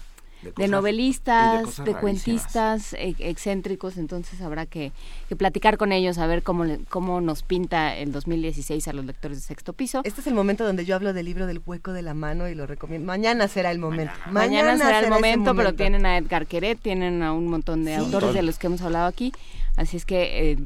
[0.56, 4.92] de, novelistas, de, cuentistas e, excéntricos, entonces habrá que,
[5.38, 9.44] platicar con ellos a ver cómo, cómo nos pinta el 2016 a los lectores de
[9.44, 10.02] sexto piso.
[10.04, 12.56] Este es el momento donde yo hablo del libro del hueco de la mano y
[12.56, 13.06] lo recomiendo.
[13.06, 14.14] Mañana será el momento.
[14.32, 18.34] Mañana, será, el momento, pero tienen a Edgar Queret, tienen a un montón de autores
[18.34, 19.34] de los que hemos hablado aquí,
[19.76, 20.58] así es que eh,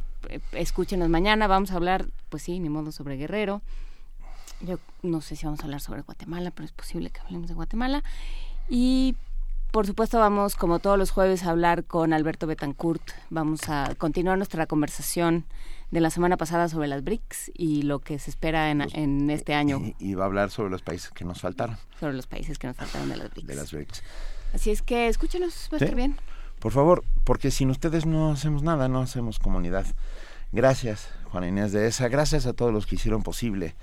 [0.52, 3.62] escúchenos mañana, vamos a hablar, pues sí, ni modo sobre Guerrero.
[4.62, 7.54] Yo no sé si vamos a hablar sobre Guatemala, pero es posible que hablemos de
[7.54, 8.04] Guatemala.
[8.68, 9.16] Y
[9.72, 13.04] por supuesto, vamos, como todos los jueves, a hablar con Alberto Betancourt.
[13.30, 15.46] Vamos a continuar nuestra conversación
[15.92, 19.54] de la semana pasada sobre las BRICS y lo que se espera en, pues, este
[19.54, 19.82] año.
[20.00, 21.78] Y, va a hablar sobre los países que nos faltaron.
[22.00, 23.48] Sobre los países que nos faltaron de las BRICS.
[23.48, 24.04] De las BRICS.
[24.54, 26.18] Así es que escúchenos, va a estar bien.
[26.60, 29.86] Por favor, porque sin ustedes no hacemos nada, no hacemos comunidad.
[30.52, 32.08] Gracias, Juan Inés de esa.
[32.08, 33.76] Gracias a todos los que hicieron posible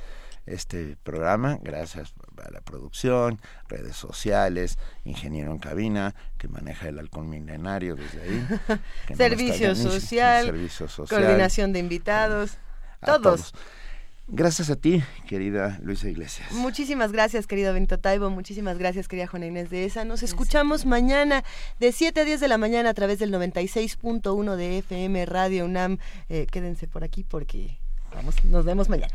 [0.46, 1.58] este programa.
[1.62, 8.22] Gracias a la producción, redes sociales, ingeniero en cabina, que maneja el halcón milenario desde
[8.22, 8.46] ahí.
[9.16, 10.52] servicio, social,
[11.08, 12.58] coordinación de invitados,
[13.04, 13.52] todos.
[14.28, 16.50] Gracias a ti, querida Luisa Iglesias.
[16.50, 18.28] Muchísimas gracias, querido Benito Taibo.
[18.28, 20.04] Muchísimas gracias, querida Juana Inés de esa.
[20.04, 21.44] Nos escuchamos mañana
[21.78, 25.98] de 7 a 10 de la mañana a través del 96.1 de FM Radio UNAM.
[26.28, 27.78] Eh, quédense por aquí porque
[28.12, 29.14] vamos, nos vemos mañana.